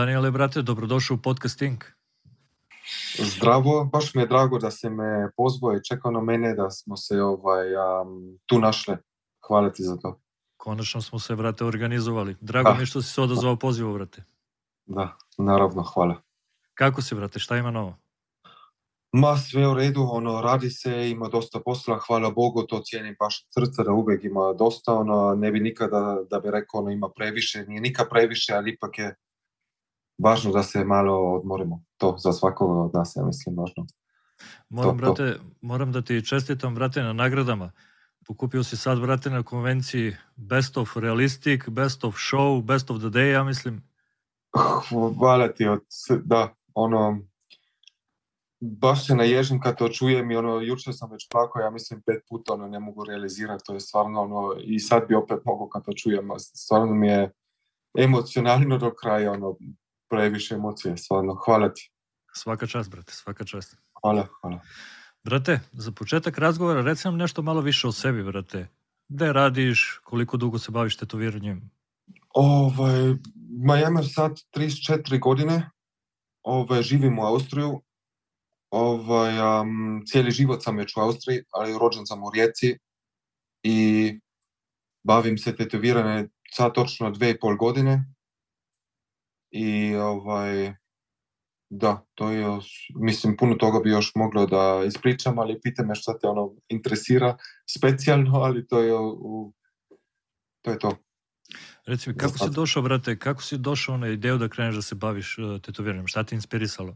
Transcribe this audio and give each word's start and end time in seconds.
Daniele, 0.00 0.30
brate, 0.30 0.62
dobrodošao 0.62 1.14
u 1.14 1.18
podcast 1.18 1.62
Inc. 1.62 1.84
Zdravo, 3.18 3.84
baš 3.84 4.14
mi 4.14 4.22
je 4.22 4.26
drago 4.26 4.58
da 4.58 4.70
se 4.70 4.90
me 4.90 5.30
pozvao 5.36 5.76
i 5.76 5.84
čekao 5.88 6.10
na 6.10 6.20
mene 6.20 6.54
da 6.54 6.70
smo 6.70 6.96
se 6.96 7.22
ovaj, 7.22 7.66
um, 7.74 8.38
tu 8.46 8.58
našli. 8.58 8.96
Hvala 9.46 9.72
ti 9.72 9.82
za 9.82 9.96
to. 9.96 10.20
Konačno 10.56 11.02
smo 11.02 11.18
se, 11.18 11.36
brate, 11.36 11.64
organizovali. 11.64 12.36
Drago 12.40 12.70
Da. 12.70 12.74
mi 12.74 12.82
je 12.82 12.86
što 12.86 13.02
si 13.02 13.12
se 13.12 13.20
odazvao 13.20 13.56
pozivu, 13.56 13.94
brate. 13.94 14.24
Da, 14.86 15.16
naravno, 15.38 15.82
hvala. 15.82 16.14
Kako 16.74 17.02
si, 17.02 17.14
brate, 17.14 17.38
šta 17.38 17.56
ima 17.56 17.70
novo? 17.70 17.96
Ma 19.12 19.36
sve 19.36 19.68
u 19.68 19.74
redu, 19.74 20.08
ono, 20.10 20.40
radi 20.40 20.70
se, 20.70 21.10
ima 21.10 21.28
dosta 21.28 21.60
posla, 21.64 21.98
hvala 22.06 22.30
Bogu, 22.30 22.62
to 22.62 22.80
cijenim 22.84 23.16
baš 23.18 23.46
srca 23.48 23.82
da 23.82 23.92
uvijek 23.92 24.24
ima 24.24 24.52
dosta, 24.52 24.94
ono, 24.94 25.34
ne 25.34 25.50
bi 25.50 25.60
nikada 25.60 26.18
da 26.30 26.40
bi 26.40 26.50
rekao 26.50 26.80
ono 26.80 26.90
ima 26.90 27.08
previše, 27.16 27.64
nije 27.68 27.80
nikad 27.80 28.08
previše, 28.10 28.52
ali 28.54 28.70
ipak 28.70 28.98
je 28.98 29.14
važno 30.22 30.52
da 30.52 30.62
se 30.62 30.84
malo 30.84 31.34
odmorimo. 31.34 31.82
To 31.96 32.16
za 32.18 32.32
svakoga 32.32 32.80
od 32.80 32.94
nas, 32.94 33.16
ja 33.16 33.24
mislim, 33.24 33.56
važno. 33.56 33.86
Moram, 34.68 34.98
To, 34.98 35.06
to. 35.06 35.14
brate, 35.14 35.40
moram 35.60 35.92
da 35.92 36.02
ti 36.02 36.26
čestitam, 36.26 36.74
brate, 36.74 37.02
na 37.02 37.12
nagradama. 37.12 37.72
Pokupio 38.26 38.64
si 38.64 38.76
sad, 38.76 39.00
brate, 39.00 39.30
na 39.30 39.42
konvenciji 39.42 40.16
Best 40.36 40.76
of 40.76 40.96
Realistic, 40.96 41.68
Best 41.68 42.04
of 42.04 42.14
Show, 42.14 42.62
Best 42.62 42.90
of 42.90 42.98
the 42.98 43.08
Day, 43.08 43.32
ja 43.32 43.44
mislim. 43.44 43.82
Hvala 45.18 45.48
ti, 45.48 45.66
od, 45.66 45.80
da, 46.24 46.54
ono, 46.74 47.18
baš 48.60 49.06
se 49.06 49.14
naježim 49.14 49.60
kad 49.60 49.78
to 49.78 49.88
čujem 49.88 50.30
i 50.30 50.36
ono, 50.36 50.60
jučer 50.60 50.94
sam 50.96 51.10
već 51.10 51.28
plakao, 51.30 51.60
ja 51.60 51.70
mislim 51.70 52.02
pet 52.06 52.22
puta, 52.28 52.52
ono, 52.52 52.68
ne 52.68 52.80
mogu 52.80 53.04
realizirati, 53.04 53.64
to 53.66 53.74
je 53.74 53.80
stvarno, 53.80 54.22
ono, 54.22 54.56
i 54.60 54.78
sad 54.78 55.08
bi 55.08 55.14
opet 55.14 55.38
mogao 55.44 55.68
kad 55.68 55.84
to 55.84 55.92
čujem, 55.92 56.28
stvarno 56.38 56.94
mi 56.94 57.08
je 57.08 57.32
emocionalno 57.98 58.78
do 58.78 58.94
kraja, 58.94 59.32
ono, 59.32 59.56
previše 60.10 60.54
emocije, 60.54 60.96
stvarno, 60.96 61.34
hvala 61.34 61.74
ti, 61.74 61.90
Svaka 62.32 62.66
čast, 62.66 62.90
brate, 62.90 63.12
svaka 63.12 63.44
čast. 63.44 63.76
hvala, 64.02 64.26
hvala. 64.40 64.60
Brate, 65.24 65.60
za 65.72 65.92
početak 65.92 66.38
razgovora 66.38 66.82
reci 66.82 67.08
nam 67.08 67.16
nešto 67.16 67.42
malo 67.42 67.60
više 67.60 67.88
o 67.88 67.92
sebi, 67.92 68.22
brate. 68.22 68.68
Gde 69.08 69.32
radiš, 69.32 70.00
koliko 70.04 70.36
dugo 70.36 70.58
se 70.58 70.70
baviš 70.70 70.96
tetoviranjem? 70.96 71.70
Ovaj, 72.34 73.14
ma 73.66 73.76
ja 73.76 73.88
imam 73.88 74.04
sad 74.04 74.38
34 74.56 75.20
godine, 75.20 75.70
ovaj, 76.42 76.82
živim 76.82 77.18
u 77.18 77.22
Austriju, 77.22 77.82
ovaj, 78.70 79.38
am, 79.38 80.02
cijeli 80.06 80.30
život 80.30 80.62
sam 80.62 80.76
već 80.76 80.96
u 80.96 81.00
Austriji, 81.00 81.42
ali 81.52 81.78
rođen 81.78 82.06
sam 82.06 82.22
u 82.22 82.30
Rijeci 82.34 82.78
i 83.62 84.20
bavim 85.02 85.38
se 85.38 85.56
tetoviranje 85.56 86.28
sad 86.52 86.74
točno 86.74 87.10
dve 87.10 87.30
i 87.30 87.38
pol 87.38 87.56
godine 87.56 88.04
i 89.50 89.94
ovaj, 89.94 90.74
da, 91.70 92.06
to 92.14 92.30
je, 92.30 92.40
još- 92.40 92.92
mislim, 92.94 93.36
puno 93.36 93.54
toga 93.54 93.80
bi 93.84 93.90
još 93.90 94.12
moglo 94.14 94.46
da 94.46 94.82
ispričam, 94.86 95.38
ali 95.38 95.60
pitaj 95.60 95.86
me 95.86 95.94
šta 95.94 96.18
te 96.18 96.28
ono 96.28 96.52
interesira 96.68 97.36
specijalno, 97.70 98.38
ali 98.44 98.66
to 98.66 98.80
je, 98.80 98.94
u, 98.98 99.52
to 100.62 100.70
je 100.70 100.78
to. 100.78 100.96
Reci 101.86 102.10
mi, 102.10 102.16
kako 102.16 102.38
si 102.38 102.50
došao, 102.50 102.82
brate, 102.82 103.18
kako 103.18 103.42
si 103.42 103.58
došao 103.58 103.96
na 103.96 104.08
ideju 104.08 104.38
da 104.38 104.48
kreneš 104.48 104.74
da 104.74 104.82
se 104.82 104.94
baviš 104.94 105.38
uh, 105.38 105.60
tetoviranjem? 105.60 106.06
Šta 106.06 106.24
te 106.24 106.34
inspirisalo? 106.34 106.94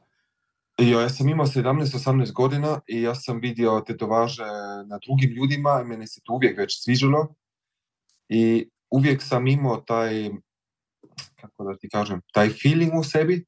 Jo, 0.78 1.00
ja 1.00 1.08
sam 1.08 1.28
imao 1.28 1.46
17-18 1.46 2.32
godina 2.32 2.80
i 2.86 3.02
ja 3.02 3.14
sam 3.14 3.40
vidio 3.40 3.82
tetovaže 3.86 4.44
na 4.86 4.98
drugim 5.06 5.30
ljudima 5.30 5.80
i 5.82 5.88
meni 5.88 6.06
se 6.06 6.20
to 6.24 6.32
uvijek 6.32 6.58
već 6.58 6.84
sviđalo. 6.84 7.34
I 8.28 8.68
uvijek 8.90 9.22
sam 9.22 9.46
imao 9.46 9.76
taj, 9.76 10.30
kako 11.40 11.64
da 11.64 11.76
ti 11.78 11.88
kažem, 11.88 12.20
taj 12.32 12.48
feeling 12.48 12.94
u 12.98 13.04
sebi 13.04 13.44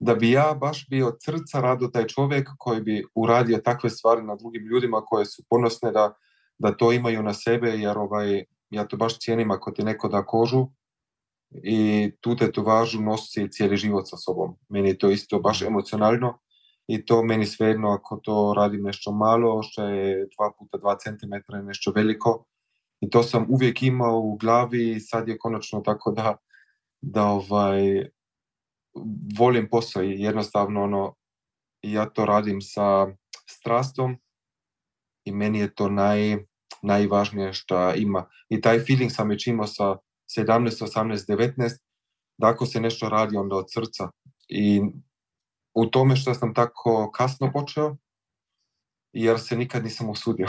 da 0.00 0.14
bi 0.14 0.30
ja 0.30 0.54
baš 0.60 0.88
bio 0.88 1.08
od 1.08 1.16
srca 1.24 1.60
rado 1.60 1.88
taj 1.88 2.06
čovjek 2.06 2.48
koji 2.58 2.80
bi 2.80 3.04
uradio 3.14 3.58
takve 3.58 3.90
stvari 3.90 4.22
na 4.22 4.36
drugim 4.36 4.66
ljudima 4.66 5.00
koje 5.00 5.26
su 5.26 5.42
ponosne 5.48 5.92
da, 5.92 6.14
da 6.58 6.76
to 6.76 6.92
imaju 6.92 7.22
na 7.22 7.34
sebe 7.34 7.68
jer 7.68 7.98
ovaj, 7.98 8.44
ja 8.70 8.84
to 8.88 8.96
baš 8.96 9.18
cijenim 9.18 9.50
ako 9.50 9.70
ti 9.70 9.84
neko 9.84 10.08
da 10.08 10.26
kožu 10.26 10.66
i 11.50 12.10
tu 12.20 12.36
tetovažu 12.36 13.02
nosi 13.02 13.48
cijeli 13.50 13.76
život 13.76 14.08
sa 14.08 14.16
sobom. 14.16 14.56
Meni 14.68 14.88
je 14.88 14.98
to 14.98 15.10
isto 15.10 15.40
baš 15.40 15.62
emocionalno 15.62 16.38
i 16.86 17.04
to 17.04 17.22
meni 17.22 17.46
svejedno 17.46 17.88
ako 17.88 18.16
to 18.16 18.54
radim 18.56 18.82
nešto 18.82 19.12
malo, 19.12 19.62
što 19.62 19.84
je 19.84 20.28
2 20.38 20.50
puta 20.58 20.78
2 20.78 20.96
cm 21.02 21.56
je 21.56 21.62
nešto 21.62 21.92
veliko. 21.94 22.44
I 23.00 23.10
to 23.10 23.22
sam 23.22 23.46
uvijek 23.48 23.82
imao 23.82 24.18
u 24.18 24.36
glavi 24.36 24.90
i 24.90 25.00
sad 25.00 25.28
je 25.28 25.38
konačno 25.38 25.80
tako 25.80 26.10
da, 26.10 26.36
da 27.00 27.24
ovaj, 27.24 28.10
volim 29.38 29.68
posao 29.70 30.02
i 30.02 30.20
jednostavno 30.22 30.82
ono, 30.82 31.14
ja 31.82 32.10
to 32.10 32.26
radim 32.26 32.60
sa 32.60 33.06
strastom 33.46 34.18
i 35.24 35.32
meni 35.32 35.58
je 35.58 35.74
to 35.74 35.88
naj, 35.88 36.36
najvažnije 36.82 37.52
što 37.52 37.94
ima. 37.94 38.28
I 38.48 38.60
taj 38.60 38.78
feeling 38.78 39.12
sam 39.12 39.28
već 39.28 39.46
imao 39.46 39.66
sa 39.66 39.96
17, 40.38 40.56
18, 40.58 41.36
19, 41.36 41.78
da 42.38 42.48
ako 42.48 42.66
se 42.66 42.80
nešto 42.80 43.08
radi 43.08 43.36
onda 43.36 43.56
od 43.56 43.66
srca. 43.68 44.10
I 44.48 44.82
u 45.74 45.86
tome 45.86 46.16
što 46.16 46.34
sam 46.34 46.54
tako 46.54 47.10
kasno 47.14 47.52
počeo, 47.52 47.96
jer 49.12 49.40
se 49.40 49.56
nikad 49.56 49.84
nisam 49.84 50.10
usudio. 50.10 50.48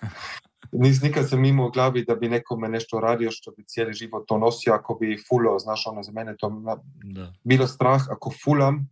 Nis, 0.72 1.02
nikad 1.02 1.28
sam 1.28 1.44
imao 1.44 1.66
u 1.66 1.70
glavi 1.70 2.04
da 2.04 2.14
bi 2.14 2.28
nekome 2.28 2.68
nešto 2.68 3.00
radio 3.00 3.30
što 3.30 3.50
bi 3.50 3.64
cijeli 3.64 3.92
život 3.94 4.24
to 4.28 4.38
nosio, 4.38 4.72
ako 4.74 4.94
bi 4.94 5.22
fulao, 5.28 5.58
znaš, 5.58 5.86
ono 5.86 6.02
za 6.02 6.12
mene 6.12 6.36
to 6.36 6.50
na- 6.50 6.76
Da, 6.94 7.32
bilo 7.44 7.66
strah, 7.66 8.02
ako 8.10 8.30
fulam, 8.44 8.88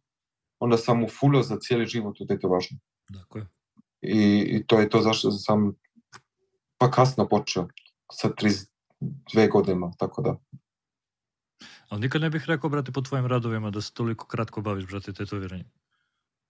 onda 0.58 0.76
sam 0.76 1.04
u 1.04 1.08
fulao 1.08 1.42
za 1.42 1.56
cijeli 1.60 1.86
život 1.86 2.20
u 2.20 2.26
tetovažu. 2.26 2.74
tako 3.12 3.38
je. 3.38 3.46
I, 4.02 4.38
I 4.40 4.66
to 4.66 4.80
je 4.80 4.88
to 4.88 5.00
zašto 5.00 5.30
sam 5.30 5.72
pa 6.78 6.90
kasno 6.90 7.28
počeo, 7.28 7.68
sa 8.12 8.28
32 8.28 9.50
godina, 9.50 9.90
tako 9.98 10.22
da. 10.22 10.36
Ali 11.88 12.00
nikad 12.00 12.20
ne 12.22 12.30
bih 12.30 12.44
rekao, 12.46 12.70
brate, 12.70 12.92
po 12.92 13.00
tvojim 13.00 13.26
radovima 13.26 13.70
da 13.70 13.80
se 13.80 13.92
toliko 13.92 14.26
kratko 14.26 14.60
baviš, 14.60 14.86
brate, 14.86 15.12
tetoviranjem. 15.12 15.66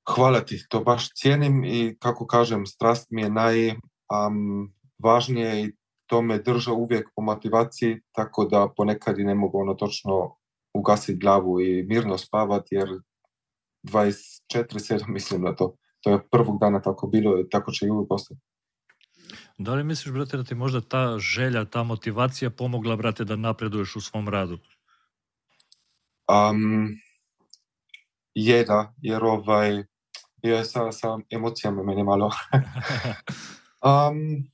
Hvala 0.08 0.40
ti, 0.40 0.66
to 0.68 0.80
baš 0.80 1.10
cijenim 1.14 1.64
i 1.64 1.96
kako 1.98 2.26
kažem, 2.26 2.66
strast 2.66 3.10
mi 3.10 3.22
je 3.22 3.30
najvažnije 5.02 5.64
i 5.64 5.72
to 6.06 6.22
me 6.22 6.38
drža 6.38 6.72
uvijek 6.72 7.08
po 7.16 7.22
motivaciji, 7.22 8.00
tako 8.12 8.44
da 8.44 8.68
ponekad 8.76 9.18
i 9.18 9.24
ne 9.24 9.34
mogu 9.34 9.60
ono 9.60 9.74
točno 9.74 10.36
ugasiti 10.74 11.18
glavu 11.18 11.60
i 11.60 11.82
mirno 11.82 12.18
spavati, 12.18 12.74
jer 12.74 12.88
24-7 13.82 15.08
mislim 15.16 15.42
na 15.42 15.56
to. 15.56 15.76
To 16.00 16.10
je 16.10 16.28
prvog 16.30 16.58
dana 16.60 16.80
tako 16.80 17.06
bilo 17.06 17.40
i 17.40 17.48
tako 17.48 17.72
će 17.72 17.86
i 17.86 17.90
uvijek 17.90 18.12
ostati. 18.12 18.40
Da 19.58 19.74
li 19.74 19.84
misliš, 19.84 20.14
brate, 20.14 20.36
da 20.36 20.44
ti 20.44 20.54
možda 20.54 20.80
ta 20.80 21.18
želja, 21.18 21.64
ta 21.64 21.82
motivacija 21.82 22.50
pomogla, 22.50 22.96
brate, 22.96 23.24
da 23.24 23.36
napreduješ 23.36 23.96
u 23.96 24.00
svom 24.00 24.28
radu? 24.28 24.58
Um, 26.28 26.88
je 28.34 28.64
da, 28.64 28.94
jer 29.02 29.24
ovaj, 29.24 29.84
je 30.42 30.64
sa, 30.64 30.92
sa 30.92 31.18
emocijama 31.30 31.82
meni 31.82 32.04
malo. 32.04 32.30
Um, 33.82 34.50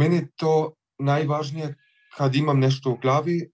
meni 0.00 0.16
je 0.16 0.28
to 0.36 0.74
najvažnije 0.98 1.74
kad 2.16 2.34
imam 2.34 2.58
nešto 2.58 2.90
u 2.90 2.98
glavi, 3.02 3.50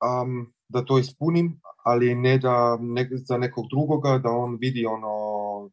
um, 0.00 0.52
da 0.68 0.84
to 0.84 0.98
ispunim, 0.98 1.60
ali 1.84 2.14
ne 2.14 2.38
da 2.38 2.78
ne, 2.80 3.08
za 3.12 3.38
nekog 3.38 3.66
drugoga, 3.70 4.18
da 4.18 4.30
on 4.30 4.56
vidi 4.60 4.86
ono 4.86 5.14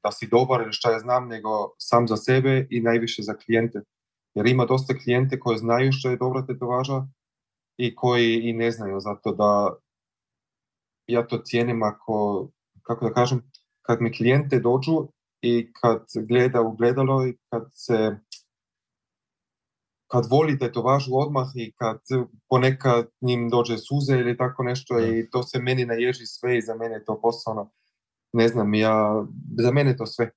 da 0.04 0.12
si 0.12 0.28
dobar 0.28 0.62
ili 0.62 0.74
šta 0.74 0.92
ja 0.92 1.00
znam, 1.00 1.28
nego 1.28 1.50
sam 1.78 2.08
za 2.08 2.18
sebe 2.18 2.68
i 2.70 2.82
najviše 2.82 3.24
za 3.24 3.34
klijente. 3.34 3.82
Jer 4.36 4.48
ima 4.48 4.66
dosta 4.66 4.94
klijente 4.94 5.40
koji 5.40 5.58
znaju 5.58 5.92
što 5.92 6.10
je 6.10 6.18
dobra 6.18 6.46
tetovaža 6.46 7.08
i 7.78 7.96
koji 7.96 8.42
i 8.44 8.54
ne 8.54 8.72
znaju, 8.72 9.00
zato 9.00 9.34
da 9.34 9.76
ja 11.08 11.28
to 11.28 11.38
cijenim 11.38 11.84
ako, 11.84 12.48
kako 12.82 13.06
da 13.06 13.14
kažem, 13.14 13.42
kad 13.82 14.02
mi 14.02 14.14
klijente 14.14 14.60
dođu 14.60 15.08
i 15.42 15.72
kad 15.74 16.06
gleda 16.28 16.62
u 16.62 16.76
gledalo 16.76 17.28
i 17.28 17.38
kad 17.50 17.64
se 17.72 18.20
kad 20.08 20.26
voli 20.32 20.60
tetovažu 20.60 21.12
odmah 21.14 21.48
i 21.56 21.74
kad 21.76 22.00
ponekad 22.50 23.08
njim 23.22 23.50
dođe 23.50 23.78
suze 23.78 24.14
ili 24.20 24.38
tako 24.38 24.64
nešto 24.64 24.96
Da. 24.96 25.08
i 25.08 25.30
to 25.30 25.44
se 25.44 25.60
meni 25.60 25.86
naježi 25.86 26.26
sve 26.26 26.58
i 26.58 26.62
za 26.62 26.76
mene 26.76 26.96
je 26.96 27.06
to 27.06 27.22
posao, 27.22 27.70
ne 28.34 28.48
znam, 28.48 28.74
ja, 28.74 29.26
za 29.58 29.72
mene 29.72 29.92
je 29.92 29.98
to 29.98 30.06
sve. 30.06 30.32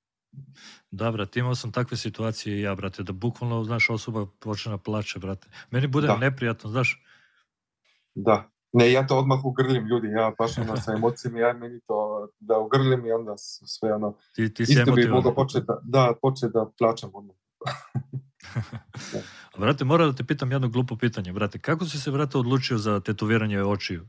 Da, 0.90 1.10
brate, 1.10 1.40
imao 1.40 1.54
sam 1.54 1.72
takve 1.72 1.96
situacije 1.96 2.56
i 2.56 2.60
ja, 2.60 2.74
brate, 2.74 3.02
da 3.02 3.12
bukvalno, 3.12 3.64
znaš, 3.64 3.90
osoba 3.90 4.26
počne 4.40 4.72
da 4.72 4.78
plače, 4.78 5.18
brate. 5.18 5.48
Meni 5.70 5.86
bude 5.86 6.06
Da. 6.06 6.16
neprijatno, 6.16 6.70
znaš, 6.70 7.04
Da. 8.14 8.50
Ne, 8.72 8.92
ja 8.92 9.06
to 9.06 9.18
odmah 9.18 9.44
ugrlim 9.44 9.86
ljudi, 9.86 10.08
ja 10.08 10.32
baš 10.38 10.58
ono 10.58 10.76
sa 10.76 10.92
emocijama, 10.92 11.38
ja 11.38 11.52
meni 11.52 11.80
to 11.86 12.28
da 12.40 12.58
ugrlim 12.58 13.06
i 13.06 13.12
onda 13.12 13.34
sve 13.36 13.94
ono, 13.94 14.16
ti, 14.34 14.54
ti 14.54 14.62
isto 14.62 14.92
bi 14.92 15.08
mogao 15.08 15.34
početi 15.34 15.66
da, 15.66 15.80
da, 15.82 16.14
početi 16.22 16.52
da 16.52 16.70
plaćam 16.78 17.10
odmah. 17.14 17.36
A, 19.54 19.58
Brate, 19.60 19.84
moram 19.84 20.10
da 20.10 20.16
te 20.16 20.24
pitam 20.24 20.52
jedno 20.52 20.68
glupo 20.68 20.96
pitanje, 20.96 21.32
brate. 21.32 21.58
Kako 21.58 21.84
si 21.84 21.98
se, 21.98 22.10
brate, 22.10 22.38
odlučio 22.38 22.78
za 22.78 23.00
tetoviranje 23.00 23.62
očiju? 23.62 24.08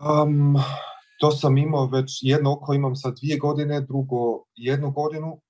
Um, 0.00 0.56
to 1.20 1.30
sam 1.30 1.58
imao 1.58 1.86
već 1.86 2.18
jedno 2.22 2.52
oko 2.52 2.74
imam 2.74 2.96
sad 2.96 3.14
dvije 3.20 3.38
godine, 3.38 3.80
drugo 3.80 4.44
jednu 4.56 4.90
godinu, 4.90 5.40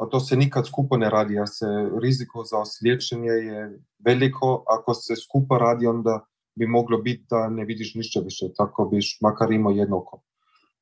a 0.00 0.06
to 0.06 0.20
se 0.20 0.36
nikad 0.36 0.66
skupo 0.66 0.96
ne 0.96 1.10
radi, 1.10 1.34
jer 1.34 1.46
se 1.48 1.66
riziko 2.02 2.44
za 2.44 2.58
osliječenje 2.58 3.28
je 3.28 3.78
veliko. 4.04 4.64
Ako 4.66 4.94
se 4.94 5.16
skupa 5.16 5.58
radi, 5.58 5.86
onda 5.86 6.24
bi 6.58 6.66
moglo 6.66 6.98
biti 6.98 7.26
da 7.30 7.48
ne 7.48 7.64
vidiš 7.64 7.94
ništa 7.94 8.20
više, 8.20 8.46
tako 8.56 8.88
biš 8.92 9.18
makar 9.22 9.52
imao 9.52 9.72
jedno 9.72 9.96
oko. 9.96 10.22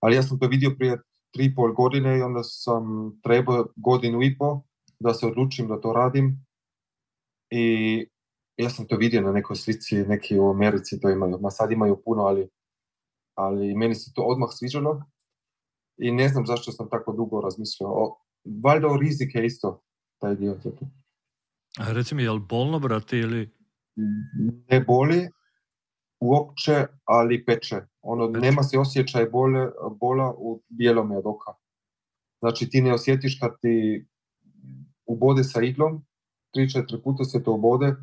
Ali 0.01 0.17
ja 0.17 0.23
sam 0.23 0.39
to 0.39 0.47
vidio 0.47 0.75
prije 0.79 1.01
tri 1.35 1.55
pol 1.55 1.73
godine 1.73 2.19
i 2.19 2.23
onda 2.23 2.43
sam 2.43 3.13
trebao 3.23 3.67
godinu 3.77 4.23
i 4.23 4.39
po 4.39 4.63
da 5.01 5.15
se 5.15 5.27
odlučim 5.27 5.69
da 5.69 5.81
to 5.81 5.93
radim. 5.93 6.46
I 7.51 8.07
ja 8.57 8.71
sam 8.71 8.87
to 8.87 8.97
vidio 8.97 9.21
na 9.21 9.33
nekoj 9.33 9.57
slici, 9.57 9.97
neki 9.97 10.39
u 10.39 10.51
Americi 10.51 11.01
to 11.01 11.11
imaju, 11.11 11.39
ma 11.41 11.51
sad 11.51 11.73
imaju 11.73 12.03
puno, 12.05 12.23
ali, 12.23 12.49
ali 13.35 13.75
meni 13.75 13.95
se 13.95 14.13
to 14.15 14.23
odmah 14.23 14.49
sviđalo 14.53 15.03
i 15.99 16.13
ne 16.13 16.29
znam 16.29 16.47
zašto 16.47 16.73
sam 16.73 16.89
tako 16.91 17.13
dugo 17.13 17.41
razmišljao. 17.41 17.91
O, 17.91 18.19
valjda 18.65 18.89
o 18.89 18.97
rizike 18.97 19.45
isto, 19.45 19.83
taj 20.19 20.35
dio. 20.35 20.57
A 21.79 21.93
reci 21.93 22.15
mi, 22.15 22.23
je 22.23 22.31
li 22.31 22.41
bolno, 22.41 22.79
brate, 22.79 23.19
ili... 23.19 23.51
Ne 24.71 24.81
boli 24.81 25.29
uopće, 26.21 26.87
ali 27.05 27.45
peče. 27.45 27.81
Ono, 28.03 28.33
peče. 28.33 28.47
nema 28.47 28.63
se 28.63 28.79
osjećaj 28.79 29.27
bole, 29.27 29.71
bola 30.01 30.35
u 30.39 30.63
bijelome 30.69 31.19
od 31.19 31.27
oka. 31.27 31.53
Znači 32.39 32.69
ti 32.69 32.81
ne 32.81 32.95
osjetiš 32.95 33.41
kad 33.41 33.61
ti 33.61 34.07
ubode 35.07 35.45
sa 35.45 35.63
iglom, 35.63 36.06
tri, 36.57 36.71
četiri 36.71 37.03
puta 37.05 37.25
se 37.25 37.43
to 37.43 37.53
ubode, 37.53 37.95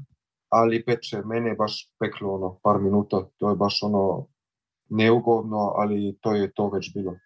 ali 0.50 0.86
peče, 0.86 1.22
mene 1.26 1.50
je 1.50 1.56
baš 1.56 1.90
peklo 2.00 2.34
ono, 2.34 2.60
par 2.64 2.82
minuta, 2.82 3.26
to 3.38 3.50
je 3.50 3.56
baš 3.56 3.84
ono 3.84 4.28
neugodno, 4.90 5.58
ali 5.58 6.18
to 6.22 6.36
je 6.36 6.52
to 6.54 6.70
već 6.70 6.94
bilo. 6.94 7.18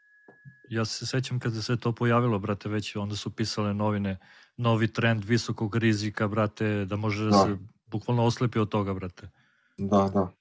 Ja 0.69 0.85
se 0.85 1.05
sećam 1.05 1.39
kada 1.39 1.61
se 1.61 1.77
to 1.77 1.91
pojavilo, 1.91 2.39
brate, 2.39 2.69
već 2.69 2.95
onda 2.95 3.15
su 3.15 3.35
pisale 3.35 3.73
novine, 3.73 4.17
novi 4.57 4.87
trend 4.93 5.23
visokog 5.23 5.75
rizika, 5.75 6.27
brate, 6.27 6.85
da 6.85 6.95
može 6.95 7.23
da, 7.23 7.29
da 7.29 7.43
se 7.43 7.57
bukvalno 7.85 8.25
oslepi 8.25 8.59
od 8.59 8.69
toga, 8.69 8.93
brate. 8.93 9.29
Da, 9.77 10.09
da. 10.13 10.31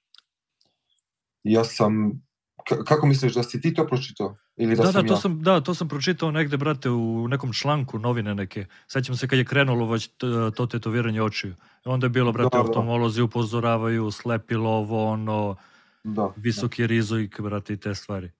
Ja 1.43 1.63
sam 1.63 2.21
kako 2.63 3.07
misliš 3.07 3.33
da 3.33 3.43
si 3.43 3.61
ti 3.61 3.73
to 3.73 3.87
pročitao? 3.87 4.35
Ili 4.57 4.75
da, 4.75 4.83
da, 4.83 4.91
sam 4.91 5.01
da, 5.01 5.07
to 5.07 5.13
ja? 5.13 5.17
sam, 5.17 5.41
da, 5.43 5.61
to 5.61 5.73
sam 5.73 5.87
pročitao 5.87 6.31
negde, 6.31 6.57
brate, 6.57 6.89
u 6.89 7.27
nekom 7.27 7.53
članku 7.53 7.99
novine 7.99 8.35
neke. 8.35 8.65
Sećam 8.87 9.15
se 9.15 9.27
kad 9.27 9.39
je 9.39 9.45
krenulo 9.45 9.87
već 9.87 10.09
to 10.55 10.65
tetoviranje 10.65 11.21
očiju. 11.21 11.55
Onda 11.85 12.05
je 12.05 12.09
bilo, 12.09 12.31
brate, 12.31 12.57
da, 12.57 12.63
da. 12.63 12.69
oftalmolozi 12.69 13.21
upozoravaju, 13.21 14.11
slepilo 14.11 14.69
ovo, 14.69 15.05
ono, 15.05 15.55
da, 16.03 16.33
visoki 16.35 16.81
da. 16.81 16.87
rizoik, 16.87 17.41
brate, 17.41 17.73
i 17.73 17.77
te 17.77 17.95
stvari. 17.95 18.31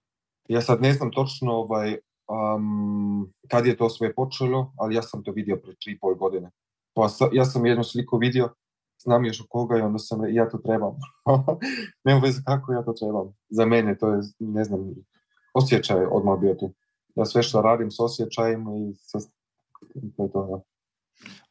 Ja 0.48 0.60
sad 0.60 0.82
ne 0.82 0.92
znam 0.92 1.10
točno 1.10 1.52
ovaj, 1.52 1.96
um, 2.28 3.30
kad 3.50 3.66
je 3.66 3.76
to 3.76 3.88
sve 3.90 4.14
počelo, 4.14 4.72
ali 4.78 4.94
ja 4.94 5.02
sam 5.02 5.24
to 5.24 5.32
vidio 5.32 5.56
pre 5.56 5.74
tri 5.84 5.92
i 5.92 5.98
pol 5.98 6.14
godine. 6.14 6.50
Pa 6.94 7.08
sa, 7.08 7.28
ja 7.32 7.44
sam 7.44 7.66
jednu 7.66 7.84
sliku 7.84 8.18
vidio 8.18 8.54
znam 8.98 9.24
još 9.24 9.42
koga 9.48 9.78
i 9.78 9.80
onda 9.80 9.98
sam 9.98 10.34
ja 10.34 10.48
to 10.48 10.58
trebam. 10.58 10.92
Nema 12.04 12.20
veze 12.20 12.42
kako 12.46 12.72
ja 12.72 12.82
to 12.82 12.92
trebam. 12.92 13.34
Za 13.48 13.66
mene 13.66 13.98
to 13.98 14.12
je, 14.12 14.20
ne 14.38 14.64
znam, 14.64 14.80
osjećaj 15.54 16.04
odmah 16.10 16.40
bio 16.40 16.54
tu. 16.54 16.74
Ja 17.14 17.24
sve 17.24 17.42
što 17.42 17.62
radim 17.62 17.90
s 17.90 18.00
osjećajem 18.00 18.60
i 18.60 18.94
sa... 18.94 19.18
To 20.16 20.22
je 20.22 20.32
to, 20.32 20.48
ja. 20.50 20.60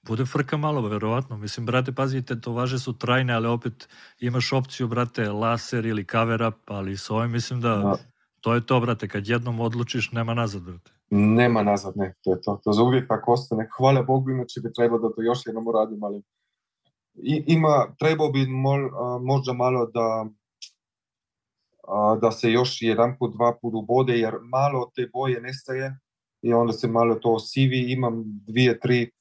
Bude 0.07 0.25
frka 0.25 0.57
malo, 0.57 0.87
verovatno. 0.87 1.37
Mislim, 1.37 1.65
brate, 1.65 1.91
pazite, 1.91 2.41
to 2.41 2.53
važe 2.53 2.79
su 2.79 2.97
trajne, 2.97 3.33
ali 3.33 3.47
opet 3.47 3.89
imaš 4.19 4.53
opciju, 4.53 4.87
brate, 4.87 5.29
laser 5.29 5.85
ili 5.85 6.05
cover 6.11 6.43
up, 6.43 6.55
ali 6.65 6.97
s 6.97 7.09
ovim 7.09 7.31
mislim 7.31 7.61
da, 7.61 7.69
da. 7.69 7.97
to 8.41 8.53
je 8.53 8.65
to, 8.65 8.79
brate, 8.79 9.07
kad 9.07 9.27
jednom 9.27 9.59
odlučiš, 9.59 10.11
nema 10.11 10.33
nazad, 10.33 10.61
brate. 10.61 10.91
Nema 11.09 11.63
nazad, 11.63 11.97
ne, 11.97 12.13
to 12.23 12.31
je 12.31 12.41
to. 12.41 12.59
To 12.63 12.73
za 12.73 12.83
uvijek 12.83 13.07
tako 13.07 13.33
ostane. 13.33 13.69
Hvala 13.77 14.03
Bogu, 14.03 14.29
inače 14.29 14.61
bi 14.63 14.73
trebalo 14.73 15.09
da 15.09 15.15
to 15.15 15.21
još 15.21 15.39
jednom 15.45 15.67
uradim, 15.67 16.03
ali 16.03 16.21
ima, 17.23 17.95
trebao 17.99 18.29
bi 18.29 18.47
mol, 18.47 18.89
možda 19.21 19.53
malo 19.53 19.85
da 19.85 20.25
da 22.21 22.31
se 22.31 22.51
još 22.51 22.81
jedan 22.81 23.17
put, 23.19 23.33
dva 23.33 23.57
put 23.61 23.73
ubode, 23.75 24.13
jer 24.13 24.33
malo 24.43 24.91
te 24.95 25.09
boje 25.13 25.41
nestaje 25.41 25.99
i 26.41 26.53
onda 26.53 26.73
se 26.73 26.87
malo 26.87 27.15
to 27.15 27.33
osivi. 27.33 27.91
Imam 27.91 28.23
dvije, 28.47 28.79
tri 28.79 29.11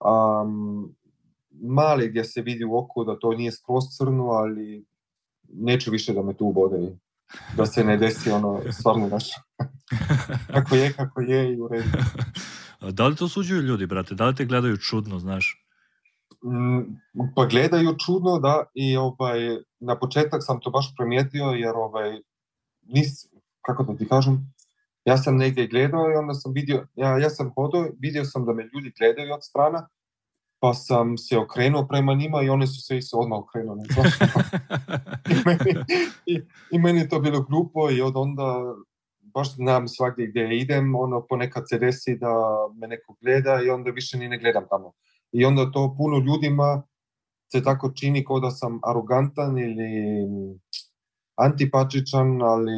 um, 0.00 0.94
male 1.50 2.08
gdje 2.08 2.24
se 2.24 2.42
vidi 2.42 2.64
u 2.64 2.76
oku 2.76 3.04
da 3.04 3.18
to 3.18 3.34
nije 3.34 3.52
skroz 3.52 3.84
crno, 3.98 4.24
ali 4.24 4.84
neću 5.48 5.90
više 5.90 6.12
da 6.12 6.22
me 6.22 6.34
tu 6.34 6.46
ubode 6.46 6.96
da 7.56 7.66
se 7.66 7.84
ne 7.84 7.96
desi 7.96 8.30
ono 8.30 8.60
stvarno 8.72 9.08
naš. 9.08 9.24
kako 10.54 10.76
je, 10.76 10.92
kako 10.92 11.20
je 11.20 11.52
i 11.52 11.60
u 11.60 11.68
redu. 11.68 11.88
Da 12.90 13.06
li 13.06 13.16
to 13.16 13.28
suđuju 13.28 13.62
ljudi, 13.62 13.86
brate? 13.86 14.14
Da 14.14 14.26
li 14.26 14.34
te 14.34 14.44
gledaju 14.44 14.76
čudno, 14.76 15.18
znaš? 15.18 15.66
Mm, 16.44 16.80
pa 17.36 17.44
gledaju 17.46 17.96
čudno, 18.06 18.38
da, 18.38 18.64
i 18.74 18.96
ovaj, 18.96 19.40
na 19.80 19.98
početak 19.98 20.42
sam 20.44 20.60
to 20.60 20.70
baš 20.70 20.94
primijetio, 20.96 21.44
jer 21.44 21.72
ovaj, 21.76 22.20
nis, 22.82 23.26
kako 23.62 23.82
da 23.82 23.96
ti 23.96 24.08
kažem, 24.08 24.54
ja 25.04 25.16
sam 25.16 25.36
negdje 25.36 25.66
gledao 25.66 26.10
i 26.10 26.16
onda 26.16 26.34
sam 26.34 26.52
vidio, 26.52 26.86
ja, 26.94 27.18
ja 27.18 27.30
sam 27.30 27.52
hodao, 27.54 27.86
vidio 27.98 28.24
sam 28.24 28.44
da 28.44 28.52
me 28.52 28.62
ljudi 28.62 28.92
gledaju 28.98 29.34
od 29.34 29.44
strana, 29.44 29.88
pa 30.60 30.74
sam 30.74 31.18
se 31.18 31.38
okrenuo 31.38 31.86
prema 31.88 32.14
njima 32.14 32.42
i 32.42 32.48
oni 32.48 32.66
su 32.66 32.82
se 32.82 32.96
isto 32.96 33.18
odmah 33.18 33.38
okrenuli. 33.38 33.80
I, 35.32 35.34
meni, 35.46 35.84
i, 36.26 36.42
I 36.70 36.78
meni 36.78 37.08
to 37.08 37.20
bilo 37.20 37.40
glupo 37.40 37.90
i 37.90 38.00
od 38.00 38.16
onda 38.16 38.74
baš 39.20 39.54
znam 39.54 39.88
svakdje 39.88 40.26
gdje 40.26 40.58
idem, 40.58 40.94
ono 40.94 41.26
ponekad 41.26 41.64
se 41.68 41.78
desi 41.78 42.16
da 42.16 42.32
me 42.74 42.86
neko 42.86 43.14
gleda 43.20 43.60
i 43.66 43.70
onda 43.70 43.90
više 43.90 44.18
ni 44.18 44.28
ne 44.28 44.38
gledam 44.38 44.64
tamo 44.70 44.92
i 45.32 45.44
onda 45.44 45.70
to 45.70 45.94
puno 45.98 46.18
ljudima 46.18 46.82
se 47.52 47.62
tako 47.62 47.90
čini 47.90 48.24
kao 48.24 48.40
da 48.40 48.50
sam 48.50 48.80
arogantan 48.82 49.58
ili 49.58 49.90
antipatičan, 51.36 52.42
ali 52.42 52.72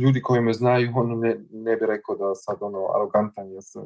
ljudi 0.00 0.22
koji 0.22 0.40
me 0.40 0.52
znaju, 0.52 0.92
ono 0.94 1.16
ne, 1.16 1.36
ne 1.50 1.76
bi 1.76 1.86
rekao 1.86 2.16
da 2.16 2.34
sad 2.34 2.56
ono 2.60 2.78
arogantan, 2.94 3.52
ja 3.52 3.62
sam 3.62 3.82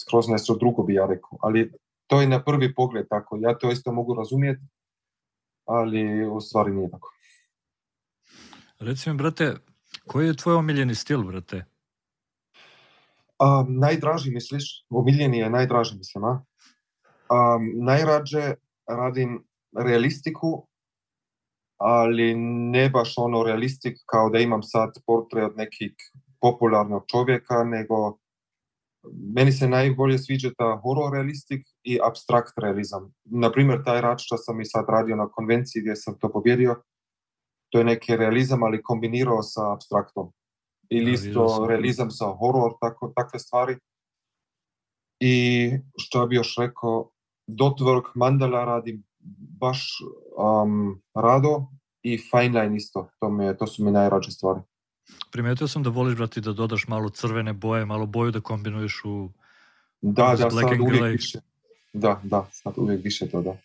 skroz 0.00 0.28
nešto 0.28 0.54
drugo 0.54 0.82
bi 0.82 0.94
ja 0.94 1.06
rekao, 1.06 1.38
ali 1.40 1.72
to 2.06 2.20
je 2.20 2.28
na 2.28 2.44
prvi 2.44 2.74
pogled 2.74 3.06
tako, 3.08 3.38
ja 3.40 3.58
to 3.58 3.70
isto 3.70 3.92
mogu 3.92 4.14
razumjeti, 4.14 4.62
ali 5.64 6.26
u 6.26 6.40
stvari 6.40 6.72
nije 6.72 6.90
tako. 6.90 7.12
Reci 8.78 9.10
mi, 9.10 9.16
brate, 9.16 9.56
koji 10.06 10.26
je 10.26 10.36
tvoj 10.36 10.54
omiljeni 10.54 10.94
stil, 10.94 11.22
brate? 11.22 11.64
A, 13.38 13.64
najdraži 13.68 14.30
misliš? 14.30 14.84
Omiljeni 14.90 15.38
je 15.38 15.50
najdraži 15.50 15.96
mislim, 15.98 16.24
a? 16.24 16.44
Um, 17.30 17.84
najrađe 17.84 18.54
radim 18.88 19.44
realistiku, 19.76 20.66
ali 21.76 22.34
ne 22.70 22.90
baš 22.90 23.14
ono 23.16 23.42
realistik 23.42 23.96
kao 24.06 24.30
da 24.30 24.38
imam 24.38 24.62
sad 24.62 24.90
portret 25.06 25.44
od 25.44 25.56
nekih 25.56 25.92
popularnog 26.40 27.04
čovjeka, 27.06 27.64
nego 27.64 28.18
meni 29.34 29.52
se 29.52 29.68
najbolje 29.68 30.18
sviđa 30.18 30.50
ta 30.58 30.80
horror 30.82 31.12
realistik 31.12 31.66
i 31.82 31.98
abstrakt 32.02 32.52
realizam. 32.62 33.12
Naprimjer, 33.24 33.84
taj 33.84 34.00
rad 34.00 34.18
što 34.20 34.36
sam 34.36 34.60
i 34.60 34.64
sad 34.64 34.84
radio 34.88 35.16
na 35.16 35.28
konvenciji 35.28 35.80
gdje 35.80 35.96
sam 35.96 36.18
to 36.18 36.32
pobjedio, 36.32 36.82
to 37.72 37.78
je 37.78 37.84
neki 37.84 38.16
realizam, 38.16 38.62
ali 38.62 38.82
kombinirao 38.82 39.42
sa 39.42 39.72
abstraktom. 39.72 40.32
Ili 40.90 41.12
isto 41.12 41.66
realizam 41.68 42.10
sa 42.10 42.24
horror, 42.24 42.72
tako, 42.80 43.12
takve 43.16 43.38
stvari. 43.38 43.76
I 45.20 45.70
što 45.96 46.26
bi 46.26 46.36
još 46.36 46.56
rekao, 46.58 47.10
dotwork 47.46 48.10
mandala 48.14 48.64
radim 48.64 49.04
baš 49.60 49.88
um, 50.36 51.02
rado 51.14 51.66
i 52.02 52.18
fine 52.18 52.60
line 52.60 52.76
isto. 52.76 53.08
To, 53.18 53.30
mi, 53.30 53.56
to 53.58 53.66
su 53.66 53.84
mi 53.84 53.90
najrađe 53.90 54.30
stvari. 54.30 54.60
Primetio 55.30 55.68
sam 55.68 55.82
da 55.82 55.90
voliš, 55.90 56.16
brati, 56.16 56.40
da 56.40 56.52
dodaš 56.52 56.88
malo 56.88 57.08
crvene 57.08 57.52
boje, 57.52 57.84
malo 57.84 58.06
boju 58.06 58.30
da 58.30 58.40
kombinuješ 58.40 59.02
u 59.04 59.30
Da, 60.00 60.34
da, 60.38 60.50
sad 60.50 60.80
uvijek 60.80 61.12
više. 61.12 61.40
Da, 61.92 62.20
da, 62.22 62.46
sad 62.52 62.74
uvijek 62.76 63.04
više 63.04 63.28
to, 63.28 63.42
da. 63.42 63.56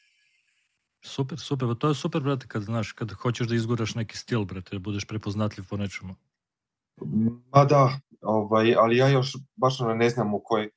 Super, 1.02 1.40
super. 1.40 1.76
To 1.76 1.88
je 1.88 1.96
super, 1.96 2.22
brate, 2.22 2.48
kad 2.48 2.62
znaš, 2.62 2.92
kad 2.92 3.12
hoćeš 3.12 3.48
da 3.48 3.56
izguraš 3.56 3.96
neki 3.96 4.18
stil, 4.18 4.46
brate, 4.46 4.76
da 4.76 4.80
budeš 4.80 5.06
prepoznatljiv 5.06 5.66
po 5.70 5.78
nečemu. 5.78 6.16
Ma 7.54 7.66
da, 7.66 8.00
ovaj, 8.22 8.76
ali 8.76 8.98
ja 8.98 9.10
još 9.10 9.38
baš 9.56 9.80
ne 9.96 10.10
znam 10.10 10.34
u 10.34 10.42
kojoj 10.44 10.70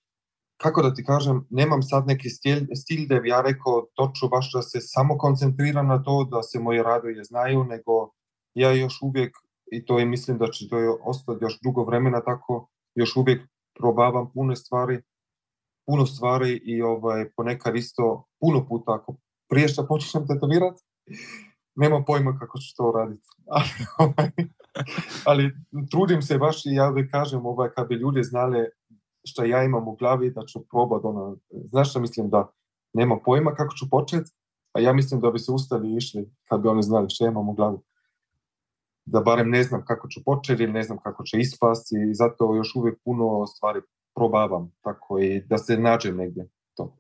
kako 0.65 0.83
da 0.83 0.95
ti 0.95 1.05
kažem, 1.05 1.47
nemam 1.51 1.83
sad 1.83 2.07
neki 2.07 2.29
stil, 2.31 2.59
stil 2.75 3.09
da 3.09 3.21
bi 3.21 3.29
ja 3.29 3.41
rekao 3.41 3.87
točno 3.95 4.29
baš 4.29 4.53
da 4.53 4.63
se 4.63 4.79
samo 4.81 5.19
koncentriram 5.19 5.87
na 5.87 6.03
to, 6.03 6.25
da 6.25 6.43
se 6.43 6.59
moje 6.59 6.83
radoje 6.83 7.25
znaju, 7.25 7.65
nego 7.65 7.93
ja 8.55 8.73
još 8.73 8.99
uvijek, 9.03 9.37
i 9.73 9.85
to 9.85 9.99
je 9.99 10.07
mislim 10.07 10.39
da 10.39 10.47
će 10.51 10.69
to 10.69 10.99
ostati 11.05 11.45
još 11.45 11.59
dugo 11.63 11.85
vremena 11.85 12.21
tako, 12.21 12.69
još 12.95 13.17
uvijek 13.17 13.49
probavam 13.79 14.31
puno 14.33 14.57
stvari, 14.57 15.03
puno 15.87 16.07
stvari 16.07 16.61
i 16.65 16.83
ovaj, 16.83 17.31
ponekad 17.37 17.77
isto 17.77 18.25
puno 18.41 18.67
puta, 18.69 18.95
ako 18.95 19.17
prije 19.51 19.69
što 19.69 19.87
počnem 19.87 20.27
tetovirati, 20.27 20.81
nema 21.75 22.05
pojma 22.07 22.39
kako 22.39 22.59
ću 22.59 22.77
to 22.77 22.93
raditi. 22.97 23.27
Ovaj, 24.05 24.31
ali 25.25 25.53
trudim 25.91 26.23
se 26.23 26.39
baš 26.39 26.67
i 26.67 26.75
ja 26.75 26.91
uvijek 26.91 27.11
kažem, 27.11 27.47
ovaj, 27.47 27.69
kad 27.77 27.89
bi 27.89 27.95
ljudi 27.95 28.23
znali 28.23 28.69
šta 29.25 29.45
ja 29.45 29.65
imam 29.65 29.89
u 29.89 29.97
glavi, 29.97 30.31
da 30.31 30.47
ću 30.47 30.67
probat, 30.71 31.05
ono, 31.05 31.37
znaš 31.65 31.91
šta 31.91 32.01
mislim 32.01 32.31
da 32.31 32.51
nema 32.93 33.19
pojma 33.25 33.55
kako 33.55 33.75
ću 33.75 33.91
početi, 33.91 34.31
a 34.73 34.81
ja 34.81 34.93
mislim 34.93 35.21
da 35.21 35.31
bi 35.31 35.39
se 35.39 35.53
ustali 35.53 35.93
i 35.93 35.97
išli 35.97 36.31
kad 36.49 36.61
bi 36.61 36.69
oni 36.69 36.83
znali 36.83 37.11
šta 37.11 37.27
imam 37.27 37.49
u 37.49 37.55
glavi. 37.55 37.79
Da 39.07 39.21
barem 39.21 39.51
ne 39.51 39.63
znam 39.63 39.85
kako 39.85 40.09
ću 40.09 40.21
početi 40.25 40.63
ili 40.63 40.73
ne 40.73 40.83
znam 40.83 40.99
kako 40.99 41.25
će 41.25 41.39
ispasti 41.39 41.95
i 42.11 42.15
zato 42.15 42.57
još 42.57 42.77
uvijek 42.77 42.99
puno 43.05 43.47
stvari 43.47 43.81
probavam, 44.15 44.73
tako 44.83 45.19
i 45.19 45.41
da 45.41 45.59
se 45.59 45.79
nađem 45.79 46.17
negdje. 46.17 46.49
To. 46.77 46.97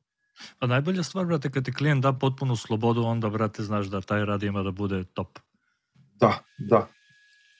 Pa 0.58 0.66
najbolja 0.66 1.02
stvar, 1.02 1.26
brate, 1.26 1.50
kad 1.50 1.64
ti 1.64 1.72
klijent 1.72 2.02
da 2.02 2.12
potpunu 2.12 2.56
slobodu, 2.56 3.02
onda, 3.02 3.30
brate, 3.30 3.62
znaš 3.62 3.86
da 3.86 4.00
taj 4.00 4.24
rad 4.24 4.42
ima 4.42 4.62
da 4.62 4.70
bude 4.70 5.04
top. 5.04 5.38
Da, 5.94 6.38
da. 6.58 6.88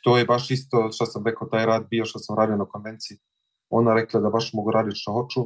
To 0.02 0.18
je 0.18 0.24
baš 0.24 0.50
isto 0.50 0.88
što 0.92 1.06
sam 1.06 1.26
rekao, 1.26 1.48
taj 1.48 1.66
rad 1.66 1.86
bio 1.90 2.04
što 2.04 2.18
sam 2.18 2.36
radio 2.36 2.56
na 2.56 2.64
konvenciji. 2.64 3.18
Ona 3.76 3.94
rekla 3.94 4.20
da 4.20 4.30
baš 4.30 4.52
mogu 4.52 4.70
raditi 4.70 4.96
što 4.96 5.12
hoću 5.12 5.40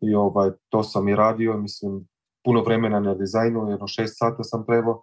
i 0.00 0.14
ovaj, 0.14 0.50
to 0.68 0.82
sam 0.82 1.08
i 1.08 1.16
radio, 1.16 1.56
mislim, 1.56 2.08
puno 2.44 2.62
vremena 2.62 3.00
na 3.00 3.14
dizajnu, 3.14 3.70
jedno 3.70 3.86
šest 3.86 4.18
sata 4.18 4.42
sam 4.42 4.66
trebao, 4.66 5.02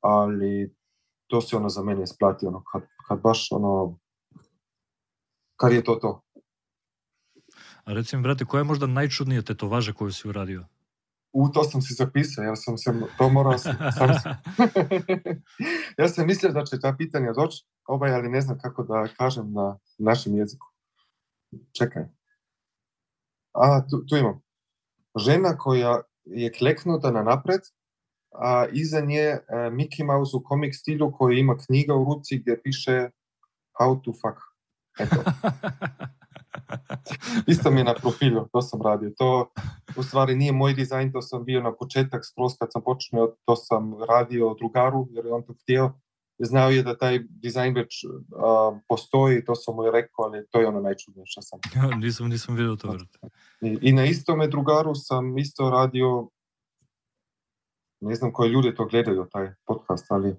ali 0.00 0.74
to 1.26 1.40
se 1.40 1.56
ono 1.56 1.68
za 1.68 1.82
mene 1.82 2.02
isplati, 2.02 2.46
ono, 2.46 2.62
kad, 2.72 2.82
kad 3.08 3.20
baš 3.20 3.48
ono, 3.52 3.98
kad 5.56 5.72
je 5.72 5.84
to 5.84 5.94
to. 5.94 6.20
A 7.84 7.92
recimo, 7.92 8.22
brate, 8.22 8.44
koja 8.44 8.60
je 8.60 8.64
možda 8.64 8.86
najčudnija 8.86 9.42
tetovaža 9.42 9.92
koju 9.92 10.12
si 10.12 10.28
uradio? 10.28 10.66
U, 11.32 11.48
to 11.48 11.64
sam 11.64 11.82
si 11.82 11.94
zapisao, 11.94 12.44
ja 12.44 12.56
sam 12.56 12.78
se, 12.78 12.92
to 13.18 13.28
morao 13.28 13.58
sam, 13.58 13.76
sam 13.98 14.08
ja 15.98 16.08
sam 16.08 16.26
mislio 16.26 16.52
da 16.52 16.64
će 16.64 16.80
ta 16.80 16.94
pitanja 16.98 17.32
doći, 17.32 17.64
ovaj, 17.84 18.14
ali 18.14 18.28
ne 18.28 18.40
znam 18.40 18.58
kako 18.58 18.82
da 18.82 19.08
kažem 19.16 19.52
na 19.52 19.78
našem 19.98 20.36
jeziku. 20.36 20.73
Čekaj. 21.72 22.02
A, 23.54 23.82
tu, 23.90 24.06
tu 24.06 24.16
imam. 24.16 24.40
Žena 25.18 25.58
koja 25.58 26.00
je 26.24 26.52
kleknuta 26.52 27.10
na 27.10 27.22
napred, 27.22 27.60
a 28.34 28.66
iza 28.72 29.00
nje 29.00 29.18
e, 29.18 29.40
Mickey 29.50 30.04
Mouse 30.04 30.36
u 30.36 30.42
komik 30.42 30.74
stilu 30.74 31.12
koji 31.12 31.38
ima 31.38 31.56
knjiga 31.66 31.94
u 31.94 32.04
ruci 32.04 32.38
gdje 32.38 32.62
piše 32.62 33.10
How 33.80 34.04
to 34.04 34.12
fuck. 34.12 34.38
Eto. 34.98 35.16
Isto 37.52 37.70
mi 37.70 37.80
je 37.80 37.84
na 37.84 37.94
profilu, 37.94 38.48
to 38.52 38.62
sam 38.62 38.82
radio. 38.82 39.10
To 39.18 39.52
u 39.96 40.02
stvari 40.02 40.34
nije 40.34 40.52
moj 40.52 40.74
dizajn, 40.74 41.12
to 41.12 41.22
sam 41.22 41.44
bio 41.44 41.62
na 41.62 41.74
početak 41.74 42.24
skroz 42.24 42.52
kad 42.58 42.72
sam 42.72 42.82
počeo, 42.82 43.34
to 43.46 43.56
sam 43.56 43.94
radio 44.08 44.54
drugaru 44.58 45.08
jer 45.10 45.26
je 45.26 45.32
on 45.32 45.42
to 45.42 45.54
htio. 45.62 45.92
Znao 46.38 46.70
je 46.70 46.82
da 46.82 46.98
taj 46.98 47.20
dizajn 47.28 47.74
već 47.74 48.04
uh, 48.04 48.78
postoji, 48.88 49.44
to 49.44 49.54
sam 49.54 49.74
mu 49.76 49.84
je 49.84 49.92
rekao, 49.92 50.24
ali 50.24 50.46
to 50.50 50.60
je 50.60 50.66
ono 50.66 50.80
najčudnije 50.80 51.26
što 51.26 51.42
sam. 51.42 51.58
Ja, 51.74 51.96
nisam, 51.96 52.28
nisam 52.28 52.54
vidio 52.54 52.76
to. 52.76 52.96
I, 53.60 53.78
I 53.82 53.92
na 53.92 54.04
istome 54.04 54.48
drugaru 54.48 54.94
sam 54.94 55.38
isto 55.38 55.70
radio, 55.70 56.28
ne 58.00 58.14
znam 58.14 58.32
koji 58.32 58.50
ljudi 58.50 58.74
to 58.74 58.86
gledaju, 58.86 59.26
taj 59.32 59.54
podcast, 59.66 60.06
ali 60.08 60.36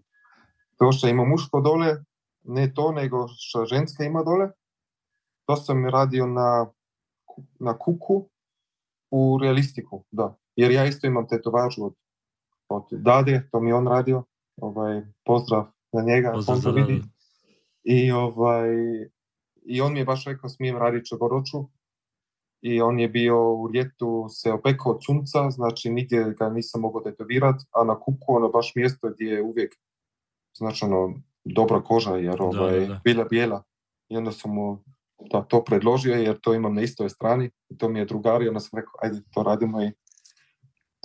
to 0.78 0.92
što 0.92 1.08
ima 1.08 1.25
muško 1.25 1.62
dole, 1.62 1.96
ne 2.44 2.74
to, 2.74 2.92
nego 2.92 3.28
što 3.38 3.66
ženska 3.66 4.04
ima 4.04 4.24
dole, 4.24 4.52
to 5.46 5.56
sam 5.56 5.90
radio 5.90 6.28
na, 6.28 6.72
na 7.60 7.78
kuku 7.78 8.30
u 9.12 9.40
realistiku, 9.42 10.06
da. 10.12 10.38
Jer 10.56 10.72
ja 10.72 10.86
isto 10.86 11.08
imam 11.08 11.28
tetovažu 11.28 11.86
od, 11.86 11.94
od 12.70 12.84
Dade, 12.92 13.50
to 13.52 13.60
mi 13.60 13.74
on 13.74 13.88
radio, 13.88 14.24
ovaj, 14.58 15.02
pozdrav 15.25 15.75
na 15.96 16.02
njega, 16.02 16.32
pozdrav 16.34 16.58
on 16.58 16.64
to 16.64 16.72
vidi. 16.72 17.02
I, 17.84 18.12
ovaj, 18.12 18.70
I 19.66 19.82
on 19.82 19.94
mi 19.94 20.00
je 20.00 20.06
baš 20.06 20.25
rekao 20.25 20.50
smijem 20.50 20.78
raditi 20.78 21.06
čegoroču 21.06 21.70
i 22.62 22.82
on 22.82 23.00
je 23.00 23.08
bio 23.08 23.54
u 23.54 23.70
ljetu 23.74 24.25
se 24.30 24.52
opekao 24.52 24.92
od 24.92 25.06
sunca, 25.06 25.50
znači 25.50 25.90
nigdje 25.90 26.34
ga 26.40 26.50
nisam 26.50 26.82
mogao 26.82 27.02
tetovirati, 27.02 27.66
a 27.72 27.84
na 27.84 28.00
kuku 28.00 28.36
ono 28.36 28.50
baš 28.50 28.72
mjesto 28.75 29.10
gdje 29.10 29.25
je 29.25 29.44
uvijek 29.44 29.74
znači 30.58 30.86
ono, 30.86 31.14
dobra 31.44 31.82
koža 31.82 32.16
jer 32.16 32.42
ovaj, 32.42 32.74
da, 32.74 32.80
da, 32.80 32.86
da. 32.86 33.02
bila 33.04 33.24
bijela. 33.24 33.64
I 34.10 34.18
onda 34.18 34.32
sam 34.32 34.54
mu 34.54 34.84
da 35.32 35.42
to 35.42 35.64
predložio 35.64 36.16
jer 36.16 36.40
to 36.42 36.54
imam 36.54 36.75
na 36.75 36.82
istoj 36.82 37.10
strani 37.10 37.50
i 37.70 37.78
to 37.78 37.90
mi 37.90 38.00
je 38.00 38.06
drugar 38.06 38.42
i 38.42 38.48
onda 38.48 38.60
sam 38.60 38.80
rekao 38.80 38.94
ajde 39.02 39.22
to 39.34 39.44
radimo 39.44 39.82
i 39.82 39.92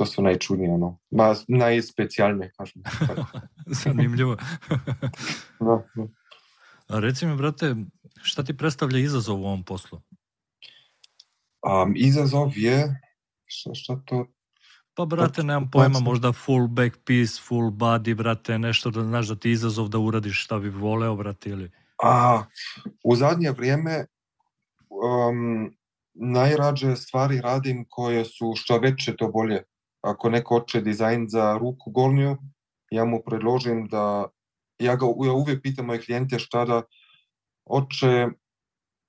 to 0.01 0.07
su 0.07 0.23
najčudnije, 0.23 0.73
ono, 0.73 0.99
ma, 1.11 1.35
najspecijalnije, 1.49 2.53
kažem. 2.57 2.83
Zanimljivo. 3.85 4.37
da, 5.67 5.83
da. 5.95 6.07
A 6.89 7.01
reci 7.01 7.27
mi, 7.27 7.37
brate, 7.37 7.75
šta 8.23 8.43
ti 8.43 8.57
predstavlja 8.57 8.99
izazov 8.99 9.41
u 9.41 9.45
ovom 9.45 9.63
poslu? 9.63 10.01
Um, 11.63 11.93
izazov 11.97 12.53
je, 12.57 13.01
šta, 13.45 13.75
šta 13.75 14.01
to... 14.05 14.27
Pa, 14.95 15.05
brate, 15.05 15.43
nemam 15.43 15.71
pojma, 15.71 16.01
možda 16.01 16.33
full 16.33 16.69
back 16.69 16.97
piece, 17.05 17.43
full 17.49 17.71
body, 17.71 18.15
brate, 18.15 18.59
nešto 18.59 18.91
da 18.91 19.03
znaš 19.03 19.29
da 19.29 19.37
ti 19.37 19.51
izazov 19.51 19.89
da 19.89 19.99
uradiš 19.99 20.45
šta 20.45 20.59
bi 20.59 20.69
voleo, 20.69 21.17
brate, 21.17 21.51
ili... 21.51 21.71
A, 22.03 22.43
u 23.05 23.17
zadnje 23.17 23.51
vrijeme 23.51 24.07
um, 24.89 25.77
najrađe 26.15 26.97
stvari 26.97 27.41
radim 27.41 27.87
koje 27.89 28.25
su 28.25 28.53
što 28.57 28.79
veće 28.79 29.17
to 29.17 29.29
bolje. 29.29 29.63
Ako 30.01 30.31
neko 30.31 30.59
hoće 30.59 30.81
dizajn 30.81 31.27
za 31.29 31.59
ruku 31.59 31.91
gornju, 31.91 32.37
ja 32.91 33.05
mu 33.05 33.23
predložim 33.27 33.89
da, 33.89 34.27
ja 34.79 34.97
ga 34.97 35.07
ja 35.07 35.33
uvijek 35.33 35.63
pitam 35.63 35.87
moje 35.87 36.01
klijente 36.01 36.39
šta 36.39 36.65
da 36.65 36.83
hoće, 37.69 38.29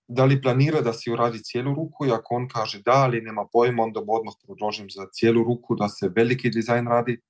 da 0.07 0.25
li 0.25 0.41
planira 0.41 0.81
da 0.81 0.93
si 0.93 1.11
uradi 1.11 1.43
cijelu 1.43 1.75
ruku 1.75 2.05
i 2.05 2.11
ako 2.11 2.35
on 2.35 2.47
kaže 2.47 2.81
da, 2.85 2.93
ali 2.93 3.21
nema 3.21 3.45
pojma, 3.51 3.83
onda 3.83 3.99
mu 3.99 4.13
odmah 4.13 4.33
predložim 4.47 4.89
za 4.89 5.07
cijelu 5.11 5.43
ruku 5.43 5.75
da 5.75 5.89
se 5.89 6.11
veliki 6.15 6.49
dizajn 6.49 6.87
radi. 6.87 7.21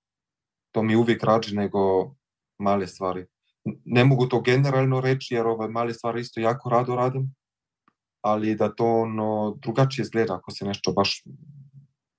To 0.72 0.84
mi 0.84 0.96
uvijek 0.96 1.24
rađe 1.24 1.56
nego 1.56 2.12
male 2.58 2.88
stvari 2.88 3.26
ne 3.86 4.06
mogu 4.06 4.28
to 4.28 4.42
generalno 4.42 5.02
reći 5.02 5.34
jer 5.34 5.48
ove 5.48 5.68
male 5.68 5.94
stvari 5.94 6.22
isto 6.22 6.40
jako 6.40 6.70
rado 6.70 6.96
radim, 6.96 7.36
ali 8.22 8.56
da 8.56 8.76
to 8.76 8.86
ono 8.86 9.58
drugačije 9.62 10.04
izgleda 10.04 10.36
ako 10.36 10.52
se 10.52 10.66
nešto 10.66 10.92
baš 10.92 11.24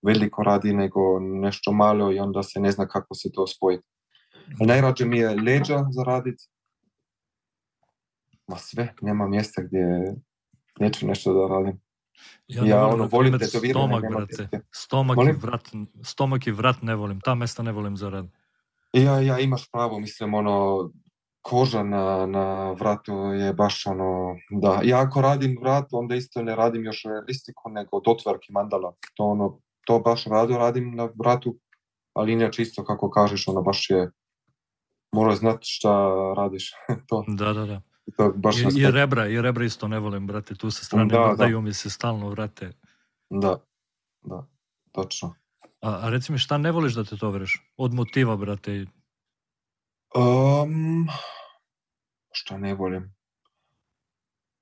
veliko 0.03 0.43
radi 0.43 0.73
nego 0.73 1.21
nešto 1.21 1.73
malo 1.73 2.13
i 2.13 2.19
onda 2.19 2.43
se 2.43 2.61
ne 2.61 2.71
zna 2.71 2.89
kako 2.89 3.15
se 3.15 3.33
to 3.33 3.47
spojiti. 3.47 3.89
Najrađe 4.61 5.05
mi 5.05 5.19
je 5.19 5.41
leđa 5.43 5.87
za 5.91 6.03
raditi. 6.03 6.45
Ma 8.47 8.57
sve, 8.57 8.95
nema 9.01 9.29
mjesta 9.29 9.63
gdje 9.63 10.15
neću 10.81 11.07
nešto 11.07 11.33
da 11.33 11.55
radim. 11.55 11.81
Ja, 12.49 12.65
ja 12.65 12.87
ono, 12.87 13.07
volim 13.07 13.39
tetoviranje. 13.39 13.87
Stomak, 13.87 14.11
brate. 14.11 14.61
Stomak, 14.73 15.19
i 15.29 15.33
vrat, 15.33 15.69
stomak 16.05 16.47
i 16.47 16.51
vrat 16.51 16.83
ne 16.83 16.95
volim. 16.95 17.21
Ta 17.21 17.35
mesta 17.35 17.63
ne 17.63 17.73
volim 17.73 17.97
za 17.97 18.09
rad. 18.09 18.27
Ja, 18.93 19.21
ja, 19.21 19.39
imaš 19.39 19.71
pravo, 19.71 19.99
mislim, 19.99 20.35
ono, 20.35 20.91
koža 21.43 21.83
na, 21.83 22.27
na 22.27 22.73
vratu 22.73 23.13
je 23.15 23.53
baš 23.53 23.87
ono, 23.87 24.37
da, 24.51 24.81
ja 24.85 25.01
ako 25.01 25.21
radim 25.21 25.57
vrat, 25.61 25.89
onda 25.93 26.15
isto 26.15 26.43
ne 26.43 26.57
radim 26.57 26.85
još 26.85 27.03
realistiku, 27.05 27.71
nego 27.71 28.01
dotvarki 28.01 28.53
mandala. 28.53 28.95
To 29.15 29.25
ono, 29.25 29.59
to 29.87 29.99
baš 29.99 30.25
rado 30.25 30.59
radim 30.59 30.97
na 30.97 31.09
vratu, 31.19 31.59
ali 32.12 32.33
inače 32.33 32.62
isto 32.62 32.85
kako 32.85 33.11
kažeš, 33.11 33.49
ono 33.49 33.62
baš 33.62 33.91
je, 33.91 34.11
mora 35.12 35.35
znati 35.35 35.62
šta 35.62 36.11
radiš. 36.37 36.71
to. 37.09 37.25
Da, 37.29 37.53
da, 37.53 37.67
da. 37.67 37.83
To 38.17 38.33
baš 38.37 38.57
I, 38.57 38.67
I 38.77 38.91
rebra, 38.91 39.27
i 39.27 39.43
rebra 39.43 39.65
isto 39.65 39.89
ne 39.89 39.99
volim, 39.99 40.27
brate, 40.27 40.55
tu 40.55 40.71
se 40.71 40.85
strane 40.85 41.07
da, 41.07 41.35
da. 41.39 41.61
mi 41.61 41.75
se 41.75 41.91
stalno 41.91 42.29
vrate. 42.29 42.73
Da, 43.31 43.59
da, 44.23 44.47
točno. 44.93 45.35
A, 45.81 46.01
a 46.03 46.11
reci 46.11 46.33
mi, 46.33 46.39
šta 46.39 46.59
ne 46.59 46.71
voliš 46.71 46.95
da 46.95 47.05
te 47.05 47.17
to 47.17 47.31
vreš? 47.31 47.73
Od 47.77 47.95
motiva, 47.95 48.37
brate, 48.37 48.87
Um, 50.15 51.09
šta 52.33 52.59
ne 52.59 52.75
volim? 52.75 53.15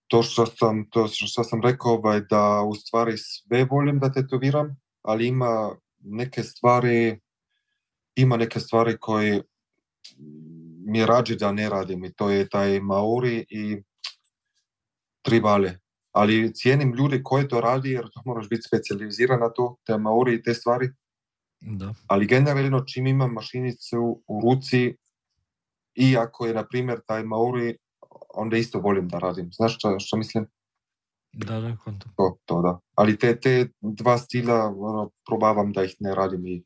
To 0.07 0.23
što 0.23 0.47
sam, 0.47 0.91
to 0.91 1.09
što 1.09 1.45
sam 1.45 1.63
rekao 1.63 1.93
ovaj, 1.93 2.21
da 2.21 2.63
u 2.63 2.75
stvari 2.75 3.19
sve 3.19 3.65
volim 3.65 3.99
da 3.99 4.13
tetoviram, 4.13 4.77
ali 5.03 5.27
ima 5.27 5.77
neke 5.99 6.43
stvari 6.43 7.21
ima 8.15 8.37
neke 8.37 8.61
stvari 8.61 8.97
koje 9.01 9.43
mi 10.87 10.99
je 10.99 11.07
rađe 11.07 11.37
da 11.37 11.53
ne 11.53 11.69
radim 11.71 12.05
i 12.05 12.13
to 12.13 12.31
je 12.31 12.49
taj 12.49 12.81
Maori 12.81 13.47
i 13.49 13.83
tribale. 15.23 15.79
Ali 16.13 16.55
cijenim 16.55 16.95
ljudi 16.95 17.23
koji 17.23 17.49
to 17.49 17.61
radi 17.61 17.91
jer 17.91 18.05
to 18.15 18.23
moraš 18.25 18.49
biti 18.49 18.63
specijaliziran 18.63 19.41
na 19.41 19.53
to, 19.53 19.77
te 19.85 19.99
Maori 19.99 20.35
i 20.35 20.43
te 20.43 20.55
stvari. 20.55 20.89
Da. 21.61 21.95
Ali 22.07 22.27
generalno 22.27 22.85
čim 22.85 23.07
imam 23.07 23.33
mašinicu 23.33 24.23
u 24.27 24.41
ruci, 24.41 24.97
i 25.95 26.17
ako 26.17 26.47
je, 26.47 26.55
na 26.55 26.67
primjer, 26.67 27.01
taj 27.07 27.23
Maori, 27.25 27.77
onda 28.35 28.57
isto 28.57 28.79
volim 28.79 29.09
da 29.09 29.19
radim. 29.19 29.51
Znaš 29.53 29.75
što, 29.75 29.99
što 29.99 30.17
mislim? 30.17 30.47
Da, 31.33 31.61
da, 31.61 31.77
kontam. 31.85 32.13
To, 32.17 32.37
to, 32.45 32.63
da. 32.63 32.79
Ali 32.95 33.19
te, 33.19 33.41
te 33.41 33.69
dva 33.81 34.19
stila 34.19 34.75
ono, 34.77 35.11
probavam 35.27 35.73
da 35.73 35.85
ih 35.85 35.97
ne 36.01 36.15
radim 36.15 36.47
i 36.47 36.65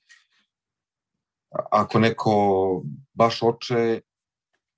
ako 1.70 1.98
neko 1.98 2.34
baš 3.14 3.42
oče, 3.42 4.00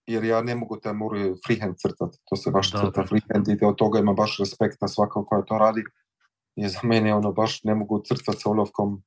jer 0.07 0.25
ja 0.25 0.43
ne 0.43 0.55
mogu 0.55 0.77
te 0.81 0.93
moraju 0.93 1.37
freehand 1.47 1.75
crtati, 1.79 2.19
to 2.25 2.37
se 2.37 2.51
baš 2.51 2.73
da, 2.73 2.79
crta 2.79 3.01
da. 3.01 3.07
freehand 3.07 3.49
i 3.49 3.65
od 3.65 3.77
toga 3.77 3.99
ima 3.99 4.13
baš 4.13 4.39
respekta 4.39 4.89
svako 4.89 5.25
koja 5.25 5.43
to 5.43 5.59
radi. 5.59 5.85
I 6.57 6.69
za 6.69 6.81
mene 6.83 7.15
ono 7.15 7.33
baš 7.33 7.65
ne 7.65 7.75
mogu 7.75 8.03
crtati 8.05 8.41
sa 8.41 8.51
olovkom 8.51 9.03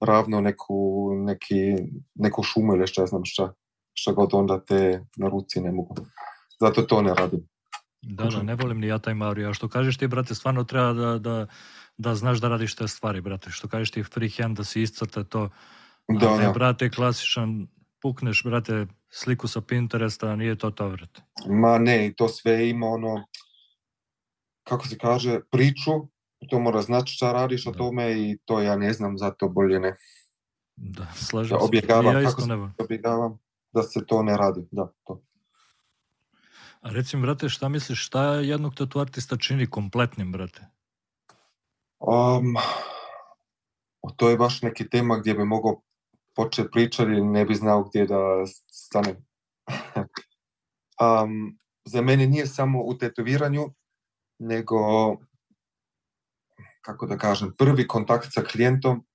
ravno 0.00 0.40
neku, 0.40 1.10
neki, 1.14 1.76
neku 2.14 2.42
šumu 2.42 2.74
ili 2.74 2.86
šta 2.86 3.06
znam 3.06 3.24
šta, 3.24 3.52
šta 3.94 4.12
god 4.12 4.34
onda 4.34 4.60
te 4.64 5.04
na 5.16 5.28
ruci 5.28 5.60
ne 5.60 5.72
mogu. 5.72 5.94
Zato 6.60 6.82
to 6.82 7.02
ne 7.02 7.14
radim. 7.14 7.48
Da, 8.02 8.24
da, 8.24 8.42
ne 8.42 8.54
volim 8.54 8.80
ni 8.80 8.86
ja 8.86 8.98
taj 8.98 9.14
Mario. 9.14 9.50
A 9.50 9.54
što 9.54 9.68
kažeš 9.68 9.96
ti, 9.96 10.06
brate, 10.06 10.34
stvarno 10.34 10.64
treba 10.64 10.92
da, 10.92 11.18
da, 11.18 11.46
da 11.96 12.14
znaš 12.14 12.38
da 12.38 12.48
radiš 12.48 12.74
te 12.74 12.88
stvari, 12.88 13.20
brate. 13.20 13.50
Što 13.50 13.68
kažeš 13.68 13.90
ti 13.90 14.02
freehand, 14.02 14.56
da 14.56 14.64
si 14.64 14.82
iscrta 14.82 15.24
to. 15.24 15.48
Da, 16.08 16.32
a 16.32 16.36
ne, 16.36 16.44
da. 16.44 16.52
brate, 16.52 16.90
klasičan, 16.90 17.66
pukneš, 18.02 18.44
brate, 18.44 18.86
sliku 19.10 19.48
sa 19.48 19.60
Pinteresta, 19.60 20.36
nije 20.36 20.56
to 20.56 20.70
to, 20.70 20.90
brate. 20.90 21.22
Ma 21.46 21.78
ne, 21.78 22.12
to 22.16 22.28
sve 22.28 22.68
ima 22.68 22.86
ono, 22.86 23.26
kako 24.68 24.86
se 24.86 24.98
kaže, 24.98 25.40
priču, 25.50 25.92
to 26.50 26.58
mora 26.58 26.82
znati 26.82 27.10
šta 27.10 27.32
radiš 27.32 27.66
o 27.66 27.70
da. 27.70 27.78
tome 27.78 28.12
i 28.12 28.38
to 28.44 28.60
ja 28.60 28.76
ne 28.76 28.92
znam, 28.92 29.18
zato 29.18 29.48
bolje 29.48 29.80
ne. 29.80 29.96
Da, 30.76 31.06
slažem 31.14 31.58
da, 31.58 31.64
objegavam, 31.64 32.14
se. 32.14 32.22
Ja 32.22 32.28
kako 32.28 32.40
se 32.42 32.52
objegavam 32.78 33.38
da 33.72 33.82
se 33.82 34.06
to 34.06 34.22
ne 34.22 34.36
radi, 34.36 34.68
da, 34.70 34.92
to. 35.04 35.22
A 36.86 36.90
recim, 36.92 37.22
brate, 37.22 37.48
šta 37.48 37.68
misliš, 37.68 38.06
šta 38.06 38.34
jednog 38.34 38.74
tatu 38.74 39.00
artista 39.00 39.36
čini 39.36 39.66
kompletnim, 39.70 40.32
brate? 40.32 40.66
Um, 41.98 42.54
to 44.16 44.28
je 44.30 44.36
baš 44.36 44.62
neki 44.62 44.88
tema 44.90 45.18
gdje 45.18 45.34
bi 45.34 45.44
mogao 45.44 45.82
početi 46.34 46.70
pričati 46.70 47.10
i 47.10 47.24
ne 47.24 47.44
bi 47.44 47.54
znao 47.54 47.82
gdje 47.84 48.06
da 48.06 48.46
stane. 48.70 49.16
um, 51.02 51.58
za 51.92 52.02
mene 52.02 52.26
nije 52.26 52.46
samo 52.46 52.82
u 52.82 52.98
tetoviranju, 52.98 53.66
nego, 54.38 54.76
kako 56.80 57.06
da 57.06 57.18
kažem, 57.18 57.54
prvi 57.58 57.86
kontakt 57.86 58.32
sa 58.32 58.42
klijentom, 58.42 59.06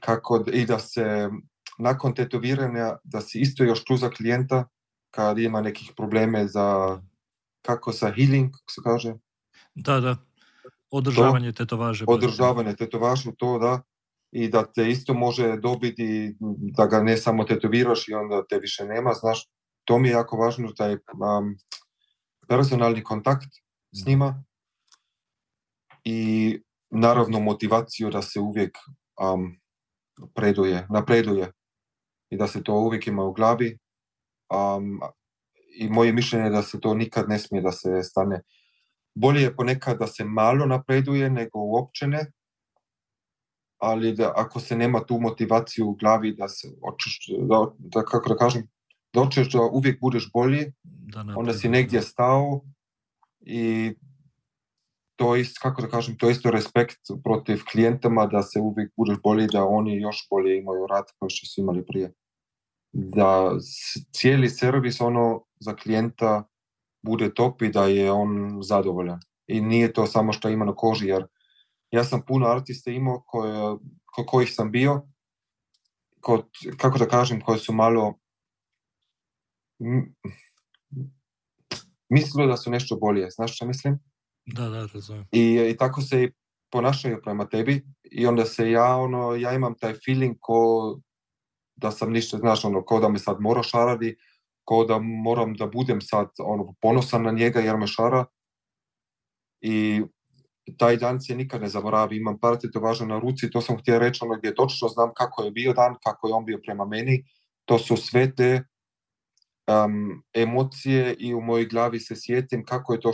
kako 0.00 0.44
i 0.52 0.66
da 0.66 0.78
se 0.78 1.30
nakon 1.78 2.14
tetoviranja, 2.14 2.96
da 3.04 3.20
se 3.20 3.38
isto 3.38 3.64
još 3.64 3.84
tu 3.84 3.96
za 3.96 4.10
klijenta, 4.10 4.68
kad 5.14 5.38
ima 5.38 5.60
nekih 5.60 5.92
probleme 5.96 6.48
za, 6.48 6.98
kako 7.62 7.92
sa 7.92 8.10
healing, 8.10 8.52
kako 8.52 8.72
se 8.72 8.80
kaže? 8.84 9.14
Da, 9.74 10.00
da. 10.00 10.16
Održavanje 10.90 11.52
to, 11.52 11.64
tetovaže. 11.64 12.04
Održavanje 12.08 12.76
tetovažu, 12.76 13.32
to 13.38 13.58
da. 13.58 13.82
I 14.32 14.48
da 14.48 14.64
te 14.72 14.90
isto 14.90 15.14
može 15.14 15.56
dobiti, 15.56 16.36
da 16.76 16.86
ga 16.86 17.02
ne 17.02 17.16
samo 17.16 17.44
tetoviraš 17.44 18.08
i 18.08 18.14
onda 18.14 18.42
te 18.46 18.58
više 18.58 18.84
nema, 18.84 19.12
znaš. 19.12 19.46
To 19.84 19.98
mi 19.98 20.08
je 20.08 20.12
jako 20.12 20.36
važno, 20.36 20.72
taj 20.72 20.92
um, 20.94 21.56
personalni 22.48 23.02
kontakt 23.04 23.48
s 23.92 24.06
njima 24.06 24.44
i 26.04 26.60
naravno 26.90 27.40
motivaciju 27.40 28.10
da 28.10 28.22
se 28.22 28.40
uvijek 28.40 28.78
um, 29.22 29.60
preduje, 30.34 30.86
napreduje 30.90 31.52
i 32.30 32.36
da 32.36 32.46
se 32.48 32.62
to 32.62 32.74
uvijek 32.74 33.06
ima 33.06 33.22
u 33.22 33.32
glavi. 33.32 33.78
Um, 34.54 35.00
I 35.76 35.88
moje 35.88 36.12
mišljenje 36.12 36.44
je 36.44 36.50
da 36.50 36.62
se 36.62 36.80
to 36.80 36.94
nikad 36.94 37.28
ne 37.28 37.38
smije 37.38 37.62
da 37.62 37.72
se 37.72 38.02
stane 38.02 38.42
bolje 39.14 39.42
je 39.42 39.56
ponekad 39.56 39.98
da 39.98 40.06
se 40.06 40.24
malo 40.24 40.66
napreduje 40.66 41.30
nego 41.30 41.58
uopće 41.58 42.06
ne, 42.06 42.32
ali 43.78 44.12
da 44.12 44.32
ako 44.36 44.60
se 44.60 44.76
nema 44.76 45.04
tu 45.04 45.18
motivaciju 45.20 45.88
u 45.88 45.94
glavi 45.94 46.34
da 46.34 46.48
se 46.48 46.68
očeš, 46.82 47.18
da, 47.38 47.66
da 47.78 48.04
kako 48.04 48.28
da 48.28 48.36
kažem, 48.36 48.68
da 49.12 49.24
hoćeš 49.24 49.52
da 49.52 49.60
uvijek 49.60 50.00
budeš 50.00 50.30
bolji, 50.32 50.72
da 50.82 51.24
onda 51.36 51.52
si 51.52 51.68
negdje 51.68 52.02
stao 52.02 52.60
i 53.40 53.94
to 55.16 55.36
je 55.36 55.44
kako 55.62 55.82
da 55.82 55.88
kažem, 55.88 56.16
to 56.18 56.30
isto 56.30 56.50
respekt 56.50 56.98
protiv 57.24 57.60
klijentama 57.72 58.26
da 58.26 58.42
se 58.42 58.60
uvijek 58.60 58.92
budeš 58.96 59.18
bolji, 59.22 59.46
da 59.52 59.64
oni 59.64 59.96
još 60.00 60.26
bolje 60.30 60.58
imaju 60.58 60.86
rad 60.86 61.04
kao 61.18 61.28
što 61.28 61.46
su 61.46 61.60
imali 61.60 61.86
prije. 61.86 62.12
Da 62.94 63.50
cijeli 64.12 64.48
servis 64.48 65.00
ono 65.00 65.44
za 65.60 65.76
klijenta 65.76 66.44
bude 67.02 67.34
top 67.34 67.62
i 67.62 67.68
da 67.68 67.86
je 67.86 68.12
on 68.12 68.58
zadovoljan. 68.62 69.20
I 69.46 69.60
nije 69.60 69.92
to 69.92 70.06
samo 70.06 70.32
što 70.32 70.48
ima 70.48 70.64
na 70.64 70.74
koži, 70.74 71.06
jer 71.06 71.26
ja 71.90 72.04
sam 72.04 72.22
puno 72.26 72.46
artista 72.46 72.90
imao 72.90 73.22
koje, 73.26 73.76
ko, 74.04 74.24
kojih 74.26 74.54
sam 74.54 74.70
bio, 74.70 75.02
kod, 76.20 76.46
kako 76.76 76.98
da 76.98 77.08
kažem, 77.08 77.40
koji 77.40 77.58
su 77.58 77.72
malo 77.72 78.18
mislili 82.08 82.48
da 82.48 82.56
su 82.56 82.70
nešto 82.70 82.96
bolje, 82.96 83.30
znaš 83.30 83.56
što 83.56 83.66
mislim? 83.66 83.98
Da, 84.46 84.68
da, 84.68 84.86
razumijem. 84.94 85.26
I, 85.32 85.70
I 85.70 85.76
tako 85.76 86.00
se 86.00 86.22
i 86.22 86.32
ponašaju 86.70 87.20
prema 87.22 87.48
tebi 87.48 87.84
i 88.02 88.26
onda 88.26 88.44
se 88.44 88.70
ja, 88.70 88.96
ono, 88.96 89.34
ja 89.34 89.52
imam 89.52 89.74
taj 89.80 89.94
feeling 90.04 90.36
ko 90.40 91.00
da 91.76 91.90
sam 91.90 92.12
ništa, 92.12 92.38
znaš, 92.38 92.64
ono, 92.64 92.82
ko 92.84 93.00
da 93.00 93.08
me 93.08 93.18
sad 93.18 93.40
mora 93.40 93.62
šaradi, 93.62 94.16
kao 94.68 94.84
da 94.84 94.98
moram 94.98 95.54
da 95.54 95.66
budem 95.66 96.00
sad 96.00 96.28
ono, 96.38 96.74
ponosan 96.80 97.22
na 97.22 97.30
njega 97.30 97.60
jer 97.60 97.76
me 97.76 97.86
šara. 97.86 98.24
I 99.60 100.02
taj 100.78 100.96
dan 100.96 101.20
se 101.20 101.36
nikad 101.36 101.62
ne 101.62 101.68
zaboravi, 101.68 102.16
imam 102.16 102.38
par 102.38 102.56
tetovaža 102.58 103.04
na 103.04 103.18
ruci, 103.18 103.50
to 103.50 103.60
sam 103.60 103.78
htio 103.78 103.98
reći 103.98 104.24
ono 104.24 104.38
gdje 104.38 104.54
točno 104.54 104.88
znam 104.88 105.10
kako 105.16 105.42
je 105.42 105.50
bio 105.50 105.72
dan, 105.72 105.94
kako 106.04 106.28
je 106.28 106.34
on 106.34 106.44
bio 106.44 106.60
prema 106.64 106.84
meni, 106.84 107.24
to 107.64 107.78
su 107.78 107.96
sve 107.96 108.34
te 108.34 108.64
um, 109.66 110.22
emocije 110.34 111.14
i 111.18 111.34
u 111.34 111.40
mojoj 111.40 111.66
glavi 111.66 112.00
se 112.00 112.14
sjetim 112.16 112.64
kako 112.64 112.92
je 112.92 113.00
to 113.00 113.10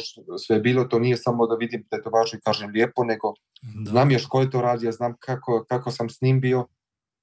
sve 0.46 0.60
bilo, 0.60 0.84
to 0.84 0.98
nije 0.98 1.16
samo 1.16 1.46
da 1.46 1.54
vidim 1.54 1.84
tetovažu 1.90 2.36
i 2.36 2.40
kažem 2.40 2.70
lijepo, 2.70 3.04
nego 3.04 3.34
da. 3.62 3.90
znam 3.90 4.10
još 4.10 4.26
ko 4.26 4.40
je 4.40 4.50
to 4.50 4.60
radio, 4.62 4.92
znam 4.92 5.14
kako, 5.18 5.64
kako 5.68 5.90
sam 5.90 6.10
s 6.10 6.20
njim 6.20 6.40
bio, 6.40 6.66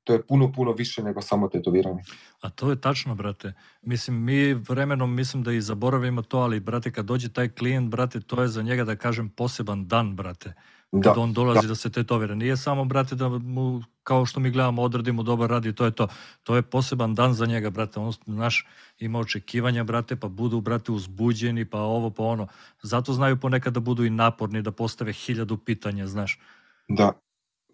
to 0.07 0.13
je 0.13 0.21
puno, 0.21 0.51
puno 0.51 0.71
više 0.71 1.03
nego 1.03 1.21
samo 1.21 1.47
tetoviranje. 1.47 2.03
A 2.41 2.49
to 2.49 2.69
je 2.69 2.81
tačno, 2.81 3.15
brate. 3.15 3.53
Mislim, 3.81 4.23
mi 4.23 4.53
vremenom 4.53 5.15
mislim 5.15 5.43
da 5.43 5.51
i 5.51 5.61
zaboravimo 5.61 6.21
to, 6.21 6.37
ali, 6.39 6.59
brate, 6.59 6.91
kad 6.91 7.05
dođe 7.05 7.29
taj 7.29 7.49
klijent, 7.49 7.89
brate, 7.89 8.19
to 8.19 8.41
je 8.41 8.47
za 8.47 8.61
njega, 8.61 8.83
da 8.83 8.95
kažem, 8.95 9.29
poseban 9.29 9.87
dan, 9.87 10.15
brate. 10.15 10.53
Kad 10.91 11.15
da, 11.15 11.21
on 11.21 11.33
dolazi 11.33 11.61
da. 11.61 11.67
da 11.67 11.75
se 11.75 11.91
tetovira. 11.91 12.35
Nije 12.35 12.57
samo, 12.57 12.85
brate, 12.85 13.15
da 13.15 13.29
mu, 13.29 13.81
kao 14.03 14.25
što 14.25 14.39
mi 14.39 14.51
gledamo, 14.51 14.81
odradimo 14.81 15.23
dobar 15.23 15.49
rad 15.49 15.65
i 15.65 15.75
to 15.75 15.85
je 15.85 15.91
to. 15.91 16.07
To 16.43 16.55
je 16.55 16.61
poseban 16.61 17.15
dan 17.15 17.33
za 17.33 17.45
njega, 17.45 17.69
brate. 17.69 17.99
On, 17.99 18.13
naš, 18.25 18.65
ima 18.99 19.19
očekivanja, 19.19 19.83
brate, 19.83 20.15
pa 20.15 20.27
budu, 20.27 20.61
brate, 20.61 20.91
uzbuđeni, 20.91 21.65
pa 21.65 21.79
ovo, 21.79 22.09
pa 22.09 22.23
ono. 22.23 22.47
Zato 22.81 23.13
znaju 23.13 23.39
ponekad 23.39 23.73
da 23.73 23.79
budu 23.79 24.05
i 24.05 24.09
naporni, 24.09 24.61
da 24.61 24.71
postave 24.71 25.13
hiljadu 25.13 25.57
pitanja, 25.57 26.07
znaš. 26.07 26.39
Da, 26.87 27.11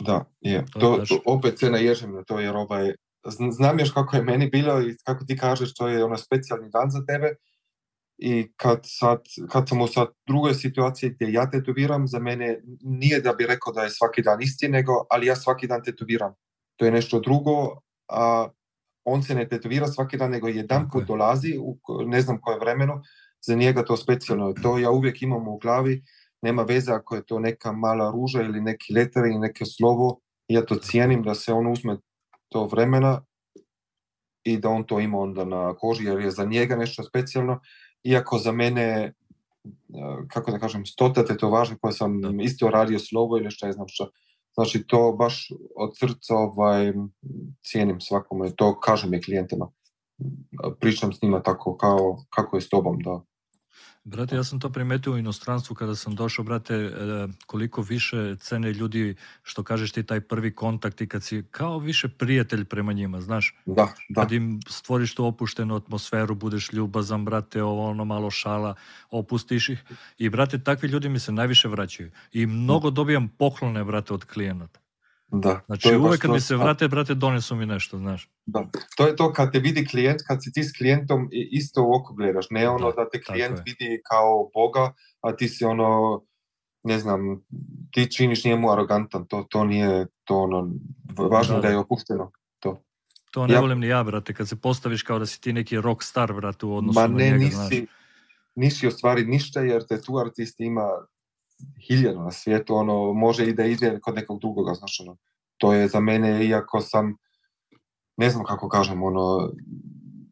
da, 0.02 0.26
je. 0.42 0.66
To, 0.74 1.04
to, 1.10 1.20
opet 1.26 1.60
se 1.60 1.70
naježem 1.70 2.14
na 2.14 2.24
to, 2.24 2.40
jer 2.40 2.56
ovaj, 2.56 2.94
znam 3.52 3.80
još 3.80 3.92
kako 3.92 4.16
je 4.16 4.24
meni 4.24 4.50
bilo 4.50 4.82
i 4.82 4.96
kako 5.04 5.26
ti 5.26 5.38
kažeš, 5.38 5.74
to 5.74 5.88
je 5.88 6.04
ono 6.04 6.18
specijalni 6.18 6.70
dan 6.70 6.90
za 6.90 7.06
tebe 7.06 7.36
i 8.18 8.52
kad, 8.56 8.80
sad, 8.84 9.22
kad 9.50 9.70
sam 9.70 9.82
u 9.82 9.88
sad 9.88 10.08
drugoj 10.28 10.54
situaciji 10.54 11.10
gdje 11.10 11.34
ja 11.34 11.50
tetoviram, 11.50 12.08
za 12.08 12.20
mene 12.20 12.62
nije 12.82 13.22
da 13.22 13.34
bi 13.34 13.46
rekao 13.48 13.74
da 13.74 13.82
je 13.82 13.90
svaki 13.90 14.22
dan 14.22 14.42
isti, 14.42 14.70
nego, 14.70 14.94
ali 15.10 15.28
ja 15.28 15.36
svaki 15.36 15.68
dan 15.68 15.84
tetoviram. 15.84 16.34
To 16.76 16.86
je 16.86 16.92
nešto 16.92 17.20
drugo, 17.20 17.80
a 18.08 18.48
on 19.04 19.24
se 19.24 19.36
ne 19.36 19.48
tetovira 19.48 19.88
svaki 19.88 20.18
dan, 20.18 20.32
nego 20.32 20.48
jedan 20.48 20.90
put 20.90 21.04
dolazi, 21.04 21.58
u 21.60 21.78
ne 22.06 22.22
znam 22.22 22.42
koje 22.42 22.60
vremenu, 22.60 23.02
za 23.42 23.56
njega 23.56 23.86
to 23.86 23.98
specijalno. 23.98 24.54
To 24.54 24.78
ja 24.78 24.92
uvijek 24.92 25.22
imam 25.22 25.48
u 25.48 25.58
glavi, 25.58 26.04
nema 26.44 26.64
veze 26.64 26.92
ako 26.92 27.16
je 27.16 27.26
to 27.26 27.40
neka 27.40 27.72
mala 27.72 28.12
ruža 28.12 28.42
ili 28.42 28.62
neki 28.62 28.94
letar 28.94 29.26
ili 29.26 29.40
neke 29.40 29.66
slovo, 29.66 30.20
ja 30.48 30.66
to 30.66 30.76
cijenim 30.76 31.24
da 31.24 31.36
se 31.36 31.54
on 31.54 31.68
uzme 31.72 31.98
to 32.50 32.66
vremena 32.66 33.22
i 34.44 34.58
da 34.58 34.70
on 34.70 34.84
to 34.84 35.00
ima 35.00 35.20
onda 35.20 35.46
na 35.46 35.74
koži 35.74 36.06
jer 36.06 36.20
je 36.20 36.32
za 36.32 36.46
njega 36.46 36.76
nešto 36.76 37.04
specijalno, 37.04 37.60
iako 38.04 38.38
za 38.38 38.52
mene 38.52 38.84
e, 38.84 39.14
kako 40.28 40.52
da 40.52 40.60
kažem, 40.60 40.86
stota 40.86 41.26
tetovaža 41.26 41.76
koje 41.82 41.94
sam 41.94 42.22
da. 42.22 42.44
isto 42.44 42.70
radio 42.70 43.00
slovo 43.00 43.38
ili 43.38 43.52
šta 43.52 43.68
je 43.68 43.74
znam 43.74 43.88
šta. 43.88 44.08
Znači 44.54 44.84
to 44.88 45.12
baš 45.12 45.52
od 45.76 45.98
srca 45.98 46.36
ovaj, 46.36 46.94
cijenim 47.62 48.02
svakome, 48.02 48.56
to 48.56 48.80
kažem 48.80 49.14
i 49.14 49.22
klijentima. 49.22 49.72
Pričam 50.80 51.14
s 51.14 51.22
njima 51.22 51.42
tako 51.42 51.78
kao, 51.78 52.18
kako 52.30 52.58
je 52.58 52.62
s 52.62 52.70
tobom, 52.70 53.00
da 53.00 53.22
Brate, 54.06 54.36
ja 54.36 54.44
sam 54.44 54.60
to 54.60 54.70
primetio 54.70 55.14
u 55.14 55.18
inostranstvu 55.18 55.76
kada 55.76 55.96
sam 55.96 56.16
došao, 56.16 56.46
brate, 56.46 56.76
e, 56.76 56.92
koliko 57.46 57.82
više 57.82 58.36
cene 58.36 58.74
ljudi, 58.74 59.16
što 59.44 59.64
kažeš 59.64 59.92
ti, 59.92 60.04
taj 60.04 60.22
prvi 60.22 60.56
kontakt 60.56 61.02
i 61.02 61.08
kad 61.08 61.24
si 61.24 61.44
kao 61.52 61.80
više 61.80 62.08
prijatelj 62.08 62.66
prema 62.66 62.94
njima, 62.94 63.22
znaš? 63.22 63.56
Da, 63.66 63.94
da. 64.10 64.22
Kad 64.22 64.32
im 64.32 64.60
stvoriš 64.68 65.16
tu 65.16 65.26
opuštenu 65.26 65.76
atmosferu, 65.76 66.36
budeš 66.36 66.74
ljubazan, 66.74 67.26
brate, 67.26 67.64
ovo 67.64 67.90
ono 67.90 68.06
malo 68.06 68.32
šala, 68.32 68.76
opustiš 69.12 69.70
ih. 69.70 69.84
I, 70.18 70.30
brate, 70.30 70.60
takvi 70.60 70.90
ljudi 70.90 71.10
mi 71.10 71.20
se 71.20 71.32
najviše 71.32 71.68
vraćaju. 71.68 72.12
I 72.32 72.46
mnogo 72.46 72.90
dobijam 72.90 73.28
poklone, 73.28 73.84
brate, 73.84 74.14
od 74.14 74.26
klijenata. 74.26 74.83
Da. 75.36 75.60
Znači 75.66 75.96
uvek 75.96 76.22
kad 76.22 76.32
mi 76.32 76.40
se 76.40 76.56
vrate, 76.56 76.88
brate, 76.88 77.14
donesu 77.14 77.56
mi 77.56 77.66
nešto, 77.66 77.98
znaš. 77.98 78.30
Da. 78.46 78.68
To 78.98 79.08
je 79.08 79.16
to 79.16 79.34
kad 79.34 79.52
te 79.52 79.60
vidi 79.60 79.86
klijent, 79.86 80.22
kad 80.28 80.44
si 80.44 80.52
ti 80.52 80.64
s 80.64 80.78
klijentom 80.78 81.30
isto 81.32 81.84
u 81.84 81.94
oko 81.94 82.14
gledaš. 82.14 82.46
Ne 82.50 82.70
ono 82.70 82.92
da, 82.92 83.04
da 83.04 83.10
te 83.10 83.22
klijent 83.22 83.60
vidi 83.66 84.02
kao 84.10 84.50
Boga, 84.54 84.94
a 85.22 85.36
ti 85.36 85.48
si 85.48 85.66
ono, 85.66 86.22
ne 86.84 87.00
znam, 87.00 87.20
ti 87.92 88.12
činiš 88.12 88.46
njemu 88.46 88.72
arogantan. 88.72 89.28
To, 89.28 89.46
to 89.50 89.66
nije 89.66 90.08
to 90.24 90.38
ono, 90.38 90.70
važno 91.18 91.56
da, 91.56 91.62
da 91.62 91.68
je 91.68 91.78
opušteno. 91.78 92.32
To. 92.60 92.84
To 93.32 93.48
ne 93.48 93.54
ja, 93.54 93.60
volim 93.60 93.80
ni 93.80 93.88
ja, 93.88 94.04
brate, 94.04 94.34
kad 94.34 94.50
se 94.50 94.56
postaviš 94.56 95.04
kao 95.04 95.20
da 95.20 95.26
si 95.26 95.42
ti 95.42 95.54
neki 95.54 95.82
rock 95.82 96.04
star, 96.04 96.34
brate, 96.34 96.66
u 96.66 96.76
odnosu 96.76 97.00
ma 97.00 97.08
ne, 97.08 97.30
na 97.30 97.38
njega, 97.38 97.38
nisi, 97.38 97.56
znaš. 97.56 97.90
nisi 98.56 98.88
ostvari 98.88 99.26
ništa, 99.26 99.62
jer 99.62 99.88
te 99.88 100.02
tu 100.02 100.18
artist 100.18 100.60
ima 100.60 100.90
hiljadu 101.88 102.20
na 102.20 102.32
svijetu, 102.32 102.76
ono, 102.76 103.14
može 103.14 103.46
i 103.46 103.54
da 103.54 103.66
ide 103.66 104.00
kod 104.00 104.16
nekog 104.16 104.40
drugoga, 104.40 104.74
znaš, 104.74 105.00
ono, 105.00 105.18
to 105.58 105.74
je 105.74 105.88
za 105.88 106.00
mene, 106.00 106.46
iako 106.46 106.82
sam, 106.82 107.18
ne 108.18 108.30
znam 108.30 108.44
kako 108.44 108.70
kažem, 108.70 109.04
ono, 109.04 109.52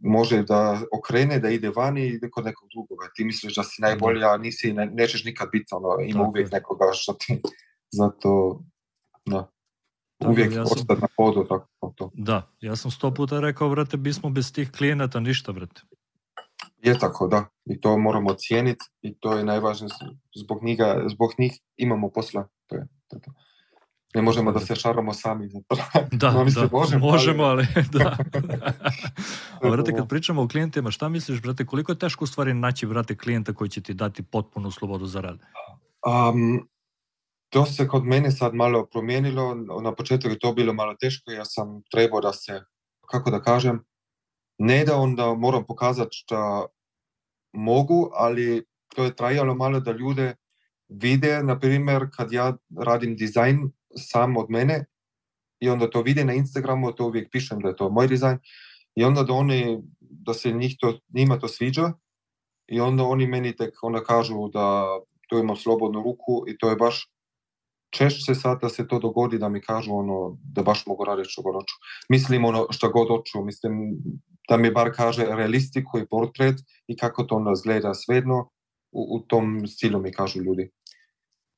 može 0.01 0.43
da 0.43 0.81
okrene, 0.93 1.39
da 1.39 1.49
ide 1.49 1.69
vani 1.69 2.01
i 2.01 2.13
ide 2.13 2.29
kod 2.29 2.45
nekog 2.45 2.69
drugoga. 2.73 3.09
Ti 3.15 3.23
misliš 3.23 3.55
da 3.55 3.63
si 3.63 3.81
najbolji, 3.81 4.23
a 4.23 4.37
nisi, 4.37 4.73
ne, 4.73 4.85
nećeš 4.85 5.25
nikad 5.25 5.49
biti, 5.51 5.67
ono, 5.71 6.03
ima 6.03 6.19
Tako 6.19 6.29
uvijek 6.29 6.47
je. 6.47 6.59
nekoga 6.59 6.85
što 6.93 7.13
ti, 7.13 7.41
zato, 7.91 8.61
da. 9.25 9.51
Tako, 10.17 10.31
uvijek 10.31 10.55
ja 10.55 10.65
sam... 10.65 10.85
na 11.01 11.07
podu, 11.17 11.45
tako 11.49 11.93
to. 11.95 12.11
Da, 12.13 12.51
ja 12.61 12.75
sam 12.75 12.91
sto 12.91 13.13
puta 13.13 13.39
rekao, 13.39 13.69
brate, 13.69 13.97
bismo 13.97 14.29
bez 14.29 14.53
tih 14.53 14.71
klijenata 14.71 15.19
ništa, 15.19 15.51
brate. 15.51 15.81
Je 16.83 16.99
tako, 16.99 17.27
da. 17.27 17.45
I 17.65 17.81
to 17.81 17.97
moramo 17.97 18.33
cijeniti 18.33 18.85
i 19.01 19.19
to 19.19 19.37
je 19.37 19.43
najvažnije. 19.43 19.89
Zbog, 20.35 20.63
njega, 20.63 21.03
zbog 21.07 21.31
njih 21.37 21.51
imamo 21.77 22.09
posla. 22.09 22.47
To 22.67 22.75
je, 22.75 22.87
to 23.07 23.15
je 23.15 23.21
to. 23.21 23.31
Ne 24.15 24.21
možemo 24.21 24.51
da 24.51 24.59
se 24.59 24.75
šaramo 24.75 25.13
sami. 25.13 25.49
Da, 26.11 26.31
no, 26.31 26.45
da 26.45 26.67
možemo, 26.71 27.11
možemo, 27.11 27.43
ali, 27.43 27.67
ali 27.75 27.85
da. 27.91 28.17
A, 29.61 29.69
brate, 29.69 29.95
kad 29.95 30.09
pričamo 30.09 30.41
o 30.41 30.47
klijentima, 30.47 30.91
šta 30.91 31.09
misliš, 31.09 31.41
brate, 31.41 31.65
koliko 31.65 31.91
je 31.91 31.99
teško 31.99 32.23
u 32.23 32.27
stvari 32.27 32.53
naći, 32.53 32.85
brate, 32.85 33.17
klijenta 33.17 33.53
koji 33.53 33.69
će 33.69 33.81
ti 33.81 33.93
dati 33.93 34.23
potpunu 34.23 34.71
slobodu 34.71 35.05
za 35.05 35.21
rad? 35.21 35.39
Um, 36.07 36.69
to 37.49 37.65
se 37.65 37.87
kod 37.87 38.05
mene 38.05 38.31
sad 38.31 38.53
malo 38.53 38.85
promijenilo. 38.85 39.55
Na 39.83 39.95
početku 39.95 40.29
je 40.29 40.39
to 40.39 40.53
bilo 40.53 40.73
malo 40.73 40.95
teško. 40.99 41.31
Ja 41.31 41.45
sam 41.45 41.81
trebao 41.91 42.21
da 42.21 42.33
se, 42.33 42.61
kako 43.11 43.31
da 43.31 43.41
kažem, 43.41 43.83
ne 44.63 44.83
da 44.85 44.95
onda 44.95 45.33
moram 45.33 45.65
pokazati 45.65 46.09
što 46.11 46.67
mogu, 47.53 48.09
ali 48.13 48.65
to 48.95 49.03
je 49.03 49.15
trajalo 49.15 49.55
malo 49.55 49.79
da 49.79 49.91
ljude 49.91 50.35
vide, 50.89 51.43
na 51.43 51.59
primjer, 51.59 52.07
kad 52.15 52.31
ja 52.31 52.57
radim 52.77 53.15
dizajn 53.15 53.71
sam 53.97 54.37
od 54.37 54.49
mene 54.49 54.85
i 55.59 55.69
onda 55.69 55.89
to 55.89 56.01
vide 56.01 56.25
na 56.25 56.33
Instagramu, 56.33 56.91
to 56.91 57.05
uvijek 57.05 57.31
pišem 57.31 57.59
da 57.59 57.69
je 57.69 57.75
to 57.75 57.89
moj 57.89 58.07
dizajn 58.07 58.37
i 58.95 59.03
onda 59.03 59.23
da 59.23 59.33
oni, 59.33 59.81
da 59.99 60.33
se 60.33 60.51
njih 60.51 60.75
to, 60.79 60.99
njima 61.13 61.39
to 61.39 61.47
sviđa 61.47 61.93
i 62.67 62.79
onda 62.79 63.03
oni 63.03 63.27
meni 63.27 63.55
tek 63.55 63.73
onda 63.81 64.03
kažu 64.03 64.47
da 64.53 64.85
to 65.29 65.39
imam 65.39 65.55
slobodnu 65.55 66.03
ruku 66.03 66.43
i 66.47 66.57
to 66.57 66.69
je 66.69 66.75
baš 66.75 67.11
češće 67.89 68.35
sad 68.35 68.61
da 68.61 68.69
se 68.69 68.87
to 68.87 68.99
dogodi 68.99 69.37
da 69.37 69.49
mi 69.49 69.61
kažu 69.61 69.93
ono 69.93 70.37
da 70.43 70.63
baš 70.63 70.85
mogu 70.85 71.05
raditi 71.05 71.29
što 71.29 71.41
god 71.41 71.55
hoću. 71.55 71.75
Mislim 72.09 72.45
ono 72.45 72.67
što 72.69 72.89
god 72.89 73.07
hoću, 73.07 73.43
mislim 73.43 73.73
da 74.51 74.57
mi 74.57 74.71
bar 74.71 74.91
kaže 74.95 75.25
realistiku 75.25 75.99
i 75.99 76.07
portret 76.07 76.59
i 76.87 76.97
kako 76.97 77.23
to 77.23 77.35
onda 77.35 77.55
zgleda 77.55 77.93
svedno, 77.93 78.49
u, 78.91 79.01
u 79.15 79.19
tom 79.27 79.67
stilu 79.67 80.01
mi 80.01 80.11
kažu 80.11 80.41
ljudi. 80.41 80.69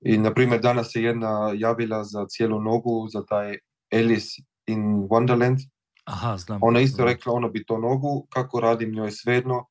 I 0.01 0.17
na 0.17 0.33
primjer 0.33 0.61
danas 0.61 0.91
se 0.91 1.01
jedna 1.01 1.53
javila 1.55 2.03
za 2.03 2.25
cijelu 2.27 2.61
nogu, 2.61 3.07
za 3.13 3.25
taj 3.25 3.57
Alice 3.93 4.29
in 4.67 4.83
Wonderland. 5.09 5.57
Aha, 6.05 6.37
znam. 6.37 6.59
Ona 6.61 6.79
isto 6.79 7.05
rekla, 7.05 7.33
ono 7.33 7.49
bi 7.49 7.65
to 7.65 7.77
nogu, 7.77 8.27
kako 8.29 8.59
radim 8.59 8.91
njoj 8.91 9.11
svedno 9.11 9.65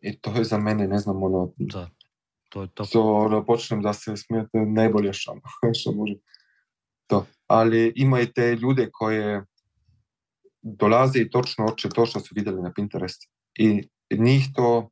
i 0.00 0.20
to 0.20 0.30
je 0.30 0.44
za 0.44 0.58
mene, 0.58 0.88
ne 0.88 0.98
znam, 0.98 1.22
ono... 1.22 1.52
Da 1.56 1.88
to 2.48 2.62
je 2.62 2.68
to. 2.74 2.84
So, 2.84 3.02
ono, 3.02 3.44
počnem 3.44 3.82
da 3.82 3.92
se 3.92 4.16
smijete 4.16 4.58
najbolje 4.58 5.12
što, 5.12 5.36
što 5.80 5.92
može. 5.92 6.14
To. 7.06 7.26
Ali 7.46 7.92
ima 7.96 8.20
i 8.20 8.32
te 8.32 8.56
ljude 8.56 8.88
koje 8.92 9.44
dolaze 10.62 11.18
i 11.18 11.30
točno 11.30 11.64
oče 11.64 11.88
to 11.88 12.06
što 12.06 12.20
su 12.20 12.34
vidjeli 12.34 12.62
na 12.62 12.72
Pinterest. 12.72 13.22
I 13.58 13.88
njih 14.10 14.46
to 14.54 14.90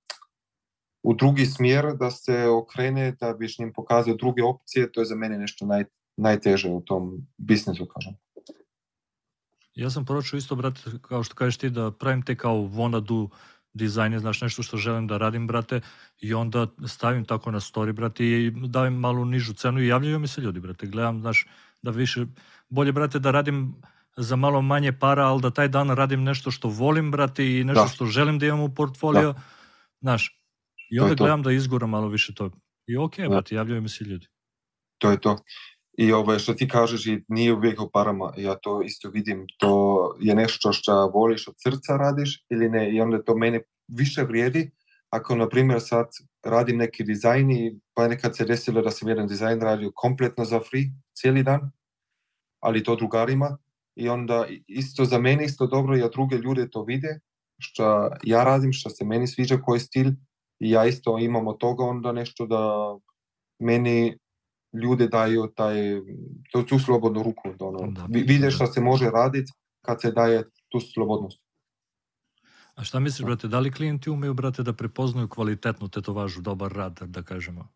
u 1.03 1.15
drugi 1.15 1.47
smjer 1.47 1.87
da 2.01 2.11
se 2.11 2.49
okrene, 2.49 3.13
da 3.21 3.33
biš 3.33 3.59
njim 3.59 3.73
pokazao 3.73 4.15
druge 4.15 4.43
opcije, 4.43 4.93
to 4.93 5.01
je 5.01 5.05
za 5.05 5.15
mene 5.15 5.39
nešto 5.39 5.67
naj, 5.67 5.85
najteže 6.17 6.69
u 6.69 6.81
tom 6.81 7.27
biznisu, 7.37 7.87
kažem. 7.87 8.15
Ja 9.75 9.91
sam 9.91 10.05
poročio 10.05 10.37
isto, 10.37 10.57
brate, 10.57 10.81
kao 11.03 11.23
što 11.23 11.35
kažeš 11.35 11.57
ti, 11.57 11.71
da 11.71 11.91
pravim 11.91 12.23
te 12.23 12.37
kao 12.37 12.57
wanna 12.57 13.01
do 13.01 13.29
dizajn 13.73 14.13
je, 14.13 14.19
znaš, 14.19 14.41
nešto 14.41 14.63
što 14.63 14.77
želim 14.77 15.07
da 15.07 15.19
radim, 15.19 15.47
brate, 15.47 15.81
i 16.21 16.35
onda 16.35 16.67
stavim 16.87 17.25
tako 17.25 17.51
na 17.51 17.61
story, 17.61 17.93
brate, 17.93 18.25
i 18.25 18.51
davim 18.51 18.95
malu 18.95 19.25
nižu 19.25 19.55
cenu 19.55 19.81
i 19.81 19.89
javljaju 19.89 20.19
mi 20.19 20.29
se 20.29 20.41
ljudi, 20.41 20.61
brate, 20.61 20.87
gledam, 20.87 21.21
znaš, 21.21 21.47
da 21.83 21.91
više, 21.91 22.27
bolje, 22.69 22.93
brate, 22.93 23.19
da 23.19 23.31
radim 23.31 23.75
za 24.17 24.37
malo 24.37 24.63
manje 24.63 24.93
para, 24.93 25.27
ali 25.27 25.43
da 25.43 25.51
taj 25.51 25.69
dan 25.69 25.91
radim 25.91 26.23
nešto 26.23 26.51
što 26.51 26.69
volim, 26.69 27.11
brate, 27.11 27.45
i 27.59 27.65
nešto 27.65 27.83
da. 27.83 27.89
što 27.89 28.07
želim 28.07 28.39
da 28.39 28.47
imam 28.47 28.61
u 28.61 28.75
portfolio, 28.75 29.33
da. 29.33 29.41
znaš, 30.01 30.41
i 30.91 31.01
onda 31.01 31.15
gledam 31.15 31.43
da 31.43 31.53
izguram 31.53 31.91
malo 31.91 32.09
više 32.09 32.35
to. 32.35 32.51
I 32.87 32.97
ok, 32.97 33.17
da. 33.17 33.29
brate, 33.29 33.55
javljaju 33.55 33.83
mi 33.83 33.89
se 33.89 34.05
ljudi. 34.05 34.27
To 34.99 35.11
je 35.11 35.21
to. 35.21 35.39
I 35.99 36.13
ovo 36.13 36.39
što 36.39 36.55
ti 36.55 36.69
kažeš 36.69 37.07
i 37.07 37.25
nije 37.29 37.53
uvijek 37.53 37.81
o 37.81 37.91
parama, 37.93 38.33
ja 38.37 38.55
to 38.55 38.83
isto 38.83 39.11
vidim, 39.11 39.47
to 39.59 40.15
je 40.21 40.35
nešto 40.35 40.73
što 40.73 41.07
voliš 41.07 41.49
od 41.49 41.55
srca 41.57 41.97
radiš 41.97 42.45
ili 42.51 42.69
ne 42.69 42.95
i 42.95 43.01
onda 43.01 43.23
to 43.23 43.37
mene 43.37 43.63
više 43.89 44.23
vrijedi 44.23 44.71
ako 45.11 45.37
na 45.37 45.49
primjer 45.49 45.81
sad 45.81 46.07
radim 46.45 46.77
neki 46.77 47.05
dizajn 47.05 47.51
i 47.51 47.81
pa 47.95 48.09
nekad 48.09 48.37
se 48.37 48.45
desilo 48.45 48.83
da 48.83 48.91
sam 48.91 49.09
jedan 49.09 49.27
dizajn 49.27 49.61
radio 49.61 49.93
kompletno 49.95 50.45
za 50.45 50.61
free 50.61 50.85
cijeli 51.15 51.43
dan, 51.43 51.71
ali 52.61 52.85
to 52.85 52.97
drugarima 52.97 53.59
i 53.97 54.09
onda 54.09 54.47
isto 54.67 55.05
za 55.05 55.19
mene 55.19 55.45
isto 55.45 55.67
dobro 55.67 55.97
ja 55.97 56.09
druge 56.09 56.37
ljude 56.37 56.71
to 56.71 56.85
vide 56.85 57.21
što 57.59 58.11
ja 58.23 58.45
radim, 58.45 58.73
što 58.73 58.91
se 58.91 59.05
meni 59.05 59.27
sviđa 59.27 59.57
koji 59.57 59.81
stil 59.81 60.09
i 60.59 60.71
ja 60.71 60.87
isto 60.87 61.19
imam 61.19 61.47
od 61.47 61.59
toga 61.59 61.85
onda 61.85 62.13
nešto 62.13 62.47
da 62.47 62.95
meni 63.59 64.19
ljude 64.83 65.09
daju 65.09 65.47
taj, 65.57 65.77
to, 66.53 66.63
tu 66.63 66.79
slobodnu 66.79 67.23
ruku. 67.23 67.49
Ono. 67.61 67.91
Da, 67.93 68.07
vide 68.09 68.51
što 68.51 68.67
se 68.67 68.81
može 68.81 69.11
raditi 69.11 69.53
kad 69.85 70.01
se 70.01 70.11
daje 70.13 70.45
tu 70.69 70.81
slobodnost. 70.81 71.43
A 72.75 72.85
šta 72.85 73.01
misliš, 73.01 73.27
brate, 73.27 73.49
da 73.49 73.59
li 73.61 73.73
klijenti 73.73 74.11
umeju, 74.11 74.35
brate, 74.35 74.63
da 74.63 74.73
prepoznaju 74.73 75.29
kvalitetnu 75.29 75.89
tetovažu, 75.89 76.41
dobar 76.41 76.73
rad, 76.73 77.01
da 77.03 77.23
kažemo? 77.23 77.69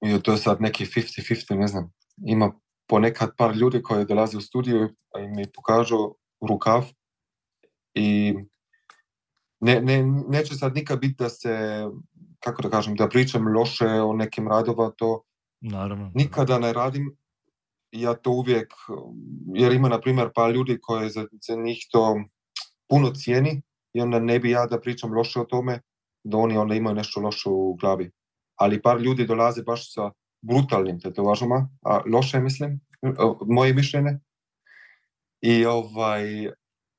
I 0.00 0.22
to 0.22 0.32
je 0.32 0.38
sad 0.38 0.60
neki 0.60 0.84
50-50, 0.84 1.58
ne 1.58 1.66
znam. 1.66 1.92
Ima 2.26 2.52
ponekad 2.86 3.30
par 3.36 3.56
ljudi 3.56 3.82
koji 3.82 4.06
dolaze 4.06 4.36
u 4.36 4.40
studiju 4.40 4.88
i 5.18 5.28
mi 5.28 5.52
pokažu 5.54 6.14
rukav 6.48 6.84
i 7.94 8.34
ne, 9.60 9.80
ne, 9.80 10.02
neće 10.28 10.54
sad 10.54 10.74
nikad 10.74 11.00
biti 11.00 11.14
da 11.18 11.28
se 11.28 11.84
kako 12.44 12.62
da 12.62 12.70
kažem, 12.70 12.96
da 12.96 13.08
pričam 13.08 13.48
loše 13.48 13.88
o 13.88 14.12
nekim 14.12 14.48
radova, 14.48 14.90
to 14.96 15.22
Naravno. 15.60 16.10
nikada 16.14 16.58
ne 16.58 16.72
radim. 16.72 17.16
Ja 17.92 18.14
to 18.14 18.30
uvijek, 18.30 18.72
jer 19.54 19.72
ima 19.72 19.88
na 19.88 20.00
primjer 20.00 20.30
pa 20.34 20.50
ljudi 20.50 20.78
koje 20.82 21.10
za, 21.10 21.26
za 21.40 21.56
njih 21.56 21.86
to 21.90 22.20
puno 22.88 23.10
cijeni 23.10 23.62
i 23.92 24.00
onda 24.00 24.18
ne 24.18 24.38
bi 24.38 24.50
ja 24.50 24.66
da 24.66 24.80
pričam 24.80 25.12
loše 25.12 25.40
o 25.40 25.44
tome, 25.44 25.80
da 26.24 26.36
oni 26.36 26.56
onda 26.56 26.74
imaju 26.74 26.96
nešto 26.96 27.20
loše 27.20 27.48
u 27.48 27.74
glavi. 27.74 28.10
Ali 28.56 28.82
par 28.82 29.00
ljudi 29.00 29.26
dolaze 29.26 29.62
baš 29.62 29.94
sa 29.94 30.10
brutalnim 30.44 31.00
tetovažama, 31.00 31.68
a 31.82 32.00
loše 32.12 32.40
mislim, 32.40 32.80
moje 33.46 33.74
mišljenje. 33.74 34.18
I, 35.40 35.66
ovaj, 35.66 36.50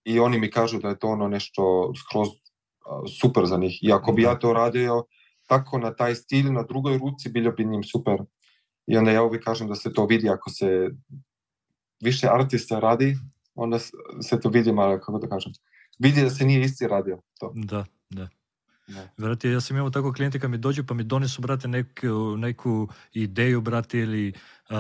I 0.06 0.20
oni 0.20 0.40
mi 0.40 0.52
kažu 0.52 0.80
da 0.80 0.90
je 0.90 1.00
to 1.00 1.08
ono 1.08 1.28
nešto 1.28 1.94
skroz 1.96 2.28
super 3.20 3.46
za 3.46 3.58
njih. 3.58 3.80
I 3.82 3.92
ako 3.92 4.12
bi 4.12 4.22
ja 4.22 4.36
to 4.40 4.54
radio, 4.54 5.04
tako 5.48 5.78
na 5.78 5.96
taj 5.96 6.16
stil 6.16 6.54
na 6.54 6.64
drugoj 6.64 6.98
ruci 6.98 7.30
bilo 7.30 7.52
bi 7.52 7.66
njim 7.66 7.84
super. 7.84 8.22
I 8.88 8.98
onda 8.98 9.12
ja 9.12 9.24
uvijek 9.24 9.44
kažem 9.44 9.68
da 9.68 9.76
se 9.76 9.94
to 9.94 10.06
vidi 10.06 10.30
ako 10.30 10.50
se 10.50 10.90
više 12.04 12.28
artista 12.32 12.80
radi, 12.80 13.18
onda 13.56 13.80
se 14.22 14.40
to 14.42 14.50
vidi 14.50 14.72
malo, 14.72 15.00
kako 15.00 15.20
da 15.20 15.28
kažem, 15.28 15.52
vidi 16.00 16.22
da 16.22 16.30
se 16.30 16.46
nije 16.46 16.62
isti 16.62 16.88
radio. 16.88 17.22
To. 17.40 17.52
Da, 17.56 17.86
da. 18.10 18.30
Ne. 18.88 19.10
Vrati, 19.18 19.50
ja 19.50 19.62
sam 19.62 19.78
imao 19.78 19.90
tako 19.90 20.14
klijente 20.14 20.40
kad 20.40 20.52
mi 20.52 20.58
dođu 20.58 20.84
pa 20.84 20.94
mi 20.94 21.04
donesu, 21.04 21.42
brate, 21.42 21.68
neku, 21.68 22.38
neku 22.38 22.88
ideju, 23.14 23.62
brate, 23.62 24.00
ili 24.00 24.34
uh, 24.70 24.76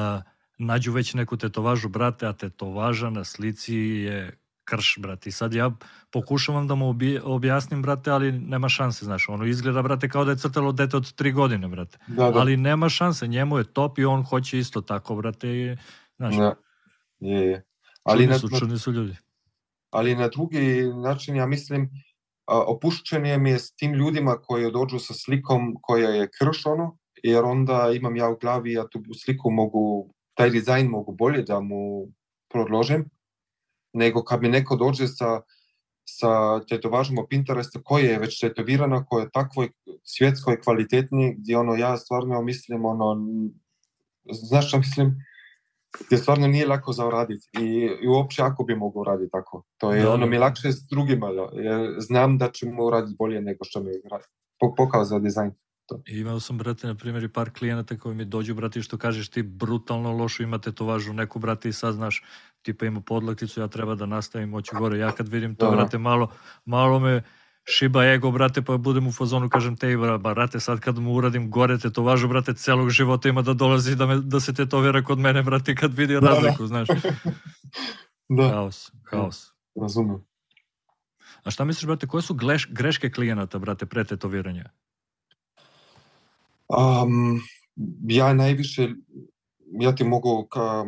nađu 0.57 0.91
već 0.91 1.13
neku 1.13 1.37
tetovažu, 1.37 1.89
brate, 1.89 2.27
a 2.27 2.33
tetovaža 2.33 3.09
na 3.09 3.23
slici 3.23 3.75
je 3.75 4.37
krš, 4.65 4.97
brate. 4.99 5.29
I 5.29 5.31
sad 5.31 5.53
ja 5.53 5.71
pokušavam 6.11 6.67
da 6.67 6.75
mu 6.75 6.95
objasnim, 7.23 7.81
brate, 7.81 8.11
ali 8.11 8.31
nema 8.31 8.69
šanse, 8.69 9.05
znaš. 9.05 9.29
Ono 9.29 9.45
izgleda, 9.45 9.81
brate, 9.81 10.09
kao 10.09 10.25
da 10.25 10.31
je 10.31 10.37
crtalo 10.37 10.71
dete 10.71 10.97
od 10.97 11.13
tri 11.13 11.31
godine, 11.31 11.67
brate. 11.67 11.97
Da, 12.07 12.31
da. 12.31 12.39
Ali 12.39 12.57
nema 12.57 12.89
šanse, 12.89 13.27
njemu 13.27 13.57
je 13.57 13.63
top 13.63 13.99
i 13.99 14.05
on 14.05 14.23
hoće 14.23 14.59
isto 14.59 14.81
tako, 14.81 15.15
brate. 15.15 15.49
I, 15.49 15.77
znaš, 16.17 16.35
da. 16.35 16.55
Je, 17.19 17.41
je. 17.41 17.63
Ali 18.03 18.23
čudni 18.23 18.39
su, 18.39 18.49
na, 18.51 18.59
čudni 18.59 18.79
su 18.79 18.91
ljudi. 18.91 19.17
Ali 19.89 20.15
na 20.15 20.27
drugi 20.27 20.83
način, 21.03 21.35
ja 21.35 21.45
mislim, 21.45 21.89
opušćenje 22.47 23.37
mi 23.37 23.49
je 23.49 23.59
s 23.59 23.75
tim 23.75 23.93
ljudima 23.93 24.37
koji 24.41 24.71
dođu 24.71 24.99
sa 24.99 25.13
slikom 25.13 25.75
koja 25.81 26.09
je 26.09 26.29
kršono, 26.39 26.97
jer 27.23 27.43
onda 27.43 27.91
imam 27.95 28.15
ja 28.15 28.29
u 28.29 28.37
glavi, 28.41 28.73
ja 28.73 28.87
tu 28.87 29.03
sliku 29.23 29.51
mogu, 29.51 30.13
taj 30.33 30.49
dizajn 30.49 30.87
mogu 30.87 31.11
bolje 31.11 31.41
da 31.41 31.59
mu 31.59 32.07
predložim, 32.53 33.09
nego 33.93 34.23
kad 34.23 34.41
mi 34.41 34.49
neko 34.49 34.75
dođe 34.75 35.07
sa, 35.07 35.41
sa 36.05 36.59
tetovažom 36.65 37.17
o 37.17 37.27
Pinterestu 37.27 37.81
koja 37.83 38.05
je 38.05 38.19
već 38.19 38.39
tetovirana, 38.39 39.05
koja 39.05 39.23
je 39.23 39.31
takvoj 39.31 39.69
svjetskoj 40.03 40.61
kvalitetni, 40.61 41.35
gdje 41.37 41.57
ono 41.57 41.75
ja 41.75 41.97
stvarno 41.97 42.41
mislim 42.41 42.85
ono, 42.85 43.17
znaš 44.31 44.67
što 44.67 44.77
mislim, 44.77 45.15
gdje 46.05 46.17
stvarno 46.17 46.47
nije 46.47 46.67
lako 46.67 46.93
za 46.93 47.07
uraditi 47.07 47.47
i, 47.59 47.89
i 48.01 48.07
uopće 48.07 48.41
ako 48.41 48.63
bi 48.63 48.75
mogu 48.75 49.03
raditi 49.03 49.31
tako. 49.31 49.63
To 49.77 49.93
je, 49.93 50.01
da, 50.01 50.13
ono 50.13 50.25
mi 50.25 50.37
lakše 50.37 50.71
s 50.71 50.87
drugima, 50.89 51.27
jer 51.53 51.95
znam 51.97 52.37
da 52.37 52.51
ćemo 52.51 52.85
uraditi 52.85 53.15
bolje 53.19 53.41
nego 53.41 53.63
što 53.63 53.83
mi 53.83 53.91
pokazao 54.77 55.19
dizajn. 55.19 55.51
To. 55.85 56.01
Imao 56.07 56.39
sam, 56.39 56.57
brate, 56.57 56.87
na 56.87 56.95
primjer, 56.95 57.23
i 57.23 57.27
par 57.33 57.49
klijenata 57.49 57.97
koji 57.97 58.15
mi 58.15 58.25
dođu, 58.25 58.55
brate, 58.55 58.81
što 58.81 58.97
kažeš 58.97 59.29
ti 59.29 59.43
brutalno 59.43 60.11
lošo 60.11 60.43
imate 60.43 60.71
to 60.71 60.85
važu 60.85 61.13
neku, 61.13 61.39
brate, 61.39 61.69
i 61.69 61.73
sad 61.73 61.93
znaš, 61.93 62.23
tipa 62.61 62.85
ima 62.85 63.01
podlakticu, 63.01 63.61
ja 63.61 63.67
treba 63.67 63.95
da 63.95 64.05
nastavim 64.05 64.49
moći 64.49 64.75
gore. 64.75 64.97
Ja 64.97 65.11
kad 65.11 65.27
vidim 65.27 65.55
to, 65.55 65.69
da. 65.69 65.75
brate, 65.75 65.97
malo, 65.97 66.31
malo 66.65 66.99
me 66.99 67.23
šiba 67.65 68.05
ego, 68.05 68.31
brate, 68.31 68.61
pa 68.61 68.77
budem 68.77 69.07
u 69.07 69.11
fazonu, 69.11 69.49
kažem 69.49 69.77
te, 69.77 69.97
brate, 70.19 70.59
sad 70.59 70.79
kad 70.79 70.99
mu 70.99 71.13
uradim 71.13 71.49
gore 71.51 71.77
te 71.77 71.89
to 71.89 72.03
važu, 72.03 72.27
brate, 72.27 72.53
celog 72.53 72.89
života 72.89 73.29
ima 73.29 73.41
da 73.41 73.53
dolazi 73.53 73.95
da, 73.95 74.05
me, 74.05 74.17
da 74.21 74.39
se 74.39 74.53
te 74.53 74.69
to 74.69 74.79
vera 74.79 75.03
kod 75.03 75.19
mene, 75.19 75.43
brate, 75.43 75.75
kad 75.75 75.93
vidi 75.93 76.13
da, 76.13 76.19
razliku, 76.19 76.63
da. 76.63 76.67
znaš. 76.67 76.87
da. 78.37 78.49
Haos, 78.49 78.91
haos. 79.11 79.51
Razumem. 79.75 80.23
A 81.43 81.51
šta 81.51 81.65
misliš, 81.65 81.85
brate, 81.85 82.07
koje 82.07 82.21
su 82.21 82.33
gleš, 82.33 82.67
greške 82.71 83.11
klijenata, 83.11 83.59
brate, 83.59 83.85
pre 83.85 84.03
tetoviranja? 84.03 84.69
Um, 86.67 87.41
ja 88.07 88.33
najviše, 88.33 88.89
ja 89.79 89.95
ti 89.95 90.03
mogu 90.03 90.47
ka, 90.51 90.85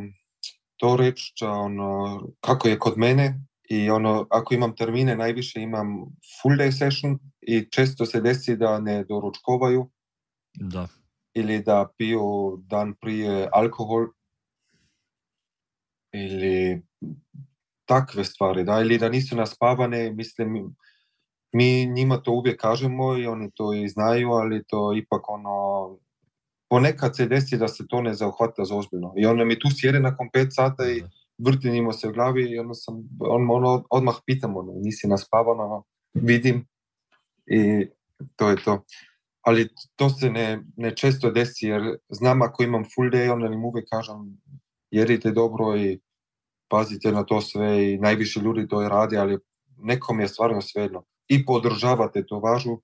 to 0.78 0.96
reći, 0.96 1.34
ono, 1.46 2.22
kako 2.42 2.68
je 2.68 2.80
kod 2.80 2.98
mene, 2.98 3.42
i 3.70 3.90
ono, 3.90 4.28
ako 4.30 4.54
imam 4.54 4.76
termine, 4.76 5.16
najviše 5.16 5.62
imam 5.62 5.88
full 6.42 6.56
day 6.56 6.72
session 6.72 7.20
i 7.42 7.68
često 7.72 8.06
se 8.06 8.22
desi 8.22 8.56
da 8.56 8.80
ne 8.80 9.04
doručkovaju. 9.04 9.90
Da. 10.54 10.88
Ili 11.34 11.62
da 11.64 11.88
piju 11.98 12.58
dan 12.68 12.94
prije 13.02 13.50
alkohol. 13.52 14.08
Ili 16.14 16.82
takve 17.86 18.24
stvari, 18.24 18.64
da, 18.64 18.82
ili 18.82 18.98
da 18.98 19.10
nisu 19.10 19.36
naspavane, 19.36 20.12
mislim, 20.12 20.76
mi 21.54 21.86
njima 21.86 22.18
to 22.18 22.32
uvijek 22.32 22.62
kažemo 22.62 23.18
i 23.18 23.28
oni 23.28 23.52
to 23.56 23.74
i 23.74 23.90
znaju, 23.90 24.32
ali 24.32 24.64
to 24.68 24.94
ipak 24.98 25.30
ono, 25.30 25.98
ponekad 26.70 27.16
se 27.16 27.26
desi 27.26 27.58
da 27.58 27.68
se 27.68 27.88
to 27.88 28.02
ne 28.02 28.14
zauhvata 28.14 28.66
za 28.66 28.76
ozbiljno. 28.76 29.14
I 29.18 29.26
onda 29.26 29.46
mi 29.46 29.60
tu 29.60 29.68
sjede 29.80 30.00
nakon 30.00 30.30
5 30.34 30.48
sata 30.50 30.90
i 30.90 31.02
da 31.02 31.10
vrtinimo 31.38 31.94
se 31.94 32.10
u 32.10 32.12
glavi 32.12 32.52
i 32.52 32.60
onda 32.60 32.74
sam, 32.74 32.96
on, 33.20 33.52
ono, 33.52 33.84
odmah 33.90 34.16
pitam, 34.26 34.58
ono, 34.58 34.74
nisi 34.76 35.08
naspavan, 35.08 35.60
ono, 35.60 35.84
vidim 36.14 36.68
i 37.46 37.88
to 38.36 38.50
je 38.50 38.64
to. 38.64 38.84
Ali 39.42 39.70
to 39.96 40.10
se 40.10 40.30
ne, 40.30 40.64
ne 40.78 40.96
često 40.96 41.32
desi 41.32 41.66
jer 41.66 41.98
znam 42.10 42.42
ako 42.42 42.64
imam 42.64 42.84
full 42.96 43.10
day, 43.10 43.34
onda 43.34 43.48
im 43.48 43.66
uvijek 43.66 43.88
kažem 43.90 44.42
jedite 44.92 45.32
dobro 45.32 45.78
i 45.78 46.00
pazite 46.70 47.12
na 47.12 47.24
to 47.24 47.42
sve 47.42 47.94
i 47.94 47.98
najviše 47.98 48.40
ljudi 48.40 48.68
to 48.68 48.90
radi, 48.90 49.18
ali 49.18 49.40
nekom 49.78 50.20
je 50.20 50.28
stvarno 50.28 50.62
svejedno. 50.62 51.04
I 51.28 51.46
podržavate 51.46 52.26
to 52.26 52.40
važu, 52.40 52.78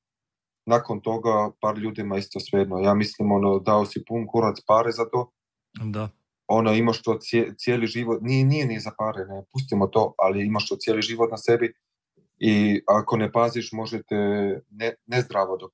nakon 0.66 1.02
toga 1.02 1.52
par 1.62 1.78
ljudima 1.78 2.18
isto 2.18 2.39
svejedno. 2.39 2.80
Ja 2.80 2.94
mislim, 2.94 3.32
ono, 3.32 3.60
dao 3.60 3.86
si 3.86 4.04
pun 4.08 4.28
kurac 4.28 4.58
pare 4.68 4.92
za 4.92 5.10
to. 5.12 5.32
Da 5.84 6.10
ono 6.47 6.73
imaš 6.73 7.01
to 7.01 7.19
cijeli 7.58 7.88
život, 7.88 8.19
nije, 8.21 8.45
nije 8.45 8.65
ni 8.65 8.79
za 8.79 8.91
pare, 8.97 9.25
ne, 9.25 9.43
pustimo 9.53 9.88
to, 9.88 10.13
ali 10.17 10.45
imaš 10.45 10.69
to 10.69 10.75
cijeli 10.75 11.01
život 11.01 11.32
na 11.32 11.38
sebi 11.38 11.73
i 12.39 12.82
ako 12.88 13.17
ne 13.17 13.32
paziš 13.32 13.71
možete 13.71 14.15
ne, 14.69 14.93
nezdravo, 15.06 15.58
do, 15.58 15.69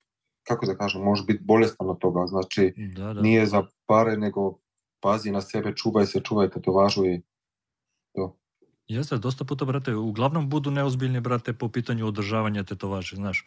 kako 0.48 0.66
da 0.66 0.78
kažem, 0.78 1.02
može 1.02 1.24
biti 1.24 1.44
bolestan 1.44 1.90
od 1.90 2.00
toga, 2.00 2.28
znači 2.28 2.74
da, 2.96 3.14
da. 3.14 3.22
nije 3.22 3.46
za 3.46 3.64
pare, 3.86 4.18
nego 4.18 4.60
pazi 5.00 5.32
na 5.32 5.42
sebe, 5.42 5.76
čuvaj 5.76 6.06
se, 6.06 6.20
čuvaj 6.20 6.50
tetovažu 6.50 7.06
i 7.06 7.22
to. 8.16 8.36
Jeste, 8.88 9.18
dosta 9.18 9.46
puta, 9.46 9.66
brate, 9.66 9.96
uglavnom 9.96 10.50
budu 10.50 10.72
neozbiljni, 10.72 11.20
brate, 11.20 11.54
po 11.54 11.70
pitanju 11.70 12.08
održavanja 12.08 12.64
tetovaže, 12.64 13.16
znaš. 13.16 13.46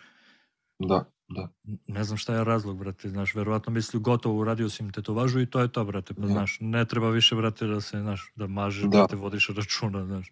Da, 0.78 1.04
da. 1.32 1.48
Ne 1.86 2.04
znam 2.04 2.18
šta 2.18 2.34
je 2.34 2.44
razlog, 2.44 2.78
brate, 2.78 3.08
znaš, 3.08 3.34
verovatno 3.34 3.72
misli 3.72 4.00
gotovo, 4.00 4.40
uradio 4.40 4.68
si 4.68 4.82
im 4.82 4.92
tetovažu 4.92 5.40
i 5.40 5.50
to 5.50 5.60
je 5.60 5.72
to, 5.72 5.84
brate, 5.84 6.14
pa 6.14 6.20
da. 6.20 6.28
znaš, 6.28 6.58
ne 6.60 6.84
treba 6.84 7.10
više, 7.10 7.34
brate, 7.34 7.66
da 7.66 7.80
se, 7.80 8.00
znaš, 8.00 8.32
da 8.34 8.46
mažeš, 8.46 8.82
da. 8.82 8.88
brate, 8.88 9.16
vodiš 9.16 9.48
računa, 9.56 10.04
znaš. 10.04 10.30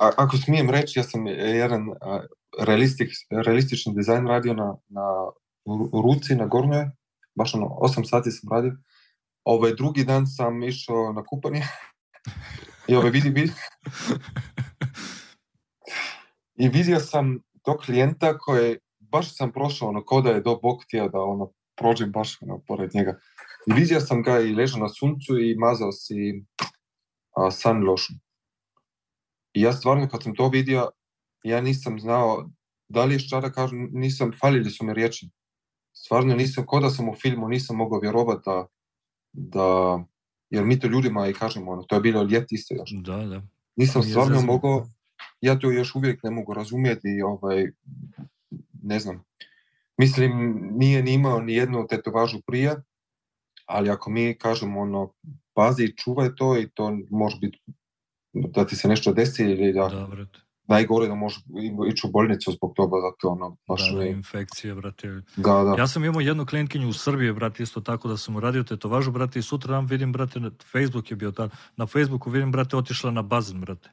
A, 0.00 0.10
ako 0.16 0.36
smijem 0.36 0.70
reći, 0.70 0.98
ja 0.98 1.02
sam 1.02 1.26
jedan 1.26 1.86
realistik, 2.66 3.08
realistični 3.30 3.94
dizajn 3.94 4.26
radio 4.26 4.54
na, 4.54 4.76
na 4.88 5.02
ruci, 6.04 6.34
na 6.34 6.46
gornjoj, 6.46 6.90
baš 7.34 7.54
ono, 7.54 7.66
8 7.66 8.08
sati 8.08 8.30
sam 8.30 8.50
radio. 8.52 8.72
Ovaj 9.44 9.74
drugi 9.74 10.04
dan 10.04 10.26
sam 10.26 10.62
išao 10.62 11.12
na 11.12 11.24
kupanje 11.24 11.62
i 12.88 12.94
ovaj 12.94 13.10
vidi, 13.10 13.28
vidi. 13.28 13.52
I 16.62 16.68
vidio 16.68 17.00
sam 17.00 17.38
tog 17.62 17.76
klijenta 17.84 18.38
koji 18.38 18.76
baš 19.14 19.36
sam 19.36 19.52
prošao 19.52 19.88
ono, 19.88 20.04
ko 20.04 20.20
da 20.20 20.30
je 20.30 20.40
do 20.40 20.58
Bog 20.62 20.82
htio 20.84 21.08
da 21.08 21.20
ono, 21.20 21.50
prođem 21.76 22.12
baš 22.12 22.38
ono, 22.42 22.58
pored 22.66 22.90
njega. 22.94 23.18
I 23.66 23.72
vidio 23.72 24.00
sam 24.00 24.22
ga 24.22 24.40
i 24.40 24.54
ležao 24.54 24.80
na 24.80 24.88
suncu 24.88 25.38
i 25.38 25.54
mazao 25.54 25.92
si 25.92 26.44
a, 27.36 27.50
sun 27.50 27.84
lotion. 27.84 28.18
I 29.52 29.60
ja 29.60 29.72
stvarno 29.72 30.08
kad 30.08 30.22
sam 30.22 30.34
to 30.34 30.48
vidio, 30.48 30.90
ja 31.44 31.60
nisam 31.60 32.00
znao 32.00 32.50
da 32.88 33.04
li 33.04 33.14
je 33.14 33.18
šta 33.18 33.40
da 33.40 33.52
kažem, 33.52 33.88
nisam, 33.92 34.32
falili 34.40 34.70
su 34.70 34.84
mi 34.84 34.94
riječi. 34.94 35.30
Stvarno 35.92 36.34
nisam, 36.34 36.66
ko 36.66 36.80
da 36.80 36.90
sam 36.90 37.08
u 37.08 37.14
filmu, 37.14 37.48
nisam 37.48 37.76
mogao 37.76 38.00
vjerovati 38.00 38.42
da, 38.46 38.66
da 39.32 39.98
jer 40.50 40.64
mi 40.64 40.78
to 40.80 40.86
ljudima 40.86 41.28
i 41.28 41.34
kažemo, 41.34 41.72
ono, 41.72 41.82
to 41.82 41.94
je 41.94 42.00
bilo 42.00 42.22
ljeti 42.22 42.54
isto 42.54 42.74
još. 42.74 42.90
Da, 43.04 43.16
da. 43.16 43.42
Nisam 43.76 44.02
stvarno 44.02 44.40
mogao, 44.40 44.86
ja 45.40 45.58
to 45.58 45.70
još 45.70 45.94
uvijek 45.94 46.22
ne 46.22 46.30
mogu 46.30 46.54
razumjeti, 46.54 47.22
ovaj, 47.22 47.70
ne 48.84 48.98
znam, 48.98 49.24
mislim, 49.96 50.32
nije 50.72 51.02
ni 51.02 51.12
imao 51.14 51.40
ni 51.40 51.54
jednu 51.54 51.86
tetovažu 51.86 52.38
prije, 52.46 52.82
ali 53.66 53.90
ako 53.90 54.10
mi 54.10 54.38
kažemo 54.38 54.80
ono, 54.80 55.12
pazi, 55.54 55.96
čuvaj 55.96 56.34
to 56.34 56.58
i 56.58 56.68
to 56.74 56.98
može 57.10 57.38
biti 57.40 57.58
da 58.32 58.66
ti 58.66 58.76
se 58.76 58.88
nešto 58.88 59.12
desi 59.12 59.42
ili 59.42 59.72
da, 59.72 59.88
da 59.88 60.06
brate. 60.06 60.38
najgore 60.68 61.08
da 61.08 61.14
može 61.14 61.40
ići 61.92 62.06
u 62.06 62.10
bolnicu 62.10 62.52
zbog 62.52 62.72
toga 62.76 62.96
da 63.00 63.10
te 63.20 63.26
ono 63.26 63.56
baš 63.68 63.90
da, 63.92 63.98
ne... 63.98 64.10
infekcije, 64.10 64.74
brate. 64.74 65.08
Da, 65.36 65.52
da. 65.62 65.74
Ja 65.78 65.86
sam 65.86 66.04
imao 66.04 66.20
jednu 66.20 66.46
klijentkinju 66.46 66.88
u 66.88 66.92
Srbiji, 66.92 67.32
brate, 67.32 67.62
isto 67.62 67.80
tako 67.80 68.08
da 68.08 68.16
sam 68.16 68.36
uradio 68.36 68.62
tetovažu, 68.62 69.10
brate, 69.10 69.38
i 69.38 69.42
sutra 69.42 69.74
dan 69.74 69.86
vidim, 69.86 70.12
brate, 70.12 70.40
na 70.40 70.50
Facebook 70.72 71.10
je 71.10 71.16
bio 71.16 71.30
tad, 71.30 71.50
na 71.76 71.86
Facebooku 71.86 72.30
vidim, 72.30 72.52
brate, 72.52 72.76
otišla 72.76 73.10
na 73.10 73.22
bazen, 73.22 73.60
brate. 73.60 73.90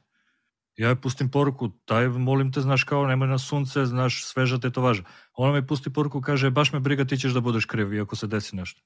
Ja 0.76 0.88
joj 0.88 1.00
pustim 1.00 1.28
poruku, 1.30 1.70
daj, 1.88 2.08
molim 2.08 2.52
te, 2.52 2.60
znaš 2.60 2.84
kao, 2.84 3.06
nemoj 3.06 3.28
na 3.28 3.38
sunce, 3.38 3.84
znaš, 3.86 4.24
sveža 4.24 4.58
tetovaža. 4.58 5.04
Ona 5.34 5.52
mi 5.52 5.66
pusti 5.66 5.92
poruku, 5.92 6.20
kaže, 6.20 6.50
baš 6.50 6.72
me 6.72 6.80
briga, 6.80 7.04
ti 7.04 7.18
ćeš 7.18 7.32
da 7.32 7.40
budeš 7.40 7.64
kriv, 7.64 7.94
iako 7.94 8.16
se 8.16 8.26
desi 8.26 8.56
nešto. 8.56 8.80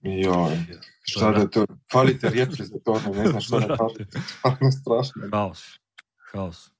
Joj, 0.00 0.56
šta 1.02 1.32
da 1.32 1.46
to, 1.46 1.66
falite 1.92 2.30
riječi 2.30 2.64
za 2.64 2.78
to, 2.84 3.00
ne 3.14 3.28
znam 3.28 3.40
šta 3.40 3.58
da 3.58 3.76
kažem, 3.76 4.06
stvarno 4.26 4.70
strašno. 4.70 5.22
Haos, 5.32 5.64
haos. 6.32 6.70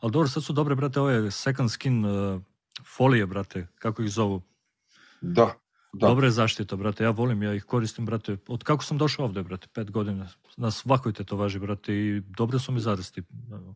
Ali 0.00 0.12
dobro, 0.12 0.28
sad 0.28 0.44
su 0.44 0.52
dobre, 0.52 0.74
brate, 0.74 1.00
ove 1.00 1.30
second 1.30 1.70
skin 1.70 2.04
uh, 2.04 2.40
folije, 2.96 3.26
brate, 3.26 3.66
kako 3.78 4.02
ih 4.02 4.10
zovu. 4.10 4.42
Da, 5.20 5.54
da. 5.92 6.06
Dobre 6.06 6.30
zaštita, 6.30 6.76
brate, 6.76 7.04
ja 7.04 7.10
volim, 7.10 7.42
ja 7.42 7.54
ih 7.54 7.64
koristim, 7.64 8.06
brate, 8.06 8.36
od 8.48 8.64
kako 8.64 8.84
sam 8.84 8.98
došao 8.98 9.24
ovde, 9.24 9.42
brate, 9.42 9.68
pet 9.74 9.90
godina, 9.90 10.28
na 10.56 10.70
svakoj 10.70 11.12
tetovaži, 11.12 11.58
brate, 11.58 11.94
i 11.94 12.20
dobre 12.20 12.58
su 12.58 12.72
mi 12.72 12.80
zarasti. 12.80 13.22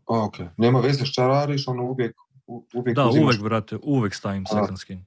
Ok, 0.07 0.35
nema 0.57 0.81
veze 0.81 1.07
šta 1.07 1.27
radiš, 1.27 1.69
ono 1.69 1.83
uvijek, 1.83 2.17
uvijek 2.75 2.97
Da, 2.97 3.09
uzimaš... 3.09 3.25
uvek, 3.25 3.43
brate, 3.43 3.79
uvek 3.83 4.15
stavim 4.15 4.47
second 4.47 4.79
skin. 4.79 5.05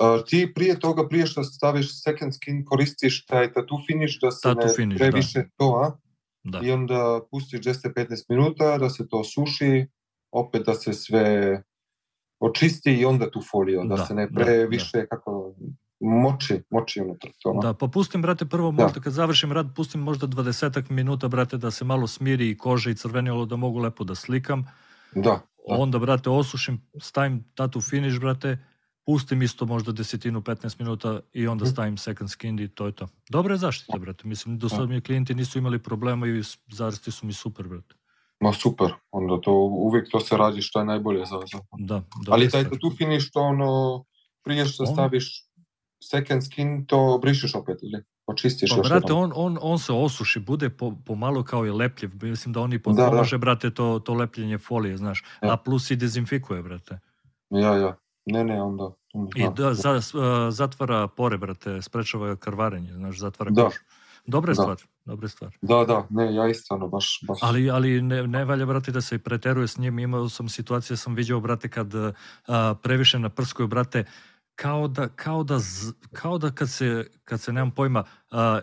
A, 0.00 0.22
ti 0.26 0.52
prije 0.54 0.80
toga, 0.80 1.08
prije 1.08 1.26
što 1.26 1.44
staviš 1.44 2.02
second 2.02 2.34
skin, 2.34 2.64
koristiš 2.64 3.26
taj 3.26 3.52
tattoo 3.52 3.78
finish 3.86 4.14
da 4.22 4.30
se 4.30 4.40
tattoo 4.42 4.66
ne 4.66 4.72
finish, 4.76 4.98
previše 4.98 5.38
da. 5.38 5.48
to, 5.56 5.80
a? 5.84 5.98
Da. 6.44 6.60
I 6.62 6.70
onda 6.70 7.20
pustiš 7.30 7.60
10-15 7.60 8.24
minuta 8.28 8.78
da 8.78 8.90
se 8.90 9.08
to 9.08 9.24
suši, 9.24 9.86
opet 10.32 10.66
da 10.66 10.74
se 10.74 10.92
sve 10.92 11.62
očisti 12.40 12.92
i 12.92 13.04
onda 13.04 13.30
tu 13.30 13.40
foliju, 13.50 13.82
da, 13.84 13.96
da 13.96 14.06
se 14.06 14.14
ne 14.14 14.28
previše, 14.28 14.98
da, 14.98 15.00
da. 15.00 15.06
kako 15.06 15.54
moći, 16.00 16.62
moći 16.70 17.00
unutra 17.00 17.30
toga. 17.42 17.60
Da, 17.60 17.74
pa 17.74 17.88
pustim, 17.88 18.22
brate, 18.22 18.44
prvo 18.44 18.70
možda 18.70 18.92
da. 18.92 19.00
kad 19.00 19.12
završim 19.12 19.52
rad, 19.52 19.66
pustim 19.76 20.00
možda 20.00 20.26
20 20.26 20.90
minuta, 20.90 21.28
brate, 21.28 21.56
da 21.56 21.70
se 21.70 21.84
malo 21.84 22.06
smiri 22.06 22.50
i 22.50 22.58
koža 22.58 22.90
i 22.90 22.94
crvenilo, 22.94 23.46
da 23.46 23.56
mogu 23.56 23.78
lepo 23.78 24.04
da 24.04 24.14
slikam. 24.14 24.66
Da. 25.14 25.22
da. 25.22 25.40
Onda, 25.66 25.98
brate, 25.98 26.30
osušim, 26.30 26.82
stavim 27.00 27.44
tatu 27.54 27.80
finish, 27.80 28.20
brate, 28.20 28.58
pustim 29.06 29.42
isto 29.42 29.66
možda 29.66 29.92
desetinu, 29.92 30.40
15 30.40 30.78
minuta 30.78 31.20
i 31.32 31.46
onda 31.46 31.64
mhm. 31.64 31.72
stavim 31.72 31.96
second 31.96 32.30
skin 32.30 32.58
i 32.58 32.68
to 32.68 32.86
je 32.86 32.92
to. 32.92 33.08
Dobra 33.28 33.54
je 33.54 33.58
zaštita, 33.58 33.98
brate. 33.98 34.28
Mislim, 34.28 34.58
do 34.58 34.68
sad 34.68 34.88
mi 34.88 35.00
klijenti 35.00 35.34
nisu 35.34 35.58
imali 35.58 35.78
problema 35.78 36.26
i 36.26 36.42
zarasti 36.70 37.10
su 37.10 37.26
mi 37.26 37.32
super, 37.32 37.68
brate. 37.68 37.94
Ma 38.40 38.52
super, 38.52 38.92
onda 39.10 39.40
to 39.40 39.52
uvijek 39.54 40.10
to 40.10 40.20
se 40.20 40.36
radi 40.36 40.62
što 40.62 40.78
je 40.78 40.84
najbolje 40.84 41.24
za 41.26 41.40
za. 41.52 41.58
Da, 41.78 42.02
Ali 42.28 42.50
taj 42.50 42.64
tu 42.64 42.90
finiš 42.98 43.30
to 43.30 43.40
ono 43.40 44.04
prije 44.42 44.64
što 44.64 44.82
on... 44.82 44.92
staviš 44.92 45.49
second 46.02 46.44
skin 46.44 46.86
to 46.86 47.18
brišeš 47.22 47.54
opet 47.54 47.78
ili 47.82 48.02
očistiš 48.26 48.70
pa, 48.70 48.76
još 48.76 48.88
brate, 48.88 49.12
on, 49.12 49.32
on, 49.34 49.58
on 49.60 49.78
se 49.78 49.92
osuši, 49.92 50.40
bude 50.40 50.70
po, 50.70 50.96
pomalo 51.06 51.44
kao 51.44 51.66
i 51.66 51.70
lepljiv. 51.70 52.10
Mislim 52.22 52.52
da 52.52 52.60
on 52.60 52.72
i 52.72 52.82
pomože, 52.82 53.38
brate, 53.38 53.70
to, 53.70 53.98
to 53.98 54.14
lepljenje 54.14 54.58
folije, 54.58 54.96
znaš. 54.96 55.24
Ja. 55.42 55.52
A 55.52 55.56
plus 55.56 55.90
i 55.90 55.96
dezinfikuje, 55.96 56.62
brate. 56.62 56.98
Ja, 57.50 57.76
ja. 57.76 57.96
Ne, 58.26 58.44
ne, 58.44 58.62
onda... 58.62 58.90
I 59.36 59.46
da, 59.56 59.74
za, 59.74 60.00
zatvara 60.50 61.08
pore, 61.08 61.38
brate, 61.38 61.82
sprečava 61.82 62.36
krvarenje, 62.36 62.92
znaš, 62.92 63.18
zatvara 63.18 63.50
da. 63.50 63.64
kožu. 63.64 63.78
Dobra 64.26 64.50
da. 64.50 64.54
stvar, 64.54 64.76
dobra 65.04 65.28
stvar. 65.28 65.56
Da, 65.62 65.84
da, 65.84 66.06
ne, 66.10 66.34
ja 66.34 66.48
isto, 66.48 66.74
ono, 66.74 66.88
baš, 66.88 67.20
baš... 67.28 67.38
Ali, 67.42 67.70
ali 67.70 68.02
ne, 68.02 68.26
ne 68.26 68.44
valja, 68.44 68.66
brate, 68.66 68.92
da 68.92 69.00
se 69.00 69.18
preteruje 69.18 69.68
s 69.68 69.78
njim. 69.78 69.98
Imao 69.98 70.28
sam 70.28 70.48
situacije, 70.48 70.96
sam 70.96 71.14
vidio, 71.14 71.40
brate, 71.40 71.68
kad 71.68 71.92
a, 71.94 72.74
previše 72.82 73.18
na 73.18 73.28
prskoj, 73.28 73.66
brate, 73.66 74.04
kao 74.60 74.88
da, 74.88 75.08
kao 75.08 75.44
da, 75.44 75.58
kao 76.12 76.38
da 76.38 76.50
kad 76.50 76.70
se, 76.70 77.06
kad 77.24 77.40
se 77.40 77.52
nemam 77.52 77.70
pojma, 77.70 78.04
a, 78.30 78.60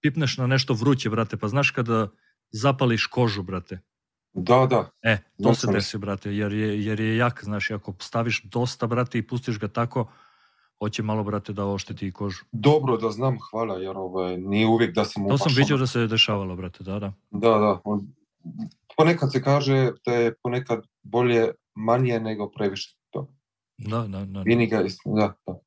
pipneš 0.00 0.36
na 0.36 0.46
nešto 0.46 0.74
vruće, 0.74 1.10
brate, 1.10 1.36
pa 1.36 1.48
znaš 1.48 1.70
kada 1.70 2.08
zapališ 2.50 3.06
kožu, 3.06 3.42
brate. 3.42 3.80
Da, 4.32 4.66
da. 4.70 4.90
E, 5.02 5.16
to 5.42 5.48
da 5.48 5.54
se 5.54 5.66
desi, 5.72 5.98
brate, 5.98 6.34
jer 6.36 6.52
je, 6.52 6.84
jer 6.84 7.00
je 7.00 7.16
jak, 7.16 7.44
znaš, 7.44 7.70
ako 7.70 7.94
staviš 7.98 8.42
dosta, 8.44 8.86
brate, 8.86 9.18
i 9.18 9.26
pustiš 9.26 9.58
ga 9.58 9.68
tako, 9.68 10.10
hoće 10.78 11.02
malo, 11.02 11.24
brate, 11.24 11.52
da 11.52 11.66
ošteti 11.66 12.06
i 12.06 12.12
kožu. 12.12 12.44
Dobro 12.52 12.96
da 12.96 13.10
znam, 13.10 13.38
hvala, 13.50 13.78
jer 13.78 13.96
ovaj, 13.96 14.36
nije 14.36 14.66
uvijek 14.66 14.94
da 14.94 15.04
sam 15.04 15.28
To 15.28 15.38
sam 15.38 15.52
vidio 15.56 15.76
da 15.76 15.86
se 15.86 16.06
dešavalo, 16.06 16.56
brate, 16.56 16.84
da, 16.84 16.98
da. 16.98 17.12
Da, 17.30 17.58
da. 17.58 17.80
On, 17.84 18.06
ponekad 18.96 19.32
se 19.32 19.42
kaže 19.42 19.92
da 20.06 20.12
je 20.12 20.34
ponekad 20.42 20.84
bolje 21.02 21.50
manje 21.74 22.20
nego 22.20 22.50
previše. 22.50 23.01
Da, 23.78 23.98
da, 23.98 24.06
da. 24.06 24.24
da. 24.24 24.42
Vini 24.42 24.66
ga, 24.66 24.84
da, 25.04 25.34
da. 25.46 25.58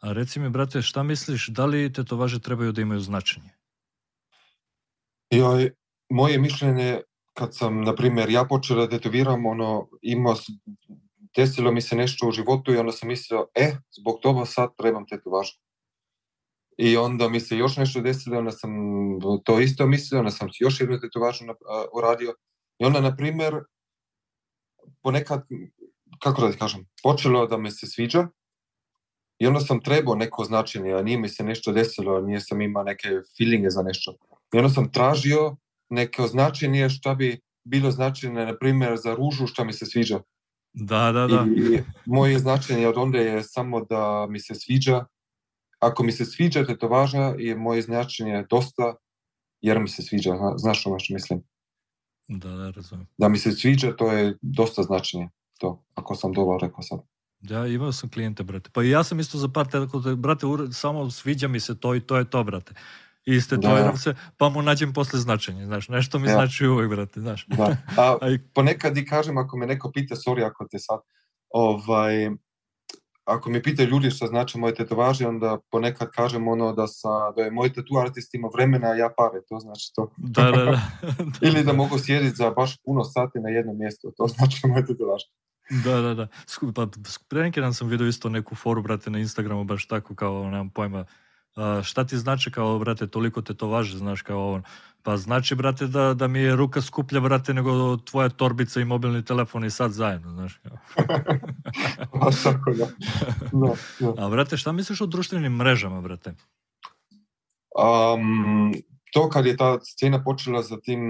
A 0.00 0.12
reci 0.12 0.40
mi, 0.40 0.50
brate, 0.50 0.82
šta 0.82 1.02
misliš, 1.02 1.48
da 1.48 1.66
li 1.66 1.92
tetovaže 1.92 2.40
trebaju 2.40 2.72
da 2.72 2.80
imaju 2.80 3.00
značenje? 3.00 3.50
Joj, 5.30 5.70
moje 6.08 6.38
mišljenje, 6.38 7.00
kad 7.34 7.56
sam, 7.56 7.80
na 7.80 7.94
primjer, 7.94 8.30
ja 8.30 8.44
počeo 8.44 8.76
da 8.76 8.88
tetoviram, 8.88 9.46
ono, 9.46 9.88
imao 10.02 10.34
desilo 11.36 11.72
mi 11.72 11.80
se 11.80 11.96
nešto 11.96 12.28
u 12.28 12.32
životu 12.32 12.72
i 12.72 12.76
onda 12.76 12.92
sam 12.92 13.08
mislio, 13.08 13.46
e, 13.54 13.76
zbog 13.98 14.20
toga 14.22 14.44
sad 14.44 14.70
trebam 14.76 15.06
tetovažu. 15.06 15.52
I 16.78 16.96
onda 16.96 17.28
mi 17.28 17.40
se 17.40 17.56
još 17.56 17.76
nešto 17.76 18.00
desilo, 18.00 18.38
onda 18.38 18.50
sam 18.50 18.70
to 19.44 19.60
isto 19.60 19.86
mislio, 19.86 20.18
onda 20.18 20.30
sam 20.30 20.48
još 20.60 20.80
jednu 20.80 21.00
tetovažu 21.00 21.44
uradio. 21.94 22.34
I 22.78 22.84
onda, 22.84 23.00
na 23.00 23.16
primjer, 23.16 23.54
ponekad, 25.02 25.46
kako 26.22 26.42
da 26.42 26.52
ti 26.52 26.58
kažem, 26.58 26.86
počelo 27.02 27.46
da 27.46 27.56
me 27.56 27.70
se 27.70 27.86
sviđa 27.86 28.28
i 29.38 29.46
onda 29.46 29.60
sam 29.60 29.80
trebao 29.80 30.14
neko 30.14 30.44
značenje, 30.44 30.92
a 30.92 31.02
nije 31.02 31.18
mi 31.18 31.28
se 31.28 31.44
nešto 31.44 31.72
desilo, 31.72 32.20
nije 32.20 32.40
sam 32.40 32.60
imao 32.60 32.82
neke 32.82 33.08
feelinge 33.38 33.70
za 33.70 33.82
nešto. 33.82 34.16
I 34.54 34.58
onda 34.58 34.70
sam 34.70 34.92
tražio 34.92 35.56
neko 35.90 36.26
značenje 36.26 36.88
šta 36.88 37.14
bi 37.14 37.40
bilo 37.64 37.90
značajne, 37.90 38.46
na 38.46 38.58
primjer, 38.58 38.96
za 38.96 39.14
ružu 39.14 39.46
šta 39.46 39.64
mi 39.64 39.72
se 39.72 39.86
sviđa. 39.86 40.20
Da, 40.72 41.12
da, 41.12 41.26
da. 41.26 41.46
I 41.56 41.80
moje 42.06 42.38
značenje 42.38 42.88
od 42.88 42.96
onda 42.96 43.18
je 43.18 43.42
samo 43.42 43.84
da 43.84 44.26
mi 44.30 44.40
se 44.40 44.54
sviđa. 44.54 45.04
Ako 45.78 46.02
mi 46.02 46.12
se 46.12 46.24
sviđa 46.24 46.64
tetovaža, 46.66 47.34
je 47.38 47.56
moje 47.56 47.82
značenje 47.82 48.44
dosta, 48.50 48.94
jer 49.60 49.80
mi 49.80 49.88
se 49.88 50.02
sviđa. 50.02 50.32
Znaš 50.56 50.86
ono 50.86 50.98
što 50.98 51.14
mislim? 51.14 51.42
Da, 52.28 52.50
da, 52.50 52.70
razumijem. 52.70 53.08
Da 53.18 53.28
mi 53.28 53.38
se 53.38 53.52
sviđa, 53.52 53.96
to 53.96 54.12
je 54.12 54.36
dosta 54.42 54.82
značenje. 54.82 55.28
To, 55.58 55.84
ako 55.94 56.14
sam 56.14 56.32
dobro 56.32 56.58
rekao 56.58 56.82
sad. 56.82 57.00
Ja 57.40 57.66
imao 57.66 57.92
sam 57.92 58.10
klijente, 58.10 58.42
brate. 58.42 58.70
Pa 58.72 58.82
i 58.82 58.90
ja 58.90 59.04
sam 59.04 59.20
isto 59.20 59.38
za 59.38 59.48
par 59.48 59.66
tako, 59.66 59.98
brate, 60.16 60.46
samo 60.72 61.10
sviđa 61.10 61.48
mi 61.48 61.60
se 61.60 61.80
to 61.80 61.94
i 61.94 62.00
to 62.00 62.16
je 62.16 62.30
to, 62.30 62.44
brate 62.44 62.74
i 63.26 63.34
istetoviram 63.34 63.90
da. 63.90 63.96
se, 63.96 64.14
pa 64.36 64.48
mu 64.48 64.62
nađem 64.62 64.92
posle 64.92 65.18
značenje, 65.18 65.66
znaš, 65.66 65.88
nešto 65.88 66.18
mi 66.18 66.28
ja. 66.28 66.32
znači 66.32 66.66
uvek, 66.66 66.90
brate, 66.90 67.20
znaš. 67.20 67.46
Da. 67.46 67.76
A, 68.02 68.36
ponekad 68.54 68.96
i 68.98 69.04
kažem, 69.04 69.38
ako 69.38 69.56
me 69.56 69.66
neko 69.66 69.90
pita, 69.94 70.14
sorry 70.14 70.46
ako 70.46 70.66
te 70.70 70.78
sad, 70.78 71.00
ovaj, 71.48 72.30
ako 73.24 73.50
mi 73.50 73.62
pita 73.62 73.82
ljudi 73.82 74.10
šta 74.10 74.26
znači 74.26 74.58
moje 74.58 74.74
tetovaže, 74.74 75.26
onda 75.26 75.58
ponekad 75.70 76.10
kažem 76.10 76.48
ono 76.48 76.72
da, 76.72 76.86
sa, 76.86 77.32
da 77.36 77.42
je 77.42 77.50
moj 77.50 77.72
tatu 77.72 77.98
artist 77.98 78.34
ima 78.34 78.48
vremena, 78.54 78.88
a 78.88 78.94
ja 78.94 79.10
pare, 79.16 79.40
to 79.48 79.58
znači 79.58 79.92
to. 79.94 80.10
Da, 80.16 80.50
da, 80.50 80.64
da. 80.64 80.80
Ili 81.48 81.64
da 81.64 81.72
mogu 81.72 81.98
sjediti 81.98 82.36
za 82.36 82.50
baš 82.50 82.82
puno 82.84 83.04
sati 83.04 83.38
na 83.38 83.48
jednom 83.48 83.78
mjestu, 83.78 84.12
to 84.16 84.26
znači 84.26 84.66
moje 84.66 84.86
tetovaže. 84.86 85.26
Da, 85.70 86.00
da, 86.00 86.14
da. 86.14 86.26
Pa, 86.74 86.86
pre 87.28 87.42
neki 87.42 87.60
dan 87.60 87.74
sam 87.74 87.88
vidio 87.88 88.06
isto 88.06 88.28
neku 88.28 88.54
foru, 88.54 88.82
brate, 88.82 89.10
na 89.10 89.18
Instagramu, 89.18 89.64
baš 89.64 89.86
tako 89.86 90.14
kao, 90.14 90.50
nemam 90.50 90.70
pojma, 90.70 91.04
a, 91.56 91.82
šta 91.84 92.04
ti 92.04 92.18
znači 92.18 92.50
kao, 92.50 92.78
brate, 92.78 93.06
toliko 93.06 93.42
te 93.42 93.54
to 93.54 93.68
važe, 93.68 93.98
znaš, 93.98 94.22
kao 94.22 94.52
on. 94.52 94.62
Pa 95.02 95.16
znači, 95.16 95.54
brate, 95.54 95.86
da, 95.86 96.14
da 96.14 96.28
mi 96.28 96.38
je 96.38 96.56
ruka 96.56 96.82
skuplja, 96.82 97.20
brate, 97.20 97.54
nego 97.54 97.96
tvoja 97.96 98.28
torbica 98.28 98.80
i 98.80 98.84
mobilni 98.84 99.24
telefon 99.24 99.64
i 99.64 99.70
sad 99.70 99.92
zajedno, 99.92 100.30
znaš. 100.30 100.60
Pa 102.12 102.30
tako, 102.44 102.72
da. 102.72 102.86
da, 103.52 103.74
da. 104.00 104.26
A, 104.26 104.28
brate, 104.28 104.56
šta 104.56 104.72
misliš 104.72 105.00
o 105.00 105.06
društvenim 105.06 105.52
mrežama, 105.52 106.00
brate? 106.00 106.34
Um, 107.78 108.74
to 109.12 109.28
kad 109.28 109.46
je 109.46 109.56
ta 109.56 109.78
scena 109.80 110.24
počela 110.24 110.62
za 110.62 110.80
tim 110.80 111.00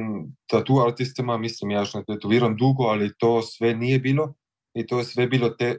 tatu 0.46 0.80
artistima, 0.86 1.38
mislim, 1.38 1.70
ja 1.70 1.84
što 1.84 2.02
tetoviram 2.02 2.56
dugo, 2.56 2.84
ali 2.84 3.14
to 3.18 3.42
sve 3.42 3.74
nije 3.74 3.98
bilo 3.98 4.34
i 4.76 4.86
to 4.86 4.98
je 4.98 5.04
sve 5.04 5.26
bilo 5.26 5.48
te, 5.50 5.78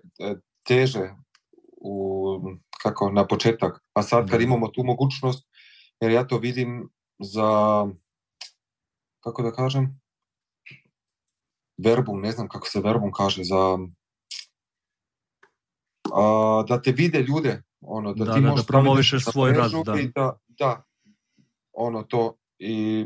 teže 0.68 1.14
u, 1.82 2.40
kako, 2.82 3.12
na 3.12 3.28
početak. 3.28 3.84
A 3.94 4.04
sad 4.04 4.30
kad 4.30 4.42
imamo 4.42 4.68
tu 4.68 4.84
mogućnost, 4.84 5.48
jer 6.02 6.12
ja 6.12 6.28
to 6.28 6.38
vidim 6.38 6.90
za, 7.20 7.50
kako 9.24 9.44
da 9.44 9.52
kažem, 9.52 10.00
verbum, 11.78 12.22
ne 12.22 12.32
znam 12.32 12.48
kako 12.48 12.68
se 12.68 12.82
verbum 12.82 13.12
kaže, 13.12 13.44
za 13.44 13.78
a, 16.14 16.64
da 16.68 16.82
te 16.82 16.92
vide 16.92 17.22
ljude, 17.22 17.64
ono, 17.82 18.14
da, 18.14 18.26
da 18.26 18.34
ti 18.34 18.42
da, 18.42 18.50
možeš 18.50 18.66
da 18.66 18.68
promovišeš 18.68 19.26
svoj 19.26 19.54
rad, 19.54 19.72
da. 19.86 20.00
I 20.00 20.08
da, 20.16 20.38
da, 20.48 20.84
ono 21.74 22.04
to, 22.04 22.38
i 22.60 23.06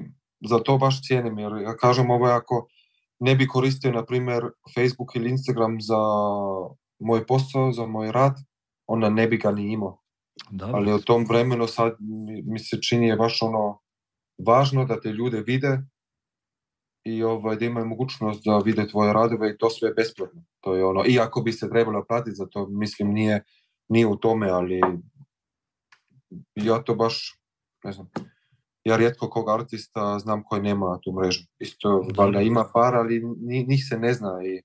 za 0.50 0.60
to 0.60 0.78
baš 0.78 1.08
cijenim, 1.08 1.40
jer 1.40 1.52
ja 1.64 1.76
kažem 1.76 2.10
ovo 2.10 2.26
ako 2.26 2.68
ne 3.22 3.36
bi 3.36 3.48
koristio, 3.48 3.92
na 3.92 4.06
primjer, 4.06 4.44
Facebook 4.76 5.16
ili 5.16 5.30
Instagram 5.30 5.82
za 5.82 6.02
moj 7.00 7.26
posao, 7.28 7.72
za 7.72 7.86
moj 7.86 8.12
rad, 8.12 8.36
onda 8.88 9.10
ne 9.10 9.28
bi 9.28 9.38
ga 9.38 9.52
ni 9.52 9.72
imao. 9.72 10.02
Dobre. 10.50 10.76
Ali 10.76 10.94
u 10.94 11.02
tom 11.02 11.26
vremenu 11.30 11.68
sad 11.68 11.96
mi 12.46 12.60
se 12.60 12.82
čini 12.82 13.08
je 13.08 13.16
baš 13.16 13.42
ono 13.42 13.80
važno 14.46 14.86
da 14.86 15.00
te 15.00 15.10
ljude 15.10 15.42
vide 15.42 15.82
i 17.04 17.24
ovaj, 17.24 17.56
da 17.56 17.66
imaju 17.66 17.86
mogućnost 17.86 18.44
da 18.46 18.58
vide 18.58 18.88
tvoje 18.88 19.14
radove 19.14 19.50
i 19.50 19.58
to 19.58 19.70
sve 19.70 19.94
besplatno. 19.94 20.44
To 20.60 20.76
je 20.76 20.86
ono, 20.86 21.04
iako 21.08 21.42
bi 21.42 21.52
se 21.52 21.70
trebalo 21.70 22.06
platiti 22.08 22.36
za 22.36 22.46
to, 22.46 22.68
mislim 22.68 23.14
nije, 23.14 23.44
nije 23.90 24.08
u 24.08 24.16
tome, 24.16 24.50
ali 24.50 24.82
ja 26.56 26.84
to 26.84 26.96
baš, 26.96 27.40
ne 27.84 27.92
znam, 27.92 28.10
ja 28.84 28.98
rijetko 28.98 29.30
kog 29.30 29.50
artista 29.50 30.20
znam 30.20 30.44
koji 30.44 30.62
nema 30.62 31.00
tu 31.02 31.12
mrežu. 31.12 31.44
Isto, 31.60 32.06
valjda 32.18 32.42
ima 32.42 32.66
par, 32.74 32.96
ali 32.96 33.24
njih 33.68 33.86
se 33.90 33.98
ne 33.98 34.14
zna 34.14 34.40
i 34.46 34.62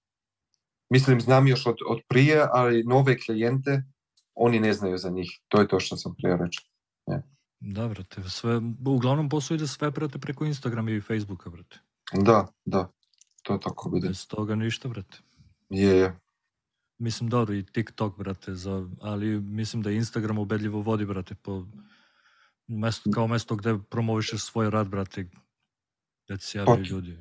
mislim, 0.90 1.20
znam 1.20 1.48
još 1.48 1.66
od, 1.66 1.76
od 1.88 1.98
prije, 2.08 2.46
ali 2.52 2.84
nove 2.84 3.18
klijente 3.18 3.82
oni 4.34 4.60
ne 4.60 4.72
znaju 4.72 4.98
za 4.98 5.10
njih. 5.10 5.40
To 5.48 5.60
je 5.60 5.68
to 5.68 5.80
što 5.80 5.96
sam 5.96 6.14
prije 6.14 6.36
rečao. 6.36 6.64
Ja. 7.06 7.22
Da, 7.60 7.88
brate, 7.88 8.22
sve, 8.28 8.60
uglavnom 8.86 9.28
posao 9.28 9.54
ide 9.54 9.66
sve, 9.66 9.90
brate, 9.90 10.18
preko 10.18 10.44
Instagrama 10.44 10.90
i 10.90 11.00
Facebooka, 11.00 11.50
brate. 11.50 11.78
Da, 12.12 12.46
da, 12.64 12.88
to 13.42 13.58
tako 13.58 13.90
bude. 13.90 14.08
Bez 14.08 14.28
toga 14.28 14.54
ništa, 14.54 14.88
brate. 14.88 15.18
Je, 15.70 15.96
je. 15.96 16.18
Mislim, 16.98 17.30
dobro, 17.30 17.54
i 17.54 17.66
TikTok, 17.66 18.18
brate, 18.18 18.54
za, 18.54 18.88
ali 19.00 19.40
mislim 19.40 19.82
da 19.82 19.90
Instagram 19.90 20.38
ubedljivo 20.38 20.80
vodi, 20.80 21.04
brate, 21.04 21.34
po 21.34 21.64
mesto, 22.68 23.10
kao 23.14 23.26
mesto 23.26 23.56
gde 23.56 23.78
promovišeš 23.90 24.44
svoj 24.44 24.70
rad, 24.70 24.88
brate, 24.88 25.28
gde 26.28 26.38
se 26.38 26.58
javljaju 26.58 26.84
pa, 26.84 26.88
ljudi. 26.88 27.18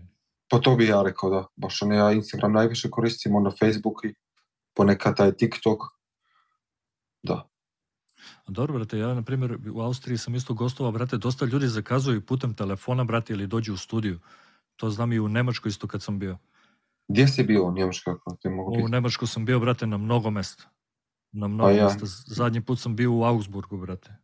Pa 0.50 0.60
to 0.60 0.76
bi 0.76 0.88
ja 0.88 1.04
rekao, 1.04 1.30
da. 1.30 1.46
Baš 1.56 1.82
ne, 1.82 1.96
ja 1.96 2.12
Instagram 2.12 2.54
najviše 2.54 2.90
koristim, 2.90 3.36
onda 3.36 3.52
Facebook 3.60 4.06
i 4.06 4.14
ponekad 4.76 5.18
taj 5.18 5.32
TikTok, 5.32 5.80
da. 7.24 7.50
Dobro, 8.48 8.74
brate, 8.74 8.98
ja, 8.98 9.14
na 9.14 9.22
primjer, 9.22 9.58
u 9.74 9.82
Austriji 9.82 10.18
sam 10.18 10.36
isto 10.36 10.54
gostovao, 10.54 10.92
brate, 10.92 11.18
dosta 11.18 11.46
ljudi 11.46 11.68
zakazuju 11.68 12.26
putem 12.26 12.54
telefona, 12.54 13.04
brate, 13.04 13.34
ili 13.34 13.48
dođu 13.48 13.74
u 13.74 13.78
studiju. 13.78 14.20
To 14.76 14.90
znam 14.90 15.14
i 15.14 15.20
u 15.20 15.28
Nemačkoj 15.28 15.70
isto 15.70 15.88
kad 15.88 16.04
sam 16.04 16.20
bio. 16.20 16.38
Gdje 17.08 17.28
si 17.28 17.44
bio 17.44 17.64
u 17.64 17.72
Njemačkoj? 17.72 18.14
Ako 18.14 18.38
te 18.42 18.50
mogu 18.50 18.86
u 18.86 18.88
Nemačkoj 18.88 19.28
sam 19.28 19.46
bio, 19.46 19.60
brate, 19.60 19.88
na 19.88 19.98
mnogo 19.98 20.30
mesta. 20.30 20.64
Na 21.32 21.48
mnogo 21.48 21.70
ja. 21.70 21.84
mesta. 21.84 22.06
Zadnji 22.28 22.62
put 22.62 22.80
sam 22.80 22.96
bio 22.96 23.14
u 23.14 23.24
Augsburgu, 23.24 23.78
brate. 23.78 24.16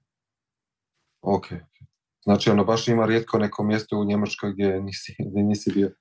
Ok. 1.21 1.47
Znači, 2.23 2.49
ono, 2.49 2.63
baš 2.63 2.87
ima 2.87 3.05
rijetko 3.05 3.37
neko 3.37 3.63
mjesto 3.63 3.97
u 3.97 4.05
Njemačkoj 4.05 4.53
gdje 4.53 4.81
nisi, 4.81 5.15
gdje 5.31 5.43
nisi 5.43 5.71
bio. 5.73 5.91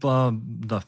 Pa, 0.00 0.32
da. 0.42 0.82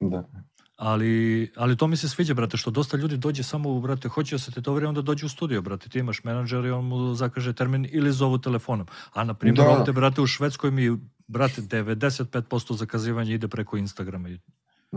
Da. 0.00 0.28
Ali, 0.76 1.52
ali 1.56 1.76
to 1.76 1.86
mi 1.86 1.96
se 1.96 2.08
sviđa, 2.08 2.34
brate, 2.34 2.56
što 2.56 2.70
dosta 2.70 2.96
ljudi 2.96 3.16
dođe 3.16 3.42
samo, 3.42 3.80
brate, 3.80 4.08
hoće 4.08 4.34
da 4.34 4.38
se 4.38 4.50
tetovira, 4.50 4.88
onda 4.88 5.02
dođe 5.02 5.26
u 5.26 5.28
studio, 5.28 5.62
brate, 5.62 5.88
ti 5.88 5.98
imaš 5.98 6.24
menadžer 6.24 6.64
i 6.64 6.70
on 6.70 6.84
mu 6.84 7.14
zakaže 7.14 7.52
termin 7.52 7.88
ili 7.92 8.12
zovu 8.12 8.38
telefonom. 8.38 8.86
A, 9.12 9.24
na 9.24 9.34
primjer, 9.34 9.66
da. 9.66 9.70
ovdje, 9.70 9.92
brate, 9.92 10.20
u 10.20 10.26
Švedskoj 10.26 10.70
mi, 10.70 10.98
brate, 11.26 11.62
95% 11.62 12.76
zakazivanja 12.76 13.34
ide 13.34 13.48
preko 13.48 13.76
Instagrama. 13.76 14.28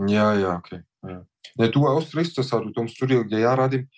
Ja, 0.08 0.34
ja, 0.34 0.56
okej. 0.56 0.78
Okay. 0.78 1.10
Ja. 1.10 1.24
Ne, 1.58 1.70
tu 1.70 1.80
u 1.80 1.86
Austriji 1.86 2.22
isto 2.22 2.42
sad, 2.42 2.66
u 2.66 2.72
tom 2.72 2.88
studiju 2.88 3.24
gdje 3.24 3.40
ja 3.40 3.54
radim, 3.54 3.88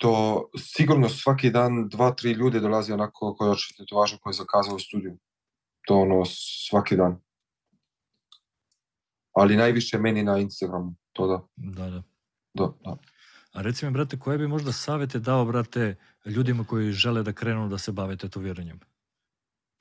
to 0.00 0.44
sigurno 0.58 1.08
svaki 1.08 1.50
dan 1.50 1.88
dva, 1.88 2.10
tri 2.10 2.32
ljudi 2.32 2.60
dolazi 2.60 2.92
onako 2.92 3.34
koji 3.38 3.48
hoće 3.48 3.74
tetovažu 3.78 4.16
koji 4.20 4.34
zakazao 4.34 4.76
u 4.76 4.78
studiju. 4.78 5.18
To 5.86 6.00
ono 6.00 6.22
svaki 6.68 6.96
dan 6.96 7.20
ali 9.32 9.56
najviše 9.56 9.98
meni 9.98 10.22
na 10.22 10.38
Instagramu, 10.38 10.94
to 11.12 11.26
da. 11.26 11.40
Da, 11.56 11.90
da. 11.90 12.02
Da, 12.54 12.72
da. 12.84 12.96
A 13.52 13.62
reci 13.62 13.86
mi, 13.86 13.92
brate, 13.92 14.18
koje 14.18 14.38
bi 14.38 14.48
možda 14.48 14.72
savete 14.72 15.18
dao, 15.18 15.44
brate, 15.44 15.96
ljudima 16.24 16.64
koji 16.64 16.92
žele 16.92 17.22
da 17.22 17.32
krenu 17.32 17.68
da 17.68 17.78
se 17.78 17.92
bave 17.92 18.16
tetoviranjem? 18.16 18.80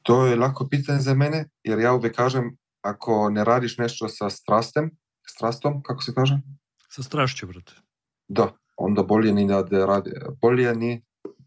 To 0.03 0.25
je 0.25 0.35
lako 0.35 0.67
pitanje 0.69 0.99
za 0.99 1.13
mene, 1.13 1.49
jer 1.63 1.79
ja 1.79 1.93
uvijek 1.93 2.15
kažem, 2.15 2.57
ako 2.81 3.29
ne 3.29 3.43
radiš 3.43 3.77
nešto 3.77 4.07
sa 4.07 4.29
strastem, 4.29 4.91
strastom, 5.27 5.83
kako 5.83 6.03
se 6.03 6.13
kaže? 6.13 6.39
Sa 6.89 7.03
strašću, 7.03 7.47
brate. 7.47 7.73
Da, 8.27 8.53
onda 8.79 9.03
bolje 9.03 9.33
ni 9.33 9.47
da, 9.47 9.63
da 9.63 9.85
radi, 9.85 10.11
bolje 10.41 10.75
ni 10.75 11.01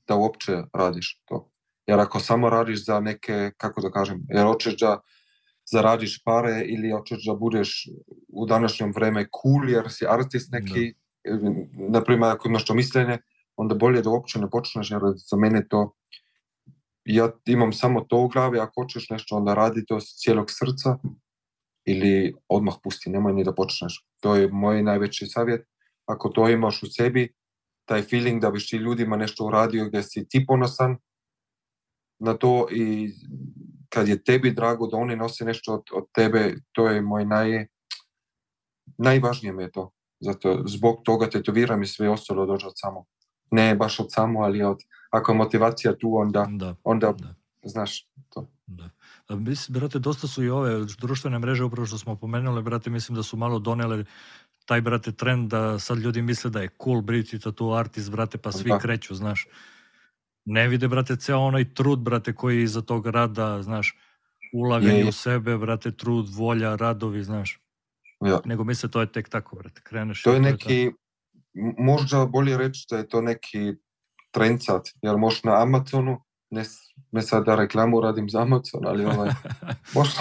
da 0.09 0.14
uopće 0.16 0.62
radiš 0.72 1.22
to. 1.24 1.49
Jer 1.87 2.01
ako 2.01 2.20
samo 2.20 2.51
radiš 2.51 2.85
za 2.85 3.01
neke, 3.01 3.51
kako 3.57 3.80
da 3.80 3.91
kažem, 3.91 4.26
jer 4.28 4.47
hoćeš 4.47 4.76
da 4.78 5.01
zaradiš 5.72 6.22
pare 6.24 6.64
ili 6.66 6.91
hoćeš 6.91 7.26
da 7.26 7.35
budeš 7.35 7.89
u 8.28 8.47
današnjem 8.47 8.93
vreme 8.97 9.26
cool 9.43 9.70
jer 9.70 9.85
si 9.89 10.07
artist 10.09 10.53
neki, 10.53 10.95
da. 11.24 11.51
na 11.89 12.05
primjer 12.05 12.33
ako 12.33 12.49
imaš 12.49 12.64
to 12.64 12.74
mišljenje, 12.74 13.18
onda 13.57 13.74
bolje 13.74 14.03
da 14.03 14.11
uopće 14.11 14.39
ne 14.39 14.51
počneš 14.51 14.91
jer 14.91 15.01
za 15.30 15.37
mene 15.37 15.68
to 15.68 15.95
ja 17.05 17.30
imam 17.47 17.72
samo 17.72 18.01
to 18.01 18.18
u 18.18 18.28
glavi, 18.28 18.59
ako 18.59 18.83
hoćeš 18.83 19.11
nešto 19.11 19.37
onda 19.37 19.55
radi 19.55 19.87
to 19.87 20.01
s 20.01 20.05
cijelog 20.05 20.47
srca 20.49 20.99
ili 21.85 22.35
odmah 22.49 22.74
pusti, 22.83 23.11
nemoj 23.11 23.33
ni 23.33 23.45
da 23.45 23.55
počneš. 23.55 24.07
To 24.20 24.37
je 24.37 24.49
moj 24.49 24.83
najveći 24.83 25.26
savjet. 25.26 25.71
Ako 26.07 26.28
to 26.28 26.48
imaš 26.48 26.82
u 26.82 26.86
sebi, 26.86 27.32
taj 27.84 28.03
feeling 28.03 28.42
da 28.42 28.50
biš 28.50 28.68
ti 28.68 28.76
ljudima 28.76 29.16
nešto 29.16 29.46
uradio 29.46 29.84
gdje 29.84 30.03
si 30.03 30.28
ti 30.28 30.44
ponosan 30.46 30.96
na 32.18 32.34
to 32.34 32.66
i 32.70 33.11
kad 33.88 34.09
je 34.09 34.24
tebi 34.24 34.53
drago 34.53 34.86
da 34.86 34.96
oni 34.96 35.16
nose 35.16 35.44
nešto 35.44 35.74
od, 35.74 35.82
od 35.92 36.05
tebe, 36.12 36.55
to 36.72 36.86
je 36.88 37.03
moj 37.03 37.24
naj, 37.24 37.66
najvažnije 38.98 39.53
mi 39.53 39.62
je 39.62 39.70
to. 39.70 39.90
Zato 40.20 40.62
zbog 40.66 41.00
toga 41.05 41.30
tetoviram 41.30 41.82
i 41.82 41.86
sve 41.86 42.09
ostalo 42.09 42.46
dođe 42.46 42.66
od 42.66 42.72
samo. 42.76 43.05
Ne 43.50 43.74
baš 43.74 44.00
od 44.00 44.07
samo, 44.09 44.40
ali 44.40 44.62
od, 44.62 44.78
ako 45.11 45.32
je 45.32 45.38
motivacija 45.38 45.96
tu, 45.98 46.16
onda, 46.16 46.46
da, 46.50 46.74
onda 46.84 47.12
da. 47.18 47.34
znaš 47.62 48.09
to. 48.28 48.48
Da. 48.66 48.90
A, 49.28 49.36
mislim, 49.36 49.74
brate, 49.80 49.98
dosta 49.98 50.26
su 50.26 50.44
i 50.44 50.50
ove 50.50 50.84
društvene 51.00 51.38
mreže, 51.38 51.64
upravo 51.64 51.86
što 51.86 51.98
smo 51.98 52.16
pomenuli, 52.16 52.62
brate, 52.62 52.90
mislim 52.90 53.16
da 53.16 53.22
su 53.22 53.36
malo 53.36 53.59
donele 53.59 54.05
taj, 54.66 54.80
brate, 54.80 55.12
trend 55.12 55.50
da 55.50 55.78
sad 55.78 55.98
ljudi 55.98 56.22
misle 56.22 56.50
da 56.50 56.60
je 56.60 56.68
cool 56.84 57.00
biti 57.00 57.38
tatu 57.38 57.72
artist, 57.72 58.10
brate, 58.10 58.38
pa 58.38 58.52
svi 58.52 58.70
da. 58.70 58.78
kreću, 58.78 59.14
znaš 59.14 59.46
ne 60.44 60.68
vide, 60.68 60.88
brate, 60.88 61.16
ceo 61.16 61.38
onaj 61.38 61.74
trud, 61.74 61.98
brate, 61.98 62.34
koji 62.34 62.56
je 62.56 62.62
iza 62.62 62.82
tog 62.82 63.06
rada, 63.06 63.62
znaš, 63.62 63.98
ulaganje 64.52 64.92
je, 64.92 65.00
je. 65.00 65.08
u 65.08 65.12
sebe, 65.12 65.58
brate, 65.58 65.90
trud, 65.90 66.28
volja, 66.34 66.76
radovi, 66.76 67.24
znaš. 67.24 67.60
Ja. 68.20 68.40
Nego 68.44 68.64
misle 68.64 68.90
to 68.90 69.00
je 69.00 69.12
tek 69.12 69.28
tako, 69.28 69.56
brate, 69.56 69.80
kreneš. 69.84 70.22
To 70.22 70.32
je 70.32 70.40
neki, 70.40 70.90
možda 71.78 72.26
bolje 72.26 72.58
reći 72.58 72.86
da 72.90 72.96
je 72.96 73.08
to 73.08 73.20
neki 73.20 73.72
trendcat, 74.30 74.88
jer 75.02 75.16
možeš 75.16 75.44
na 75.44 75.62
Amazonu, 75.62 76.22
ne, 76.50 76.64
ne 77.12 77.22
sad 77.22 77.44
da 77.44 77.54
reklamu 77.54 78.00
radim 78.00 78.28
za 78.28 78.42
Amazon, 78.42 78.86
ali 78.86 79.04
ovaj, 79.04 79.30
možeš 79.94 80.14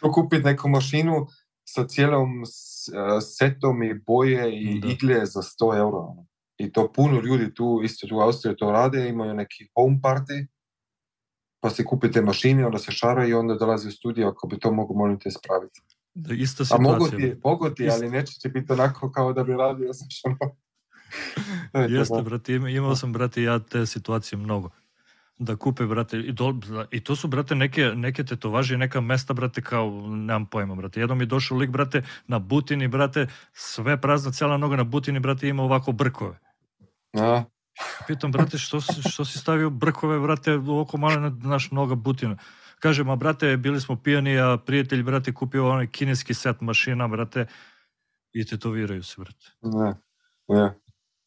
kupiti 0.14 0.44
neku 0.44 0.68
mašinu 0.68 1.26
sa 1.64 1.86
cijelom 1.86 2.46
setom 3.20 3.82
i 3.82 3.94
boje 4.06 4.60
i 4.60 4.80
da. 4.80 4.88
igle 4.88 5.26
za 5.26 5.40
100 5.42 5.78
eura. 5.78 5.98
Ono 5.98 6.28
i 6.58 6.72
to 6.72 6.92
puno 6.92 7.20
ljudi 7.20 7.54
tu, 7.54 7.80
isto 7.84 8.06
tu 8.06 8.16
u 8.16 8.20
Austriji 8.20 8.56
to 8.56 8.70
rade, 8.70 9.08
imaju 9.08 9.34
neki 9.34 9.68
home 9.74 9.98
party, 10.02 10.46
pa 11.60 11.70
se 11.70 11.84
kupite 11.84 12.22
mašine, 12.22 12.66
onda 12.66 12.78
se 12.78 12.92
šara 12.92 13.26
i 13.26 13.34
onda 13.34 13.54
dolazi 13.54 13.88
u 13.88 13.92
studio 13.92 14.28
ako 14.28 14.46
bi 14.46 14.58
to 14.58 14.72
mogu 14.72 14.94
molim 14.94 15.18
te 15.18 15.30
spraviti. 15.30 15.80
Da, 16.14 16.34
ista 16.34 16.64
situacija. 16.64 16.94
A 16.94 16.98
mogu 16.98 17.08
ti, 17.08 17.34
mogu 17.44 17.70
ti 17.70 17.90
ali 17.90 18.10
neće 18.10 18.38
ti 18.40 18.48
biti 18.48 18.72
onako 18.72 19.12
kao 19.12 19.32
da 19.32 19.44
bi 19.44 19.52
radio, 19.52 19.92
znaš 19.98 20.20
ono. 20.24 20.54
Jeste, 21.98 22.22
brate, 22.22 22.54
imao 22.54 22.96
sam, 22.96 23.12
brate, 23.12 23.42
ja 23.42 23.58
te 23.58 23.86
situacije 23.86 24.38
mnogo. 24.38 24.70
Da 25.38 25.56
kupe, 25.56 25.86
brate, 25.86 26.18
i, 26.18 26.32
do, 26.32 26.54
i 26.90 27.04
to 27.04 27.16
su, 27.16 27.28
brate, 27.28 27.54
neke, 27.54 27.84
neke 27.94 28.24
tetovaže 28.24 28.74
i 28.74 28.78
neka 28.78 29.00
mesta, 29.00 29.34
brate, 29.34 29.62
kao, 29.62 29.90
nemam 30.08 30.46
pojma, 30.46 30.74
brate. 30.74 31.00
Jednom 31.00 31.20
je 31.20 31.26
došao 31.26 31.58
lik, 31.58 31.70
brate, 31.70 32.02
na 32.26 32.38
butini, 32.38 32.88
brate, 32.88 33.26
sve 33.52 34.00
prazna, 34.00 34.32
cijela 34.32 34.56
noga 34.56 34.76
na 34.76 34.84
butini, 34.84 35.20
brate, 35.20 35.48
ima 35.48 35.62
ovako 35.62 35.92
brkove. 35.92 36.38
A? 37.14 37.44
Pitam, 38.06 38.32
brate, 38.32 38.58
što 38.58 38.80
što 38.80 39.24
si 39.24 39.38
stavio 39.38 39.70
brkove, 39.70 40.20
brate, 40.20 40.54
oko 40.54 40.96
malo 40.98 41.20
na 41.20 41.30
naš 41.30 41.70
noga 41.70 41.94
butina. 41.94 42.36
Kaže, 42.78 43.04
ma 43.04 43.16
brate, 43.16 43.56
bili 43.56 43.80
smo 43.80 43.96
pijani, 43.96 44.38
a 44.38 44.58
prijatelj, 44.66 45.02
brate, 45.02 45.34
kupio 45.34 45.70
onaj 45.70 45.86
kineski 45.86 46.34
set 46.34 46.60
mašina, 46.60 47.08
brate, 47.08 47.46
i 48.32 48.46
tetoviraju 48.46 49.02
se, 49.02 49.14
brate. 49.18 49.46
Ne, 49.62 49.94
ne, 50.48 50.74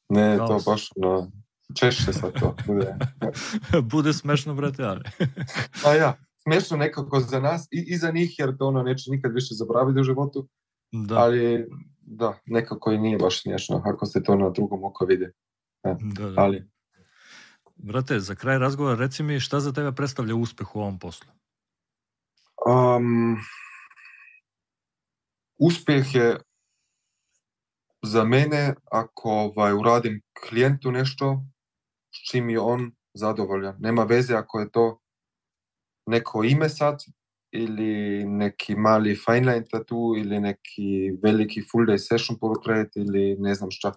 ne, 0.10 0.38
to 0.38 0.60
baš, 0.66 0.90
no, 0.96 1.32
češće 1.76 2.14
sad 2.14 2.40
to 2.40 2.56
bude. 2.68 2.96
bude 3.94 4.14
smešno, 4.14 4.56
brate, 4.56 4.84
ali. 4.84 5.02
pa 5.84 5.94
ja, 5.94 6.18
smešno 6.44 6.78
nekako 6.78 7.20
za 7.20 7.40
nas 7.40 7.68
i, 7.72 7.86
i 7.88 7.98
za 7.98 8.12
njih, 8.12 8.40
jer 8.40 8.58
to 8.58 8.68
ono 8.68 8.84
neće 8.84 9.12
nikad 9.12 9.34
više 9.34 9.54
zaboraviti 9.54 10.00
u 10.00 10.04
životu. 10.04 10.48
Da. 10.92 11.18
Ali, 11.18 11.68
da, 12.02 12.40
nekako 12.46 12.92
i 12.92 12.98
nije 12.98 13.18
baš 13.18 13.42
smiješno, 13.42 13.82
ako 13.86 14.06
se 14.06 14.24
to 14.24 14.36
na 14.36 14.50
drugom 14.50 14.84
oko 14.84 15.06
vidi. 15.06 15.28
Da, 15.84 15.98
da. 16.02 16.42
Ali... 16.42 16.70
Brate, 17.76 18.20
za 18.20 18.36
kraj 18.36 18.58
razgovora 18.58 18.96
reci 18.96 19.24
mi 19.24 19.40
šta 19.40 19.60
za 19.60 19.72
tebe 19.72 19.92
predstavlja 19.92 20.36
uspeh 20.36 20.76
u 20.76 20.80
ovom 20.80 21.00
poslu? 21.00 21.32
Um, 22.68 23.38
uspjeh 25.60 26.16
je 26.16 26.38
za 28.02 28.24
mene 28.24 28.74
ako 28.92 29.30
ovaj, 29.30 29.74
uradim 29.74 30.22
klijentu 30.48 30.92
nešto 30.92 31.44
s 32.22 32.30
čim 32.32 32.50
je 32.50 32.60
on 32.60 32.92
zadovoljan. 33.14 33.76
Nema 33.80 34.04
veze 34.04 34.36
ako 34.36 34.60
je 34.60 34.72
to 34.72 35.00
neko 36.08 36.44
ime 36.44 36.70
sad 36.70 37.04
ili 37.52 38.26
neki 38.26 38.76
mali 38.76 39.16
fine 39.16 39.54
line 39.54 39.66
tattoo 39.72 40.16
ili 40.18 40.40
neki 40.40 41.18
veliki 41.24 41.62
full 41.72 41.86
day 41.86 41.98
session 41.98 42.40
portret 42.40 42.96
ili 42.96 43.36
ne 43.40 43.56
znam 43.56 43.72
šta 43.72 43.94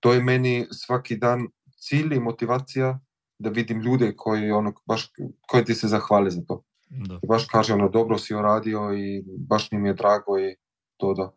to 0.00 0.12
je 0.12 0.22
meni 0.22 0.66
svaki 0.70 1.16
dan 1.16 1.48
cilj 1.78 2.14
i 2.14 2.20
motivacija 2.20 3.00
da 3.38 3.50
vidim 3.50 3.80
ljude 3.80 4.12
koji, 4.16 4.50
ono, 4.50 4.72
baš, 4.86 5.12
koji 5.48 5.64
ti 5.64 5.74
se 5.74 5.88
zahvale 5.88 6.30
za 6.30 6.40
to. 6.48 6.62
Da. 6.90 7.14
I 7.22 7.26
baš 7.26 7.46
kaže 7.46 7.74
ono, 7.74 7.88
dobro 7.88 8.18
si 8.18 8.34
uradio 8.34 8.92
i 8.96 9.24
baš 9.48 9.68
mi 9.72 9.88
je 9.88 9.94
drago 9.94 10.38
i 10.38 10.56
to 10.96 11.14
da. 11.14 11.32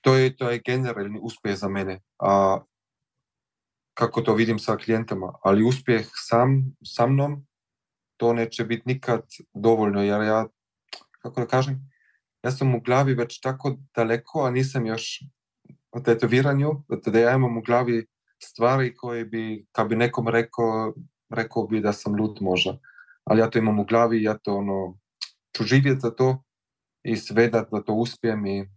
To 0.00 0.14
je, 0.14 0.36
to 0.36 0.50
je 0.50 0.62
generalni 0.66 1.18
uspjeh 1.22 1.56
za 1.56 1.68
mene. 1.68 2.00
A 2.18 2.60
kako 3.98 4.20
to 4.20 4.34
vidim 4.34 4.58
sa 4.58 4.76
klijentama, 4.76 5.32
ali 5.42 5.64
uspjeh 5.64 6.06
sam, 6.14 6.76
sa 6.84 7.06
mnom, 7.06 7.46
to 8.16 8.32
neće 8.32 8.64
biti 8.64 8.82
nikad 8.86 9.22
dovoljno, 9.54 10.02
jer 10.02 10.22
ja, 10.22 10.46
kako 11.22 11.40
da 11.40 11.46
kažem, 11.46 11.90
ja 12.42 12.50
sam 12.50 12.74
u 12.74 12.80
glavi 12.80 13.14
već 13.14 13.40
tako 13.40 13.76
daleko, 13.96 14.44
a 14.44 14.50
nisam 14.50 14.86
još 14.86 15.22
o 15.90 16.00
tetoviranju, 16.00 16.82
da 17.06 17.18
ja 17.18 17.34
imam 17.34 17.56
u 17.56 17.62
glavi 17.62 18.06
stvari 18.42 18.96
koje 18.96 19.24
bi, 19.24 19.66
kad 19.72 19.88
bi 19.88 19.96
nekom 19.96 20.28
rekao, 20.28 20.94
rekao 21.30 21.66
bi 21.66 21.80
da 21.80 21.92
sam 21.92 22.14
lud 22.14 22.38
možda. 22.40 22.78
Ali 23.24 23.40
ja 23.40 23.50
to 23.50 23.58
imam 23.58 23.78
u 23.78 23.84
glavi, 23.84 24.22
ja 24.22 24.38
to 24.38 24.56
ono, 24.56 24.98
ću 25.56 25.64
živjeti 25.64 26.00
za 26.00 26.10
to 26.10 26.42
i 27.02 27.16
sve 27.16 27.48
da, 27.48 27.66
da 27.72 27.82
to 27.82 27.94
uspijem 27.94 28.46
i, 28.46 28.68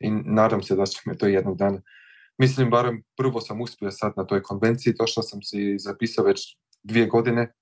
i 0.00 0.10
nadam 0.10 0.62
se 0.62 0.76
da 0.76 0.86
će 0.86 1.00
me 1.06 1.18
to 1.18 1.26
jednog 1.26 1.56
dana 1.56 1.82
Mislim, 2.38 2.70
barem 2.70 3.02
prvo 3.16 3.40
sam 3.40 3.60
uspio 3.60 3.90
sad 3.90 4.12
na 4.16 4.26
toj 4.26 4.42
konvenciji, 4.42 4.94
to 4.94 5.06
što 5.06 5.22
sam 5.22 5.42
si 5.42 5.78
zapisao 5.78 6.24
već 6.24 6.56
dvije 6.82 7.06
godine, 7.06 7.52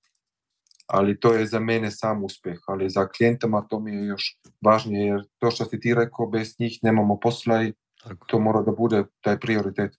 ali 0.87 1.19
to 1.19 1.33
je 1.33 1.45
za 1.45 1.59
mene 1.59 1.91
sam 1.91 2.23
uspjeh, 2.23 2.59
ali 2.67 2.89
za 2.89 3.07
klijentama 3.07 3.67
to 3.69 3.79
mi 3.79 3.95
je 3.95 4.05
još 4.05 4.39
važnije, 4.61 5.05
jer 5.05 5.23
to 5.39 5.51
što 5.51 5.65
si 5.65 5.79
ti 5.79 5.93
rekao, 5.93 6.27
bez 6.27 6.55
njih 6.59 6.79
nemamo 6.81 7.19
posla 7.19 7.63
i 7.63 7.73
Tako. 8.03 8.25
to 8.27 8.39
mora 8.39 8.61
da 8.61 8.71
bude 8.71 9.03
taj 9.21 9.39
prioritet. 9.39 9.97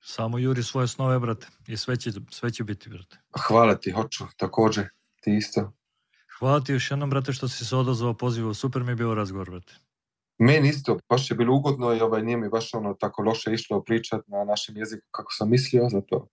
Samo 0.00 0.38
juri 0.38 0.62
svoje 0.62 0.88
snove, 0.88 1.18
brate, 1.18 1.46
i 1.66 1.76
sve 1.76 1.96
će, 1.96 2.10
sve 2.30 2.50
će 2.50 2.64
biti, 2.64 2.90
brate. 2.90 3.18
Hvala 3.46 3.74
ti, 3.74 3.90
hoću, 3.90 4.24
također, 4.36 4.88
ti 5.20 5.36
isto. 5.36 5.72
Hvala 6.38 6.60
ti 6.60 6.72
još 6.72 6.90
jednom, 6.90 7.10
brate, 7.10 7.32
što 7.32 7.48
si 7.48 7.64
se 7.64 7.76
odazvao 7.76 8.14
pozivu. 8.14 8.54
Super 8.54 8.82
mi 8.82 8.92
je 8.92 8.96
bio 8.96 9.14
razgovor, 9.14 9.50
brate. 9.50 9.74
Meni 10.38 10.68
isto, 10.68 10.98
baš 11.08 11.30
je 11.30 11.36
bilo 11.36 11.56
ugodno 11.56 11.94
i 11.94 12.00
ovaj, 12.00 12.22
nije 12.22 12.36
mi 12.36 12.48
baš 12.48 12.74
ono 12.74 12.94
tako 12.94 13.22
loše 13.22 13.52
išlo 13.52 13.82
pričat 13.82 14.20
na 14.26 14.44
našem 14.44 14.76
jeziku 14.76 15.06
kako 15.10 15.32
sam 15.32 15.50
mislio, 15.50 15.88
zato 15.88 16.28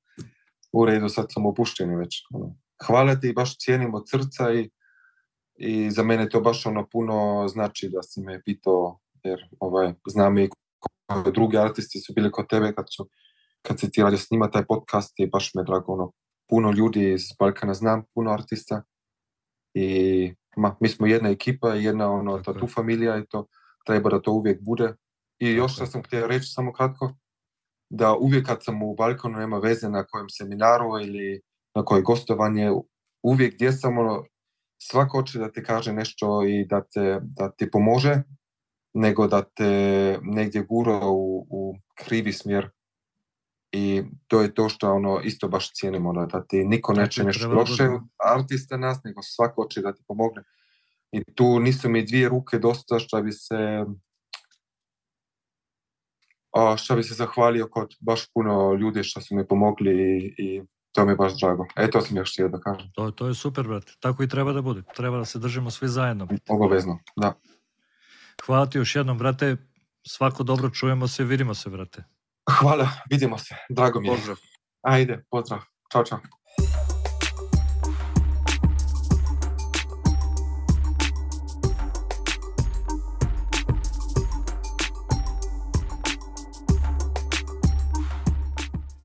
u 0.73 0.85
redu 0.85 1.09
sad 1.09 1.25
sam 1.29 1.45
opušten 1.45 1.95
već. 1.95 2.23
Ono. 2.33 2.55
Hvala 2.87 3.15
ti, 3.15 3.33
baš 3.33 3.57
cijenim 3.57 3.93
od 3.93 4.03
srca 4.09 4.53
i, 4.53 4.69
i 5.55 5.91
za 5.91 6.03
mene 6.03 6.29
to 6.29 6.41
baš 6.41 6.65
ono 6.65 6.87
puno 6.91 7.47
znači 7.47 7.89
da 7.89 8.03
si 8.03 8.21
me 8.21 8.41
pitao, 8.43 8.99
jer 9.23 9.39
ovaj, 9.59 9.93
znam 10.07 10.37
i 10.37 10.49
drugi 11.33 11.57
artisti 11.57 11.99
su 11.99 12.13
bili 12.13 12.31
kod 12.31 12.47
tebe 12.49 12.73
kad 12.73 12.85
su 12.95 13.09
kad 13.61 13.79
se 13.79 13.89
ti 13.91 14.01
radio 14.01 14.17
snima 14.17 14.51
taj 14.51 14.65
podcast 14.65 15.19
i 15.19 15.27
baš 15.27 15.51
me 15.55 15.63
drago 15.63 15.93
ono, 15.93 16.11
puno 16.49 16.71
ljudi 16.71 17.13
iz 17.13 17.21
Balkana 17.39 17.73
znam, 17.73 18.03
puno 18.13 18.31
artista 18.31 18.83
i 19.73 20.33
ma, 20.57 20.75
mi 20.79 20.89
smo 20.89 21.07
jedna 21.07 21.29
ekipa 21.29 21.75
i 21.75 21.83
jedna 21.83 22.11
ono, 22.11 22.39
ta 22.39 22.53
tu 22.53 22.67
familija 22.67 23.17
i 23.17 23.25
to 23.29 23.47
treba 23.85 24.09
da 24.09 24.21
to 24.21 24.31
uvijek 24.31 24.61
bude. 24.61 24.93
I 25.39 25.49
još 25.49 25.73
što 25.75 25.85
sam 25.85 26.03
htio 26.03 26.27
reći 26.27 26.47
samo 26.47 26.73
kratko, 26.73 27.13
da 27.89 28.15
uvijek 28.15 28.45
kad 28.45 28.63
sam 28.63 28.83
u 28.83 28.95
Balkanu 28.95 29.37
nema 29.37 29.57
veze 29.57 29.89
na 29.89 30.03
kojem 30.03 30.29
seminaru 30.29 30.99
ili 31.01 31.41
na 31.75 31.85
koje 31.85 32.01
gostovanje, 32.01 32.71
uvijek 33.23 33.55
gdje 33.55 33.71
sam 33.71 33.97
ono, 33.97 34.25
svako 34.77 35.17
hoće 35.17 35.39
da 35.39 35.51
ti 35.51 35.63
kaže 35.63 35.93
nešto 35.93 36.43
i 36.47 36.65
da, 36.65 36.81
te, 36.81 37.19
da 37.23 37.51
ti 37.51 37.71
pomože, 37.71 38.21
nego 38.93 39.27
da 39.27 39.41
te 39.41 40.19
negdje 40.21 40.61
gura 40.61 40.99
u, 41.03 41.47
u 41.49 41.75
krivi 41.95 42.33
smjer. 42.33 42.69
I 43.71 44.03
to 44.27 44.41
je 44.41 44.53
to 44.53 44.69
što 44.69 44.93
ono 44.93 45.19
isto 45.23 45.47
baš 45.47 45.73
cijenimo, 45.73 46.13
da, 46.13 46.25
da 46.25 46.45
ti 46.45 46.65
niko 46.65 46.93
neće 46.93 47.23
nešto 47.23 47.49
loše 47.49 47.83
artista 48.35 48.77
nas, 48.77 49.03
nego 49.03 49.21
svako 49.21 49.63
hoće 49.63 49.81
da 49.81 49.93
ti 49.93 50.03
pomogne. 50.07 50.43
I 51.11 51.23
tu 51.35 51.59
nisu 51.59 51.89
mi 51.89 52.05
dvije 52.05 52.29
ruke 52.29 52.59
dosta 52.59 52.99
što 52.99 53.21
bi 53.21 53.31
se 53.31 53.85
a, 56.55 56.77
što 56.77 56.95
bi 56.95 57.03
se 57.03 57.13
zahvalio 57.13 57.67
kod 57.71 57.95
baš 57.99 58.33
puno 58.33 58.73
ljudi 58.73 59.03
što 59.03 59.21
su 59.21 59.35
mi 59.35 59.47
pomogli 59.47 59.91
i, 59.91 60.35
i 60.37 60.61
to 60.91 61.05
mi 61.05 61.11
je 61.11 61.15
baš 61.15 61.39
drago. 61.39 61.65
E, 61.75 61.89
to 61.89 62.01
sam 62.01 62.17
još 62.17 62.33
htio 62.33 62.49
da 62.49 62.59
kažem. 62.59 62.91
To, 62.95 63.11
to 63.11 63.27
je 63.27 63.33
super, 63.33 63.67
brate. 63.67 63.93
Tako 63.99 64.23
i 64.23 64.27
treba 64.27 64.53
da 64.53 64.61
bude. 64.61 64.81
Treba 64.95 65.17
da 65.17 65.25
se 65.25 65.39
držimo 65.39 65.71
svi 65.71 65.87
zajedno. 65.87 66.27
Obavezno, 66.49 66.99
da. 67.15 67.33
Hvala 68.45 68.65
ti 68.65 68.77
još 68.77 68.95
jednom, 68.95 69.17
brate. 69.17 69.57
Svako 70.07 70.43
dobro, 70.43 70.69
čujemo 70.69 71.07
se, 71.07 71.23
vidimo 71.23 71.53
se, 71.53 71.69
brate. 71.69 72.03
Hvala, 72.59 72.89
vidimo 73.09 73.37
se. 73.37 73.55
Drago 73.69 73.99
mi 73.99 74.07
je. 74.07 74.15
Pozdrav. 74.15 74.37
Ajde, 74.81 75.25
pozdrav. 75.29 75.59
Ćao, 75.91 76.03
čao. 76.03 76.19